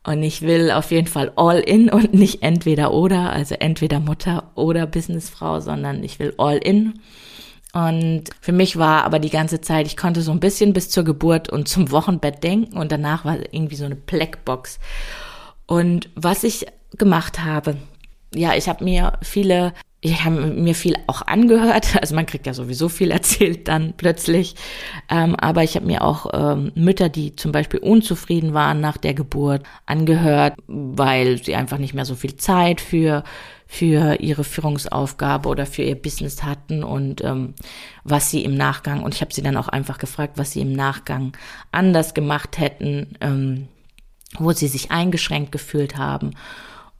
Und 0.03 0.23
ich 0.23 0.41
will 0.41 0.71
auf 0.71 0.91
jeden 0.91 1.07
Fall 1.07 1.31
all 1.35 1.59
in 1.59 1.89
und 1.89 2.13
nicht 2.13 2.41
entweder 2.41 2.91
oder, 2.91 3.31
also 3.31 3.55
entweder 3.55 3.99
Mutter 3.99 4.51
oder 4.55 4.87
Businessfrau, 4.87 5.59
sondern 5.59 6.03
ich 6.03 6.17
will 6.19 6.33
all 6.37 6.57
in. 6.57 6.99
Und 7.73 8.23
für 8.41 8.51
mich 8.51 8.77
war 8.77 9.05
aber 9.05 9.19
die 9.19 9.29
ganze 9.29 9.61
Zeit, 9.61 9.87
ich 9.87 9.95
konnte 9.95 10.21
so 10.21 10.31
ein 10.31 10.39
bisschen 10.39 10.73
bis 10.73 10.89
zur 10.89 11.03
Geburt 11.03 11.49
und 11.49 11.67
zum 11.67 11.91
Wochenbett 11.91 12.43
denken 12.43 12.77
und 12.77 12.91
danach 12.91 13.23
war 13.23 13.37
irgendwie 13.51 13.75
so 13.75 13.85
eine 13.85 13.95
Blackbox. 13.95 14.79
Und 15.67 16.09
was 16.15 16.43
ich 16.43 16.65
gemacht 16.97 17.39
habe, 17.43 17.77
ja, 18.33 18.55
ich 18.55 18.67
habe 18.67 18.83
mir 18.83 19.13
viele 19.21 19.73
ich 20.03 20.23
habe 20.23 20.35
mir 20.35 20.73
viel 20.73 20.95
auch 21.05 21.21
angehört, 21.21 21.95
also 22.01 22.15
man 22.15 22.25
kriegt 22.25 22.47
ja 22.47 22.53
sowieso 22.53 22.89
viel 22.89 23.11
erzählt 23.11 23.67
dann 23.67 23.93
plötzlich, 23.95 24.55
ähm, 25.09 25.35
aber 25.35 25.63
ich 25.63 25.75
habe 25.75 25.85
mir 25.85 26.03
auch 26.03 26.27
ähm, 26.33 26.71
Mütter, 26.75 27.07
die 27.07 27.35
zum 27.35 27.51
Beispiel 27.51 27.79
unzufrieden 27.79 28.53
waren 28.53 28.81
nach 28.81 28.97
der 28.97 29.13
Geburt, 29.13 29.63
angehört, 29.85 30.55
weil 30.67 31.41
sie 31.41 31.55
einfach 31.55 31.77
nicht 31.77 31.93
mehr 31.93 32.05
so 32.05 32.15
viel 32.15 32.35
Zeit 32.35 32.81
für 32.81 33.23
für 33.67 34.19
ihre 34.19 34.43
Führungsaufgabe 34.43 35.47
oder 35.47 35.65
für 35.65 35.83
ihr 35.83 35.95
Business 35.95 36.43
hatten 36.43 36.83
und 36.83 37.23
ähm, 37.23 37.53
was 38.03 38.29
sie 38.29 38.43
im 38.43 38.55
Nachgang 38.57 39.01
und 39.01 39.15
ich 39.15 39.21
habe 39.21 39.33
sie 39.33 39.41
dann 39.41 39.55
auch 39.55 39.69
einfach 39.69 39.97
gefragt, 39.97 40.33
was 40.35 40.51
sie 40.51 40.59
im 40.59 40.73
Nachgang 40.73 41.31
anders 41.71 42.13
gemacht 42.13 42.57
hätten, 42.57 43.15
ähm, 43.21 43.69
wo 44.37 44.51
sie 44.51 44.67
sich 44.67 44.91
eingeschränkt 44.91 45.53
gefühlt 45.53 45.95
haben 45.95 46.31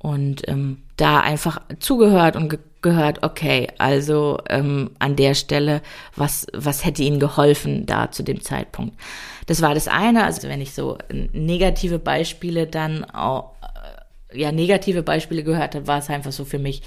und 0.02 0.48
ähm, 0.48 0.82
da 0.98 1.20
einfach 1.20 1.62
zugehört 1.80 2.36
und 2.36 2.50
ge 2.50 2.60
gehört, 2.82 3.22
okay, 3.22 3.68
also 3.78 4.40
ähm, 4.50 4.90
an 4.98 5.16
der 5.16 5.36
Stelle, 5.36 5.84
was, 6.16 6.48
was 6.52 6.84
hätte 6.84 7.04
ihnen 7.04 7.20
geholfen 7.20 7.86
da 7.86 8.10
zu 8.10 8.24
dem 8.24 8.42
Zeitpunkt. 8.42 9.00
Das 9.46 9.62
war 9.62 9.76
das 9.76 9.88
eine, 9.88 10.24
also 10.24 10.48
wenn 10.48 10.62
ich 10.62 10.74
so 10.74 10.98
negative 11.12 12.00
Beispiele 12.00 12.66
dann 12.66 13.06
auch, 13.06 13.52
äh, 14.32 14.40
ja, 14.40 14.52
negative 14.52 15.04
Beispiele 15.04 15.44
gehört 15.44 15.76
habe, 15.76 15.86
war 15.86 16.00
es 16.00 16.10
einfach 16.10 16.32
so 16.32 16.44
für 16.44 16.58
mich, 16.58 16.82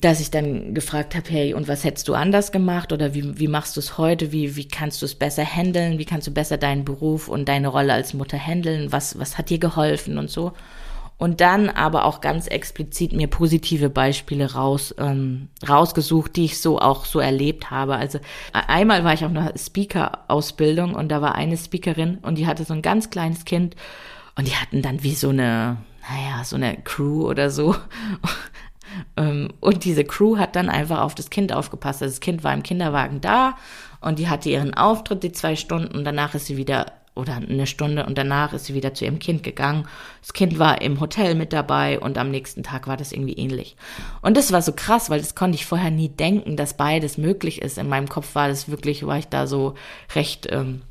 dass 0.00 0.20
ich 0.20 0.30
dann 0.30 0.74
gefragt 0.74 1.16
habe, 1.16 1.28
hey, 1.28 1.54
und 1.54 1.66
was 1.66 1.82
hättest 1.82 2.06
du 2.06 2.14
anders 2.14 2.52
gemacht 2.52 2.92
oder 2.92 3.12
wie, 3.12 3.36
wie 3.40 3.48
machst 3.48 3.74
du 3.74 3.80
es 3.80 3.98
heute? 3.98 4.30
Wie, 4.30 4.54
wie 4.54 4.68
kannst 4.68 5.02
du 5.02 5.06
es 5.06 5.16
besser 5.16 5.44
handeln? 5.44 5.98
Wie 5.98 6.04
kannst 6.04 6.28
du 6.28 6.30
besser 6.30 6.56
deinen 6.56 6.84
Beruf 6.84 7.26
und 7.26 7.48
deine 7.48 7.66
Rolle 7.66 7.94
als 7.94 8.14
Mutter 8.14 8.38
handeln? 8.38 8.92
Was, 8.92 9.18
was 9.18 9.38
hat 9.38 9.50
dir 9.50 9.58
geholfen 9.58 10.18
und 10.18 10.30
so? 10.30 10.52
Und 11.22 11.40
dann 11.40 11.68
aber 11.68 12.04
auch 12.04 12.20
ganz 12.20 12.48
explizit 12.48 13.12
mir 13.12 13.28
positive 13.28 13.90
Beispiele 13.90 14.54
raus 14.54 14.92
ähm, 14.98 15.50
rausgesucht, 15.68 16.34
die 16.34 16.46
ich 16.46 16.60
so 16.60 16.80
auch 16.80 17.04
so 17.04 17.20
erlebt 17.20 17.70
habe. 17.70 17.94
Also 17.94 18.18
e-, 18.18 18.22
einmal 18.66 19.04
war 19.04 19.14
ich 19.14 19.24
auf 19.24 19.30
einer 19.30 19.52
Speaker-Ausbildung 19.56 20.96
und 20.96 21.10
da 21.10 21.22
war 21.22 21.36
eine 21.36 21.56
Speakerin 21.56 22.18
und 22.22 22.38
die 22.38 22.48
hatte 22.48 22.64
so 22.64 22.74
ein 22.74 22.82
ganz 22.82 23.08
kleines 23.10 23.44
Kind 23.44 23.76
und 24.34 24.48
die 24.48 24.56
hatten 24.56 24.82
dann 24.82 25.04
wie 25.04 25.14
so 25.14 25.28
eine, 25.28 25.76
naja, 26.10 26.42
so 26.42 26.56
eine 26.56 26.76
Crew 26.82 27.28
oder 27.28 27.50
so. 27.50 27.76
Ähm, 29.16 29.48
und 29.60 29.86
diese 29.86 30.04
Crew 30.04 30.36
hat 30.36 30.54
dann 30.54 30.68
einfach 30.68 31.00
auf 31.00 31.14
das 31.14 31.30
Kind 31.30 31.50
aufgepasst. 31.54 32.02
Also 32.02 32.12
das 32.12 32.20
Kind 32.20 32.44
war 32.44 32.52
im 32.52 32.62
Kinderwagen 32.62 33.22
da 33.22 33.56
und 34.02 34.18
die 34.18 34.28
hatte 34.28 34.50
ihren 34.50 34.74
Auftritt, 34.74 35.22
die 35.22 35.32
zwei 35.32 35.56
Stunden, 35.56 35.96
und 35.96 36.04
danach 36.04 36.34
ist 36.34 36.44
sie 36.44 36.58
wieder 36.58 36.92
oder 37.14 37.36
eine 37.36 37.66
Stunde 37.66 38.06
und 38.06 38.16
danach 38.16 38.52
ist 38.52 38.66
sie 38.66 38.74
wieder 38.74 38.94
zu 38.94 39.04
ihrem 39.04 39.18
Kind 39.18 39.42
gegangen. 39.42 39.86
Das 40.20 40.32
Kind 40.32 40.58
war 40.58 40.80
im 40.80 41.00
Hotel 41.00 41.34
mit 41.34 41.52
dabei 41.52 42.00
und 42.00 42.16
am 42.16 42.30
nächsten 42.30 42.62
Tag 42.62 42.86
war 42.86 42.96
das 42.96 43.12
irgendwie 43.12 43.34
ähnlich. 43.34 43.76
Und 44.22 44.36
das 44.36 44.52
war 44.52 44.62
so 44.62 44.72
krass, 44.72 45.10
weil 45.10 45.20
das 45.20 45.34
konnte 45.34 45.56
ich 45.56 45.66
vorher 45.66 45.90
nie 45.90 46.08
denken, 46.08 46.56
dass 46.56 46.76
beides 46.76 47.18
möglich 47.18 47.60
ist. 47.60 47.78
In 47.78 47.88
meinem 47.88 48.08
Kopf 48.08 48.34
war 48.34 48.48
das 48.48 48.70
wirklich, 48.70 49.06
war 49.06 49.18
ich 49.18 49.28
da 49.28 49.46
so 49.46 49.74
recht 50.14 50.48
ähm, 50.50 50.82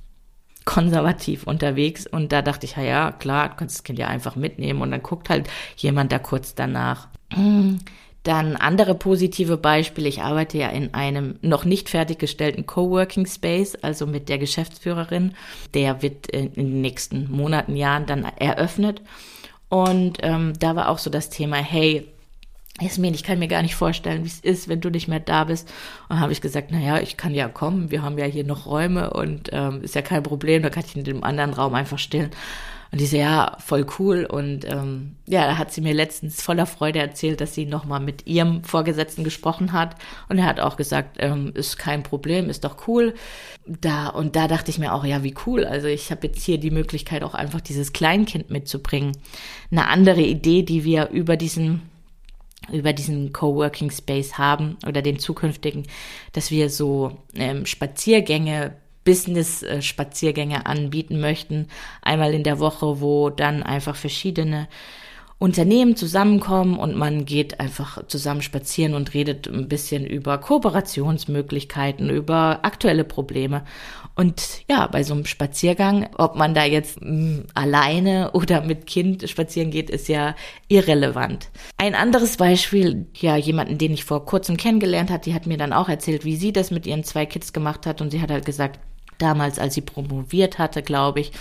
konservativ 0.65 1.47
unterwegs 1.47 2.05
und 2.05 2.31
da 2.31 2.41
dachte 2.41 2.65
ich, 2.65 2.75
ja, 2.75 2.83
ja, 2.83 3.11
klar, 3.11 3.49
du 3.49 3.55
kannst 3.55 3.77
das 3.77 3.83
Kind 3.83 3.97
ja 3.97 4.07
einfach 4.07 4.35
mitnehmen 4.35 4.81
und 4.81 4.91
dann 4.91 5.01
guckt 5.01 5.29
halt 5.29 5.49
jemand 5.75 6.11
da 6.11 6.19
kurz 6.19 6.53
danach. 6.53 7.07
Dann 8.23 8.55
andere 8.55 8.93
positive 8.93 9.57
Beispiele. 9.57 10.07
Ich 10.07 10.21
arbeite 10.21 10.57
ja 10.57 10.69
in 10.69 10.93
einem 10.93 11.39
noch 11.41 11.65
nicht 11.65 11.89
fertiggestellten 11.89 12.67
Coworking 12.67 13.25
Space, 13.25 13.75
also 13.75 14.05
mit 14.05 14.29
der 14.29 14.37
Geschäftsführerin. 14.37 15.33
Der 15.73 16.03
wird 16.03 16.27
in 16.27 16.53
den 16.53 16.81
nächsten 16.81 17.31
Monaten, 17.31 17.75
Jahren 17.75 18.05
dann 18.05 18.23
eröffnet. 18.23 19.01
Und 19.69 20.17
ähm, 20.21 20.53
da 20.59 20.75
war 20.75 20.89
auch 20.89 20.99
so 20.99 21.09
das 21.09 21.29
Thema, 21.29 21.55
hey, 21.55 22.07
Jasmin, 22.79 23.13
ich 23.13 23.23
kann 23.23 23.39
mir 23.39 23.47
gar 23.47 23.61
nicht 23.61 23.75
vorstellen, 23.75 24.23
wie 24.23 24.27
es 24.27 24.39
ist, 24.39 24.67
wenn 24.67 24.81
du 24.81 24.89
nicht 24.89 25.07
mehr 25.07 25.19
da 25.19 25.43
bist. 25.43 25.71
Und 26.09 26.19
habe 26.19 26.31
ich 26.31 26.41
gesagt, 26.41 26.69
na 26.71 26.79
ja, 26.79 26.99
ich 26.99 27.17
kann 27.17 27.33
ja 27.33 27.47
kommen. 27.47 27.91
Wir 27.91 28.01
haben 28.01 28.17
ja 28.17 28.25
hier 28.25 28.43
noch 28.43 28.65
Räume 28.65 29.11
und 29.11 29.49
ähm, 29.51 29.81
ist 29.81 29.95
ja 29.95 30.01
kein 30.01 30.23
Problem. 30.23 30.63
Da 30.63 30.69
kann 30.69 30.83
ich 30.85 30.95
in 30.95 31.03
dem 31.03 31.23
anderen 31.23 31.53
Raum 31.53 31.73
einfach 31.73 31.99
stillen. 31.99 32.31
Und 32.91 32.99
die 32.99 33.05
so, 33.05 33.15
ja, 33.15 33.55
voll 33.59 33.85
cool. 33.99 34.25
Und 34.25 34.65
ähm, 34.65 35.15
ja, 35.25 35.47
da 35.47 35.57
hat 35.57 35.71
sie 35.71 35.79
mir 35.79 35.93
letztens 35.93 36.41
voller 36.41 36.65
Freude 36.65 36.99
erzählt, 36.99 37.39
dass 37.39 37.55
sie 37.55 37.65
nochmal 37.65 38.01
mit 38.01 38.27
ihrem 38.27 38.65
Vorgesetzten 38.65 39.23
gesprochen 39.23 39.71
hat. 39.71 39.95
Und 40.27 40.39
er 40.39 40.45
hat 40.45 40.59
auch 40.59 40.75
gesagt, 40.75 41.17
ähm, 41.19 41.53
ist 41.55 41.77
kein 41.77 42.03
Problem, 42.03 42.49
ist 42.49 42.65
doch 42.65 42.87
cool. 42.87 43.13
Da, 43.65 44.09
und 44.09 44.35
da 44.35 44.49
dachte 44.49 44.71
ich 44.71 44.79
mir 44.79 44.93
auch, 44.93 45.05
ja, 45.05 45.23
wie 45.23 45.35
cool. 45.45 45.63
Also 45.63 45.87
ich 45.87 46.11
habe 46.11 46.27
jetzt 46.27 46.43
hier 46.43 46.57
die 46.57 46.71
Möglichkeit, 46.71 47.23
auch 47.23 47.33
einfach 47.33 47.61
dieses 47.61 47.93
Kleinkind 47.93 48.49
mitzubringen. 48.49 49.13
Eine 49.71 49.87
andere 49.87 50.21
Idee, 50.21 50.63
die 50.63 50.83
wir 50.83 51.09
über 51.09 51.37
diesen 51.37 51.83
über 52.71 52.93
diesen 52.93 53.33
Coworking 53.33 53.89
Space 53.89 54.37
haben 54.37 54.77
oder 54.87 55.01
den 55.01 55.17
zukünftigen, 55.17 55.87
dass 56.31 56.51
wir 56.51 56.69
so 56.69 57.17
ähm, 57.33 57.65
Spaziergänge 57.65 58.75
Business-Spaziergänge 59.03 60.65
anbieten 60.65 61.19
möchten, 61.19 61.67
einmal 62.01 62.33
in 62.33 62.43
der 62.43 62.59
Woche, 62.59 63.01
wo 63.01 63.29
dann 63.29 63.63
einfach 63.63 63.95
verschiedene 63.95 64.67
Unternehmen 65.41 65.95
zusammenkommen 65.95 66.77
und 66.77 66.95
man 66.95 67.25
geht 67.25 67.59
einfach 67.59 68.05
zusammen 68.05 68.43
spazieren 68.43 68.93
und 68.93 69.15
redet 69.15 69.47
ein 69.47 69.67
bisschen 69.67 70.05
über 70.05 70.37
Kooperationsmöglichkeiten, 70.37 72.11
über 72.11 72.59
aktuelle 72.61 73.03
Probleme. 73.03 73.63
Und 74.13 74.61
ja, 74.69 74.85
bei 74.85 75.01
so 75.01 75.15
einem 75.15 75.25
Spaziergang, 75.25 76.07
ob 76.15 76.35
man 76.35 76.53
da 76.53 76.63
jetzt 76.65 77.01
mh, 77.01 77.07
hm, 77.07 77.45
alleine 77.55 78.31
oder 78.33 78.61
mit 78.61 78.85
Kind 78.85 79.27
spazieren 79.27 79.71
geht, 79.71 79.89
ist 79.89 80.09
ja 80.09 80.35
irrelevant. 80.67 81.49
Ein 81.75 81.95
anderes 81.95 82.37
Beispiel, 82.37 83.07
ja, 83.15 83.35
jemanden, 83.35 83.79
den 83.79 83.93
ich 83.93 84.03
vor 84.03 84.27
kurzem 84.27 84.57
kennengelernt 84.57 85.09
hat, 85.09 85.25
die 85.25 85.33
hat 85.33 85.47
mir 85.47 85.57
dann 85.57 85.73
auch 85.73 85.89
erzählt, 85.89 86.23
wie 86.23 86.35
sie 86.35 86.53
das 86.53 86.69
mit 86.69 86.85
ihren 86.85 87.03
zwei 87.03 87.25
Kids 87.25 87.51
gemacht 87.51 87.87
hat 87.87 87.99
und 87.99 88.11
sie 88.11 88.21
hat 88.21 88.29
halt 88.29 88.45
gesagt, 88.45 88.79
damals, 89.21 89.59
als 89.59 89.73
sie 89.73 89.81
promoviert 89.81 90.57
hatte, 90.59 90.81
glaube 90.81 91.21
ich, 91.21 91.31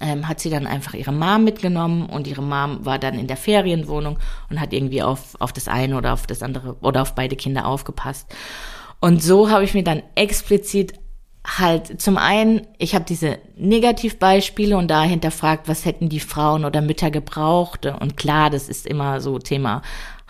ähm, 0.00 0.28
hat 0.28 0.40
sie 0.40 0.50
dann 0.50 0.66
einfach 0.66 0.94
ihre 0.94 1.12
Mom 1.12 1.44
mitgenommen 1.44 2.06
und 2.06 2.26
ihre 2.26 2.42
Mom 2.42 2.84
war 2.84 2.98
dann 2.98 3.18
in 3.18 3.26
der 3.26 3.36
Ferienwohnung 3.36 4.18
und 4.48 4.60
hat 4.60 4.72
irgendwie 4.72 5.02
auf, 5.02 5.36
auf 5.40 5.52
das 5.52 5.68
eine 5.68 5.96
oder 5.96 6.12
auf 6.12 6.26
das 6.26 6.42
andere 6.42 6.76
oder 6.80 7.02
auf 7.02 7.14
beide 7.14 7.36
Kinder 7.36 7.66
aufgepasst. 7.66 8.34
Und 9.00 9.22
so 9.22 9.50
habe 9.50 9.64
ich 9.64 9.74
mir 9.74 9.84
dann 9.84 10.02
explizit 10.14 10.94
halt 11.46 12.00
zum 12.00 12.18
einen, 12.18 12.66
ich 12.78 12.94
habe 12.94 13.04
diese 13.06 13.38
Negativbeispiele 13.56 14.76
und 14.76 14.88
da 14.88 15.02
hinterfragt, 15.02 15.68
was 15.68 15.84
hätten 15.86 16.08
die 16.08 16.20
Frauen 16.20 16.64
oder 16.64 16.82
Mütter 16.82 17.10
gebraucht. 17.10 17.86
Und 17.86 18.16
klar, 18.16 18.50
das 18.50 18.68
ist 18.68 18.86
immer 18.86 19.20
so 19.20 19.38
Thema 19.38 19.82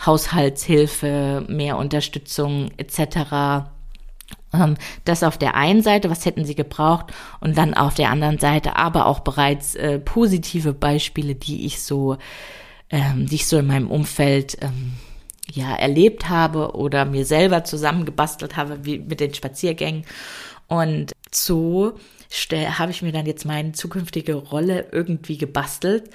Haushaltshilfe, 0.04 1.44
mehr 1.48 1.76
Unterstützung 1.76 2.70
etc. 2.76 3.66
Ähm, 4.52 4.76
das 5.04 5.22
auf 5.22 5.38
der 5.38 5.54
einen 5.54 5.82
Seite, 5.82 6.10
was 6.10 6.26
hätten 6.26 6.44
sie 6.44 6.54
gebraucht, 6.54 7.06
und 7.40 7.56
dann 7.56 7.74
auf 7.74 7.94
der 7.94 8.10
anderen 8.10 8.38
Seite 8.38 8.76
aber 8.76 9.06
auch 9.06 9.20
bereits 9.20 9.74
äh, 9.74 9.98
positive 9.98 10.72
Beispiele, 10.72 11.34
die 11.34 11.66
ich 11.66 11.82
so, 11.82 12.16
ähm, 12.90 13.26
die 13.26 13.36
ich 13.36 13.46
so 13.46 13.58
in 13.58 13.66
meinem 13.66 13.90
Umfeld 13.90 14.58
ähm, 14.60 14.92
ja 15.52 15.74
erlebt 15.74 16.28
habe 16.28 16.74
oder 16.74 17.04
mir 17.04 17.24
selber 17.24 17.64
zusammengebastelt 17.64 18.56
habe, 18.56 18.84
wie 18.84 18.98
mit 18.98 19.20
den 19.20 19.34
Spaziergängen. 19.34 20.04
Und 20.68 21.12
so 21.32 21.94
habe 22.78 22.92
ich 22.92 23.02
mir 23.02 23.12
dann 23.12 23.26
jetzt 23.26 23.44
meine 23.44 23.72
zukünftige 23.72 24.34
Rolle 24.34 24.86
irgendwie 24.92 25.36
gebastelt. 25.36 26.10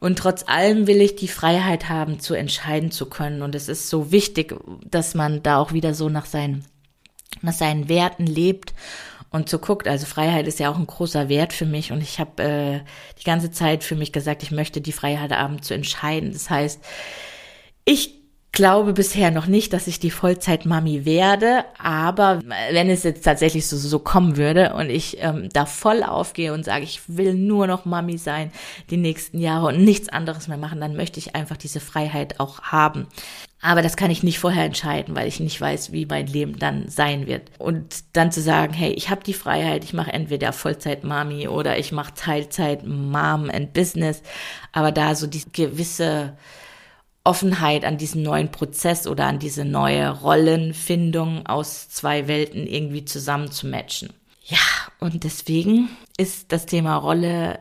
Und 0.00 0.18
trotz 0.18 0.46
allem 0.46 0.86
will 0.86 1.00
ich 1.00 1.16
die 1.16 1.28
Freiheit 1.28 1.88
haben, 1.88 2.20
zu 2.20 2.34
entscheiden 2.34 2.90
zu 2.90 3.06
können. 3.06 3.40
Und 3.40 3.54
es 3.54 3.70
ist 3.70 3.88
so 3.88 4.12
wichtig, 4.12 4.54
dass 4.84 5.14
man 5.14 5.42
da 5.42 5.56
auch 5.56 5.72
wieder 5.72 5.94
so 5.94 6.10
nach 6.10 6.26
seinen, 6.26 6.66
nach 7.42 7.52
seinen 7.52 7.88
Werten 7.88 8.26
lebt 8.26 8.74
und 9.30 9.48
so 9.48 9.58
guckt. 9.58 9.88
Also 9.88 10.06
Freiheit 10.06 10.46
ist 10.46 10.60
ja 10.60 10.70
auch 10.70 10.78
ein 10.78 10.86
großer 10.86 11.28
Wert 11.28 11.52
für 11.52 11.66
mich. 11.66 11.90
Und 11.90 12.02
ich 12.02 12.20
habe 12.20 12.42
äh, 12.42 12.80
die 13.18 13.24
ganze 13.24 13.50
Zeit 13.50 13.82
für 13.82 13.96
mich 13.96 14.12
gesagt, 14.12 14.42
ich 14.42 14.50
möchte 14.50 14.80
die 14.80 14.92
Freiheit 14.92 15.32
haben, 15.32 15.60
zu 15.62 15.74
entscheiden. 15.74 16.32
Das 16.32 16.50
heißt, 16.50 16.80
ich 17.84 18.24
glaube 18.54 18.92
bisher 18.92 19.32
noch 19.32 19.46
nicht, 19.46 19.72
dass 19.72 19.88
ich 19.88 19.98
die 19.98 20.12
Vollzeit-Mami 20.12 21.04
werde, 21.04 21.64
aber 21.76 22.40
wenn 22.70 22.88
es 22.88 23.02
jetzt 23.02 23.24
tatsächlich 23.24 23.66
so, 23.66 23.76
so 23.76 23.98
kommen 23.98 24.36
würde 24.36 24.74
und 24.74 24.90
ich 24.90 25.20
ähm, 25.20 25.48
da 25.52 25.66
voll 25.66 26.04
aufgehe 26.04 26.52
und 26.52 26.64
sage, 26.64 26.84
ich 26.84 27.00
will 27.08 27.34
nur 27.34 27.66
noch 27.66 27.84
Mami 27.84 28.16
sein 28.16 28.52
die 28.90 28.96
nächsten 28.96 29.40
Jahre 29.40 29.66
und 29.66 29.82
nichts 29.82 30.08
anderes 30.08 30.46
mehr 30.46 30.56
machen, 30.56 30.80
dann 30.80 30.94
möchte 30.94 31.18
ich 31.18 31.34
einfach 31.34 31.56
diese 31.56 31.80
Freiheit 31.80 32.38
auch 32.38 32.62
haben. 32.62 33.08
Aber 33.64 33.80
das 33.80 33.96
kann 33.96 34.10
ich 34.10 34.22
nicht 34.22 34.40
vorher 34.40 34.64
entscheiden, 34.64 35.16
weil 35.16 35.26
ich 35.26 35.40
nicht 35.40 35.58
weiß, 35.58 35.90
wie 35.90 36.04
mein 36.04 36.26
Leben 36.26 36.58
dann 36.58 36.86
sein 36.90 37.26
wird. 37.26 37.50
Und 37.56 38.04
dann 38.12 38.30
zu 38.30 38.42
sagen, 38.42 38.74
hey, 38.74 38.92
ich 38.92 39.08
habe 39.08 39.24
die 39.24 39.32
Freiheit, 39.32 39.84
ich 39.84 39.94
mache 39.94 40.12
entweder 40.12 40.52
Vollzeit-Mami 40.52 41.48
oder 41.48 41.78
ich 41.78 41.90
mache 41.90 42.12
Teilzeit-Mom 42.12 43.48
and 43.48 43.72
Business, 43.72 44.22
aber 44.72 44.92
da 44.92 45.14
so 45.14 45.26
die 45.26 45.44
gewisse 45.50 46.36
Offenheit 47.24 47.86
an 47.86 47.96
diesen 47.96 48.22
neuen 48.22 48.50
Prozess 48.50 49.06
oder 49.06 49.24
an 49.24 49.38
diese 49.38 49.64
neue 49.64 50.10
Rollenfindung 50.10 51.46
aus 51.46 51.88
zwei 51.88 52.28
Welten 52.28 52.66
irgendwie 52.66 53.06
zusammen 53.06 53.50
zu 53.50 53.66
matchen. 53.66 54.12
Ja, 54.44 54.58
und 55.00 55.24
deswegen 55.24 55.88
ist 56.18 56.52
das 56.52 56.66
Thema 56.66 56.96
Rolle 56.96 57.60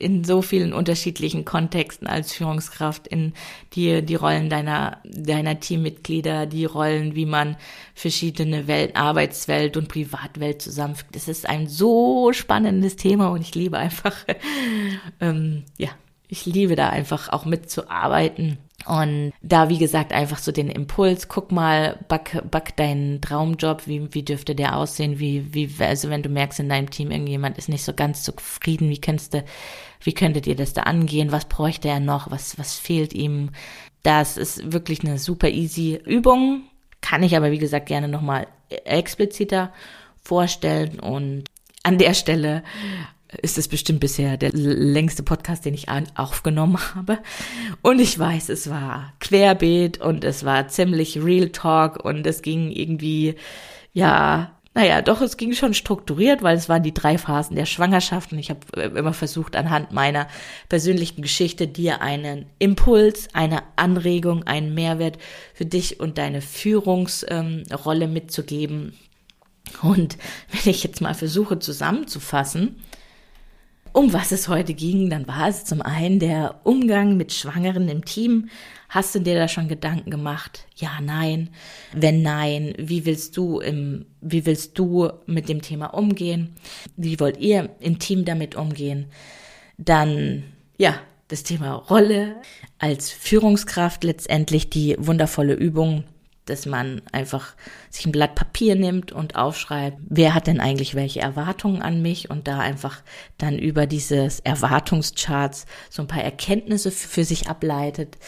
in 0.00 0.24
so 0.24 0.42
vielen 0.42 0.72
unterschiedlichen 0.72 1.44
Kontexten 1.44 2.06
als 2.06 2.32
Führungskraft 2.32 3.06
in 3.06 3.34
die, 3.74 4.02
die 4.02 4.14
Rollen 4.14 4.48
deiner, 4.48 4.98
deiner 5.04 5.60
Teammitglieder, 5.60 6.46
die 6.46 6.64
Rollen, 6.64 7.14
wie 7.14 7.26
man 7.26 7.56
verschiedene 7.94 8.66
Welt, 8.66 8.96
Arbeitswelt 8.96 9.76
und 9.76 9.88
Privatwelt 9.88 10.62
zusammenfügt. 10.62 11.14
Es 11.16 11.28
ist 11.28 11.48
ein 11.48 11.68
so 11.68 12.32
spannendes 12.32 12.96
Thema 12.96 13.28
und 13.28 13.42
ich 13.42 13.54
liebe 13.54 13.78
einfach, 13.78 14.16
ähm, 15.20 15.64
ja, 15.76 15.90
ich 16.28 16.46
liebe 16.46 16.76
da 16.76 16.88
einfach 16.88 17.28
auch 17.28 17.44
mitzuarbeiten 17.44 18.58
und 18.86 19.32
da, 19.42 19.68
wie 19.68 19.78
gesagt, 19.78 20.12
einfach 20.12 20.38
so 20.38 20.52
den 20.52 20.70
Impuls, 20.70 21.28
guck 21.28 21.52
mal, 21.52 21.98
back, 22.08 22.42
back 22.50 22.76
deinen 22.76 23.20
Traumjob, 23.20 23.86
wie, 23.86 24.12
wie 24.14 24.22
dürfte 24.22 24.54
der 24.54 24.76
aussehen, 24.76 25.18
wie, 25.18 25.52
wie, 25.52 25.70
also 25.80 26.08
wenn 26.08 26.22
du 26.22 26.28
merkst, 26.28 26.60
in 26.60 26.68
deinem 26.68 26.90
Team 26.90 27.10
irgendjemand 27.10 27.58
ist 27.58 27.68
nicht 27.68 27.84
so 27.84 27.92
ganz 27.92 28.22
zufrieden, 28.22 28.88
wie 28.88 29.00
könntest 29.00 29.34
du, 29.34 29.44
wie 30.02 30.12
könntet 30.12 30.46
ihr 30.46 30.56
das 30.56 30.72
da 30.72 30.82
angehen, 30.82 31.32
was 31.32 31.46
bräuchte 31.46 31.88
er 31.88 32.00
noch, 32.00 32.30
was, 32.30 32.58
was 32.58 32.74
fehlt 32.74 33.12
ihm? 33.12 33.50
Das 34.02 34.36
ist 34.36 34.72
wirklich 34.72 35.04
eine 35.04 35.18
super 35.18 35.48
easy 35.48 36.00
Übung, 36.04 36.62
kann 37.00 37.22
ich 37.22 37.36
aber, 37.36 37.50
wie 37.50 37.58
gesagt, 37.58 37.86
gerne 37.86 38.08
nochmal 38.08 38.46
expliziter 38.68 39.72
vorstellen 40.22 41.00
und 41.00 41.44
an 41.82 41.98
der 41.98 42.14
Stelle 42.14 42.62
ist 43.42 43.58
es 43.58 43.68
bestimmt 43.68 44.00
bisher 44.00 44.36
der 44.36 44.50
längste 44.52 45.22
Podcast, 45.22 45.64
den 45.64 45.74
ich 45.74 45.86
aufgenommen 46.16 46.78
habe. 46.94 47.18
Und 47.82 48.00
ich 48.00 48.18
weiß, 48.18 48.48
es 48.48 48.68
war 48.68 49.12
querbeet 49.20 49.98
und 50.00 50.24
es 50.24 50.44
war 50.44 50.68
ziemlich 50.68 51.22
Real 51.22 51.50
Talk 51.50 52.04
und 52.04 52.26
es 52.26 52.42
ging 52.42 52.70
irgendwie, 52.70 53.36
ja, 53.92 54.52
naja, 54.72 55.02
doch, 55.02 55.20
es 55.20 55.36
ging 55.36 55.52
schon 55.52 55.74
strukturiert, 55.74 56.42
weil 56.42 56.56
es 56.56 56.68
waren 56.68 56.84
die 56.84 56.94
drei 56.94 57.18
Phasen 57.18 57.56
der 57.56 57.66
Schwangerschaft 57.66 58.32
und 58.32 58.38
ich 58.38 58.50
habe 58.50 58.60
äh, 58.76 58.86
immer 58.86 59.12
versucht, 59.12 59.56
anhand 59.56 59.90
meiner 59.90 60.28
persönlichen 60.68 61.22
Geschichte 61.22 61.66
dir 61.66 62.02
einen 62.02 62.46
Impuls, 62.60 63.28
eine 63.32 63.64
Anregung, 63.74 64.44
einen 64.44 64.72
Mehrwert 64.72 65.18
für 65.54 65.66
dich 65.66 65.98
und 65.98 66.18
deine 66.18 66.40
Führungsrolle 66.40 68.04
ähm, 68.04 68.12
mitzugeben. 68.12 68.94
Und 69.82 70.16
wenn 70.50 70.70
ich 70.70 70.84
jetzt 70.84 71.00
mal 71.00 71.14
versuche 71.14 71.58
zusammenzufassen, 71.58 72.80
um 73.92 74.12
was 74.12 74.32
es 74.32 74.48
heute 74.48 74.74
ging, 74.74 75.10
dann 75.10 75.26
war 75.26 75.48
es 75.48 75.64
zum 75.64 75.82
einen 75.82 76.18
der 76.18 76.60
Umgang 76.64 77.16
mit 77.16 77.32
Schwangeren 77.32 77.88
im 77.88 78.04
Team. 78.04 78.48
Hast 78.88 79.14
du 79.14 79.20
dir 79.20 79.36
da 79.36 79.48
schon 79.48 79.68
Gedanken 79.68 80.10
gemacht? 80.10 80.66
Ja, 80.76 81.00
nein. 81.00 81.50
Wenn 81.92 82.22
nein, 82.22 82.74
wie 82.78 83.06
willst 83.06 83.36
du 83.36 83.60
im, 83.60 84.06
wie 84.20 84.46
willst 84.46 84.78
du 84.78 85.10
mit 85.26 85.48
dem 85.48 85.62
Thema 85.62 85.94
umgehen? 85.94 86.54
Wie 86.96 87.20
wollt 87.20 87.38
ihr 87.38 87.70
im 87.80 87.98
Team 87.98 88.24
damit 88.24 88.56
umgehen? 88.56 89.06
Dann, 89.78 90.42
ja, 90.76 90.94
das 91.28 91.44
Thema 91.44 91.74
Rolle 91.74 92.36
als 92.78 93.10
Führungskraft 93.10 94.02
letztendlich 94.02 94.70
die 94.70 94.96
wundervolle 94.98 95.54
Übung 95.54 96.04
dass 96.50 96.66
man 96.66 97.00
einfach 97.12 97.54
sich 97.88 98.06
ein 98.06 98.12
Blatt 98.12 98.34
Papier 98.34 98.74
nimmt 98.74 99.12
und 99.12 99.36
aufschreibt, 99.36 99.98
wer 100.08 100.34
hat 100.34 100.46
denn 100.46 100.60
eigentlich 100.60 100.94
welche 100.94 101.20
Erwartungen 101.20 101.80
an 101.80 102.02
mich 102.02 102.28
und 102.28 102.48
da 102.48 102.58
einfach 102.58 103.02
dann 103.38 103.58
über 103.58 103.86
dieses 103.86 104.40
Erwartungscharts 104.40 105.66
so 105.88 106.02
ein 106.02 106.08
paar 106.08 106.22
Erkenntnisse 106.22 106.90
für 106.90 107.24
sich 107.24 107.48
ableitet. 107.48 108.18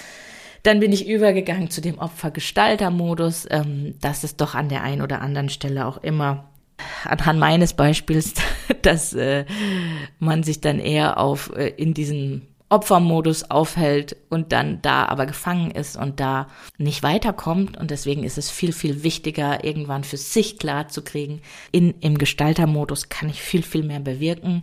Dann 0.62 0.80
bin 0.80 0.92
ich 0.92 1.08
übergegangen 1.08 1.70
zu 1.70 1.80
dem 1.80 1.98
Opfergestalter-Modus. 1.98 3.48
Ähm, 3.50 3.94
das 4.00 4.22
ist 4.22 4.40
doch 4.40 4.54
an 4.54 4.68
der 4.68 4.82
einen 4.82 5.02
oder 5.02 5.20
anderen 5.20 5.48
Stelle 5.48 5.86
auch 5.86 5.98
immer 6.02 6.48
anhand 7.04 7.38
meines 7.38 7.74
Beispiels, 7.74 8.34
dass 8.82 9.12
äh, 9.12 9.44
man 10.18 10.42
sich 10.42 10.60
dann 10.60 10.78
eher 10.78 11.18
auf 11.18 11.52
äh, 11.56 11.68
in 11.68 11.94
diesen 11.94 12.46
Opfermodus 12.72 13.50
aufhält 13.50 14.16
und 14.30 14.52
dann 14.52 14.80
da 14.80 15.04
aber 15.04 15.26
gefangen 15.26 15.70
ist 15.70 15.94
und 15.94 16.20
da 16.20 16.48
nicht 16.78 17.02
weiterkommt. 17.02 17.76
Und 17.76 17.90
deswegen 17.90 18.24
ist 18.24 18.38
es 18.38 18.50
viel, 18.50 18.72
viel 18.72 19.02
wichtiger, 19.02 19.62
irgendwann 19.62 20.04
für 20.04 20.16
sich 20.16 20.58
klar 20.58 20.88
zu 20.88 21.02
kriegen, 21.02 21.42
in, 21.70 21.94
im 22.00 22.16
Gestaltermodus 22.16 23.10
kann 23.10 23.28
ich 23.28 23.42
viel, 23.42 23.62
viel 23.62 23.82
mehr 23.82 24.00
bewirken. 24.00 24.62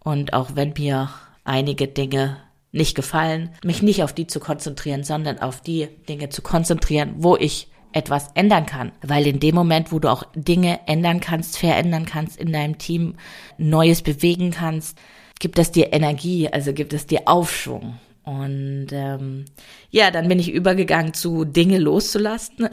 Und 0.00 0.32
auch 0.32 0.50
wenn 0.54 0.74
mir 0.76 1.10
einige 1.44 1.86
Dinge 1.86 2.38
nicht 2.72 2.96
gefallen, 2.96 3.50
mich 3.64 3.80
nicht 3.80 4.02
auf 4.02 4.12
die 4.12 4.26
zu 4.26 4.40
konzentrieren, 4.40 5.04
sondern 5.04 5.38
auf 5.38 5.60
die 5.60 5.86
Dinge 6.08 6.30
zu 6.30 6.42
konzentrieren, 6.42 7.14
wo 7.18 7.36
ich 7.36 7.68
etwas 7.92 8.28
ändern 8.34 8.66
kann. 8.66 8.90
Weil 9.02 9.24
in 9.26 9.38
dem 9.38 9.54
Moment, 9.54 9.92
wo 9.92 10.00
du 10.00 10.10
auch 10.10 10.24
Dinge 10.34 10.80
ändern 10.86 11.20
kannst, 11.20 11.58
verändern 11.58 12.06
kannst 12.06 12.36
in 12.38 12.52
deinem 12.52 12.76
Team, 12.76 13.14
Neues 13.56 14.02
bewegen 14.02 14.50
kannst, 14.50 14.98
gibt 15.38 15.58
es 15.58 15.70
dir 15.70 15.92
Energie, 15.92 16.48
also 16.48 16.72
gibt 16.72 16.92
es 16.92 17.06
dir 17.06 17.22
Aufschwung. 17.26 17.98
Und 18.26 18.88
ähm, 18.90 19.44
ja, 19.90 20.10
dann 20.10 20.26
bin 20.26 20.40
ich 20.40 20.50
übergegangen 20.52 21.14
zu 21.14 21.44
Dinge 21.44 21.78
loszulassen. 21.78 22.68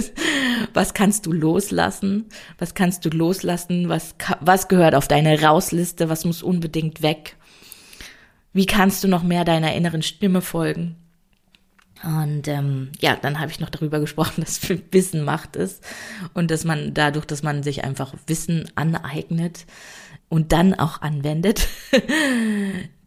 was 0.72 0.94
kannst 0.94 1.26
du 1.26 1.32
loslassen? 1.32 2.26
Was 2.58 2.74
kannst 2.74 3.04
du 3.04 3.08
loslassen? 3.08 3.88
Was, 3.88 4.14
was 4.40 4.68
gehört 4.68 4.94
auf 4.94 5.08
deine 5.08 5.42
Rausliste? 5.42 6.08
Was 6.08 6.24
muss 6.24 6.44
unbedingt 6.44 7.02
weg? 7.02 7.34
Wie 8.52 8.66
kannst 8.66 9.02
du 9.02 9.08
noch 9.08 9.24
mehr 9.24 9.44
deiner 9.44 9.74
inneren 9.74 10.02
Stimme 10.02 10.42
folgen? 10.42 10.94
Und 12.04 12.46
ähm, 12.46 12.90
ja, 13.00 13.16
dann 13.16 13.40
habe 13.40 13.50
ich 13.50 13.58
noch 13.58 13.70
darüber 13.70 13.98
gesprochen, 13.98 14.40
dass 14.44 14.60
Wissen 14.92 15.24
Macht 15.24 15.56
ist 15.56 15.82
und 16.34 16.50
dass 16.50 16.64
man 16.64 16.94
dadurch, 16.94 17.24
dass 17.24 17.42
man 17.42 17.64
sich 17.64 17.82
einfach 17.82 18.14
Wissen 18.26 18.70
aneignet, 18.76 19.66
und 20.28 20.52
dann 20.52 20.74
auch 20.74 21.00
anwendet, 21.02 21.68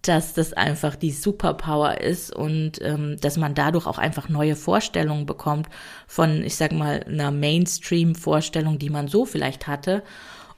dass 0.01 0.33
das 0.33 0.53
einfach 0.53 0.95
die 0.95 1.11
Superpower 1.11 2.01
ist 2.01 2.35
und 2.35 2.81
ähm, 2.81 3.17
dass 3.21 3.37
man 3.37 3.53
dadurch 3.53 3.85
auch 3.85 3.99
einfach 3.99 4.29
neue 4.29 4.55
Vorstellungen 4.55 5.25
bekommt 5.25 5.67
von, 6.07 6.43
ich 6.43 6.55
sag 6.55 6.71
mal, 6.71 7.03
einer 7.03 7.31
Mainstream-Vorstellung, 7.31 8.79
die 8.79 8.89
man 8.89 9.07
so 9.07 9.25
vielleicht 9.25 9.67
hatte. 9.67 10.03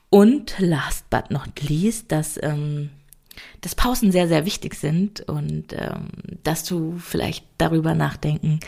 Und 0.08 0.54
last 0.58 1.10
but 1.10 1.30
not 1.30 1.60
least, 1.68 2.10
dass, 2.10 2.42
ähm, 2.42 2.90
dass 3.60 3.74
Pausen 3.74 4.12
sehr, 4.12 4.28
sehr 4.28 4.46
wichtig 4.46 4.76
sind 4.76 5.20
und 5.28 5.74
ähm, 5.74 6.08
dass 6.42 6.64
du 6.64 6.96
vielleicht 6.98 7.44
darüber 7.58 7.94
nachdenken 7.94 8.60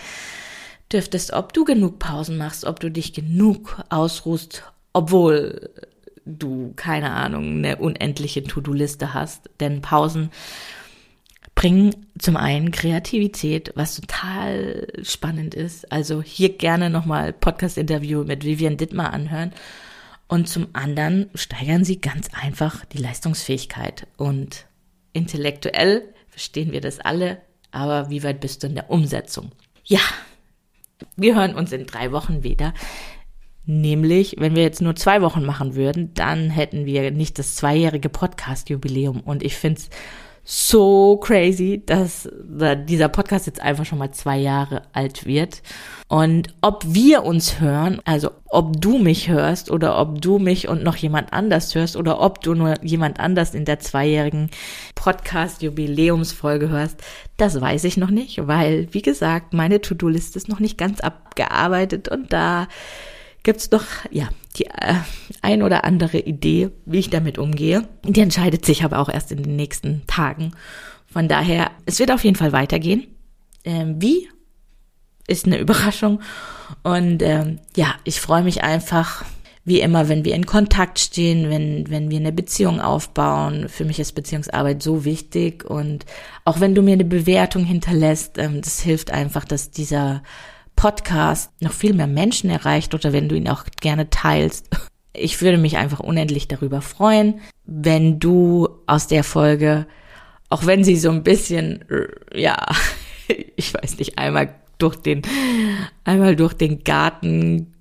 dürftest, 0.93 1.33
ob 1.33 1.53
du 1.53 1.65
genug 1.65 1.99
Pausen 1.99 2.37
machst, 2.37 2.65
ob 2.65 2.81
du 2.81 2.91
dich 2.91 3.13
genug 3.13 3.83
ausruhst, 3.89 4.63
obwohl 4.93 5.71
du, 6.27 6.73
keine 6.77 7.13
Ahnung, 7.13 7.59
eine 7.59 7.77
unendliche 7.77 8.43
To-Do-Liste 8.45 9.15
hast. 9.15 9.49
Denn 9.61 9.81
Pausen 9.81 10.31
bringen 11.55 11.95
zum 12.19 12.37
einen 12.37 12.71
Kreativität, 12.71 13.73
was 13.77 13.97
total 13.97 14.89
spannend 15.03 15.55
ist. 15.55 15.91
Also 15.91 16.23
hier 16.23 16.51
gerne 16.51 16.91
nochmal 16.91 17.33
Podcast-Interview 17.33 18.25
mit 18.25 18.45
Vivian 18.45 18.77
Dittmar 18.77 19.13
anhören. 19.13 19.53
Und 20.29 20.49
zum 20.49 20.69
anderen 20.73 21.31
steigern 21.35 21.85
sie 21.85 22.01
ganz 22.01 22.29
einfach 22.35 22.85
die 22.85 22.99
Leistungsfähigkeit. 22.99 24.07
Und 24.17 24.67
intellektuell 25.13 26.03
verstehen 26.29 26.73
wir 26.73 26.81
das 26.81 26.99
alle, 26.99 27.41
aber 27.71 28.11
wie 28.11 28.23
weit 28.23 28.41
bist 28.41 28.63
du 28.63 28.67
in 28.67 28.75
der 28.75 28.91
Umsetzung? 28.91 29.53
Ja, 29.85 30.01
wir 31.17 31.37
hören 31.37 31.55
uns 31.55 31.73
in 31.73 31.87
drei 31.87 32.13
Wochen 32.13 32.43
wieder. 32.43 32.75
Nämlich, 33.67 34.37
wenn 34.39 34.55
wir 34.55 34.63
jetzt 34.63 34.81
nur 34.81 34.95
zwei 34.95 35.23
Wochen 35.23 35.45
machen 35.45 35.75
würden, 35.75 36.15
dann 36.15 36.51
hätten 36.51 36.87
wir 36.87 37.11
nicht 37.11 37.39
das 37.39 37.57
zweijährige 37.57 38.09
Podcast-Jubiläum. 38.09 39.21
Und 39.21 39.43
ich 39.43 39.57
finde 39.57 39.81
es 39.81 39.91
so 40.49 41.17
crazy, 41.17 41.83
dass 41.85 42.29
dieser 42.89 43.09
Podcast 43.09 43.49
jetzt 43.49 43.61
einfach 43.61 43.85
schon 43.85 43.99
mal 43.99 44.13
zwei 44.13 44.39
Jahre 44.39 44.83
alt 44.93 45.27
wird. 45.27 45.61
Und 46.07 46.55
ob 46.61 46.85
wir 46.87 47.25
uns 47.25 47.59
hören, 47.59 48.01
also 48.05 48.31
ob 48.49 48.81
du 48.81 48.99
mich 48.99 49.29
hörst 49.29 49.73
oder 49.73 49.99
ob 49.99 50.23
du 50.23 50.39
mich 50.39 50.69
und 50.69 50.85
noch 50.85 50.95
jemand 50.95 51.33
anders 51.33 51.75
hörst 51.75 51.97
oder 51.97 52.21
ob 52.21 52.43
du 52.43 52.55
nur 52.55 52.81
jemand 52.85 53.19
anders 53.19 53.57
in 53.57 53.65
der 53.65 53.81
zweijährigen 53.81 54.51
Podcast-Jubiläumsfolge 54.95 56.69
hörst, 56.69 57.03
das 57.37 57.61
weiß 57.61 57.83
ich 57.83 57.97
noch 57.97 58.11
nicht, 58.11 58.47
weil, 58.47 58.87
wie 58.93 59.03
gesagt, 59.03 59.53
meine 59.53 59.81
To-Do-Liste 59.81 60.39
ist 60.39 60.49
noch 60.49 60.61
nicht 60.61 60.79
ganz 60.79 61.01
abgearbeitet 61.01 62.07
und 62.07 62.33
da 62.33 62.69
gibt's 63.47 63.71
doch, 63.71 63.85
ja, 64.11 64.29
die 64.57 64.67
äh, 64.67 64.97
ein 65.41 65.63
oder 65.63 65.85
andere 65.85 66.19
Idee, 66.19 66.71
wie 66.85 66.99
ich 66.99 67.11
damit 67.11 67.39
umgehe. 67.39 67.87
Die 68.05 68.21
entscheidet 68.21 68.67
sich 68.67 68.83
aber 68.83 68.99
auch 68.99 69.09
erst 69.09 69.31
in 69.31 69.45
den 69.45 69.55
nächsten 69.55 70.03
Tagen. 70.09 70.51
Von 71.07 71.29
daher, 71.29 71.71
es 71.87 72.01
wird 72.01 72.11
auf 72.11 72.25
jeden 72.25 72.35
Fall 72.35 72.53
weitergehen. 72.53 73.07
Ähm, 73.65 74.03
wie? 74.03 74.29
Ist 75.29 75.47
eine 75.47 75.59
Überraschung. 75.59 76.21
Und 76.83 77.23
ähm, 77.23 77.61
ja, 77.77 77.95
ich 78.03 78.21
freue 78.21 78.43
mich 78.43 78.65
einfach, 78.65 79.25
wie 79.65 79.81
immer, 79.81 80.09
wenn 80.09 80.25
wir 80.25 80.35
in 80.35 80.47
Kontakt 80.47 80.99
stehen, 80.99 81.49
wenn, 81.49 81.89
wenn 81.89 82.11
wir 82.11 82.19
eine 82.19 82.33
Beziehung 82.33 82.81
aufbauen. 82.81 83.69
Für 83.69 83.85
mich 83.85 84.01
ist 84.01 84.17
Beziehungsarbeit 84.17 84.83
so 84.83 85.05
wichtig. 85.05 85.65
Und 85.65 86.05
auch 86.45 86.59
wenn 86.59 86.75
du 86.75 86.83
mir 86.83 86.95
eine 86.95 87.05
Bewertung 87.05 87.65
hinterlässt, 87.65 88.39
ähm, 88.39 88.61
das 88.61 88.81
hilft 88.81 89.13
einfach, 89.13 89.45
dass 89.45 89.71
dieser 89.71 90.25
Podcast 90.77 91.51
noch 91.61 91.73
viel 91.73 91.95
mehr 91.95 92.07
Menschen 92.07 92.51
erreicht 92.51 92.95
oder 92.95 93.13
wenn 93.13 93.29
du 93.29 93.35
ihn 93.35 93.49
auch 93.49 93.65
gerne 93.81 94.11
teilst. 94.11 94.69
Ich 95.13 95.41
würde 95.41 95.59
mich 95.59 95.79
einfach 95.79 96.01
unendlich 96.01 96.47
darüber 96.47 96.83
freuen, 96.83 97.41
wenn 97.65 98.21
du 98.21 98.69
aus 98.87 99.07
der 99.07 99.25
Folge, 99.25 99.87
auch 100.51 100.67
wenn 100.67 100.85
sie 100.85 100.97
so 100.97 101.11
ein 101.11 101.25
bisschen, 101.25 101.85
ja, 102.35 102.57
ich 103.57 103.75
weiß 103.75 103.99
nicht, 103.99 104.19
einmal 104.19 104.55
durch 104.79 104.97
den, 104.97 105.23
einmal 106.05 106.37
durch 106.37 106.53
den 106.53 106.85
Garten, 106.85 107.73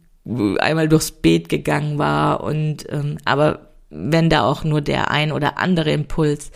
einmal 0.60 0.88
durchs 0.88 1.12
Beet 1.12 1.50
gegangen 1.50 1.98
war 1.98 2.41
und, 2.41 2.89
ähm, 2.89 3.18
aber 3.26 3.74
wenn 3.89 4.30
da 4.30 4.43
auch 4.43 4.64
nur 4.64 4.82
der 4.82 5.12
ein 5.12 5.32
oder 5.32 5.58
andere 5.58 5.91
Impuls 5.91 6.52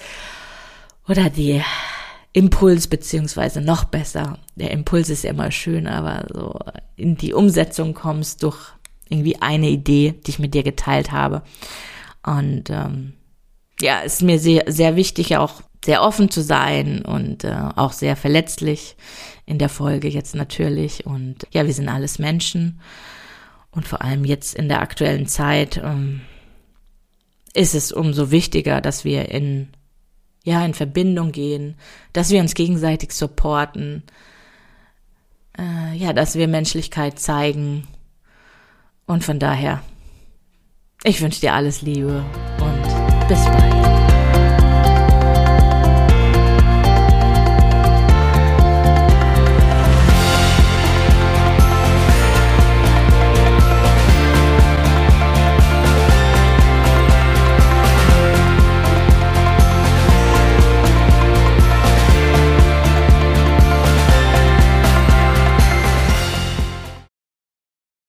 oder 1.08 1.30
die 1.30 1.62
Impuls 2.34 2.88
beziehungsweise 2.88 3.62
noch 3.62 3.86
besser. 3.86 4.38
Der 4.56 4.72
Impuls 4.72 5.10
ist 5.10 5.24
ja 5.24 5.32
immer 5.32 5.52
schön, 5.52 5.88
aber 5.88 6.28
so 6.32 6.60
in 6.96 7.16
die 7.18 7.34
Umsetzung 7.34 7.94
kommst 7.94 8.44
durch 8.44 8.60
irgendwie 9.10 9.42
eine 9.42 9.70
Idee, 9.70 10.14
die 10.26 10.32
ich 10.32 10.40
mit 10.40 10.54
dir 10.54 10.64
geteilt 10.64 11.12
habe. 11.12 11.42
Und 12.24 12.70
ähm, 12.70 13.14
ja, 13.82 14.02
ist 14.02 14.22
mir 14.22 14.40
sehr, 14.40 14.66
sehr 14.68 14.96
wichtig, 14.96 15.38
auch 15.38 15.62
sehr 15.84 16.04
offen 16.04 16.30
zu 16.30 16.42
sein 16.42 17.04
und 17.04 17.44
äh, 17.44 17.56
auch 17.76 17.94
sehr 17.94 18.16
verletzlich 18.16 18.96
in 19.46 19.58
der 19.58 19.70
Folge 19.70 20.10
jetzt 20.10 20.36
natürlich. 20.36 21.06
Und 21.06 21.48
ja, 21.52 21.66
wir 21.66 21.74
sind 21.74 21.90
alles 21.90 22.20
Menschen. 22.20 22.82
Und 23.72 23.88
vor 23.88 24.02
allem 24.02 24.26
jetzt 24.26 24.56
in 24.56 24.68
der 24.68 24.82
aktuellen 24.82 25.28
Zeit 25.28 25.82
ähm, 25.84 26.22
ist 27.54 27.76
es 27.76 27.92
umso 27.92 28.32
wichtiger, 28.32 28.82
dass 28.82 29.06
wir 29.06 29.30
in 29.30 29.70
ja, 30.44 30.64
in 30.66 30.74
Verbindung 30.74 31.32
gehen, 31.32 31.76
dass 32.14 32.30
wir 32.30 32.42
uns 32.42 32.54
gegenseitig 32.54 33.12
supporten, 33.12 34.04
äh, 35.58 35.96
ja, 35.96 36.14
dass 36.14 36.36
wir 36.36 36.48
Menschlichkeit 36.48 37.20
zeigen. 37.20 37.88
Und 39.06 39.24
von 39.24 39.40
daher, 39.40 39.82
ich 41.04 41.22
wünsche 41.22 41.42
dir 41.42 41.54
alles 41.54 41.82
Liebe 41.82 42.24
und 42.60 43.28
bis 43.28 43.46
bald. 43.46 44.09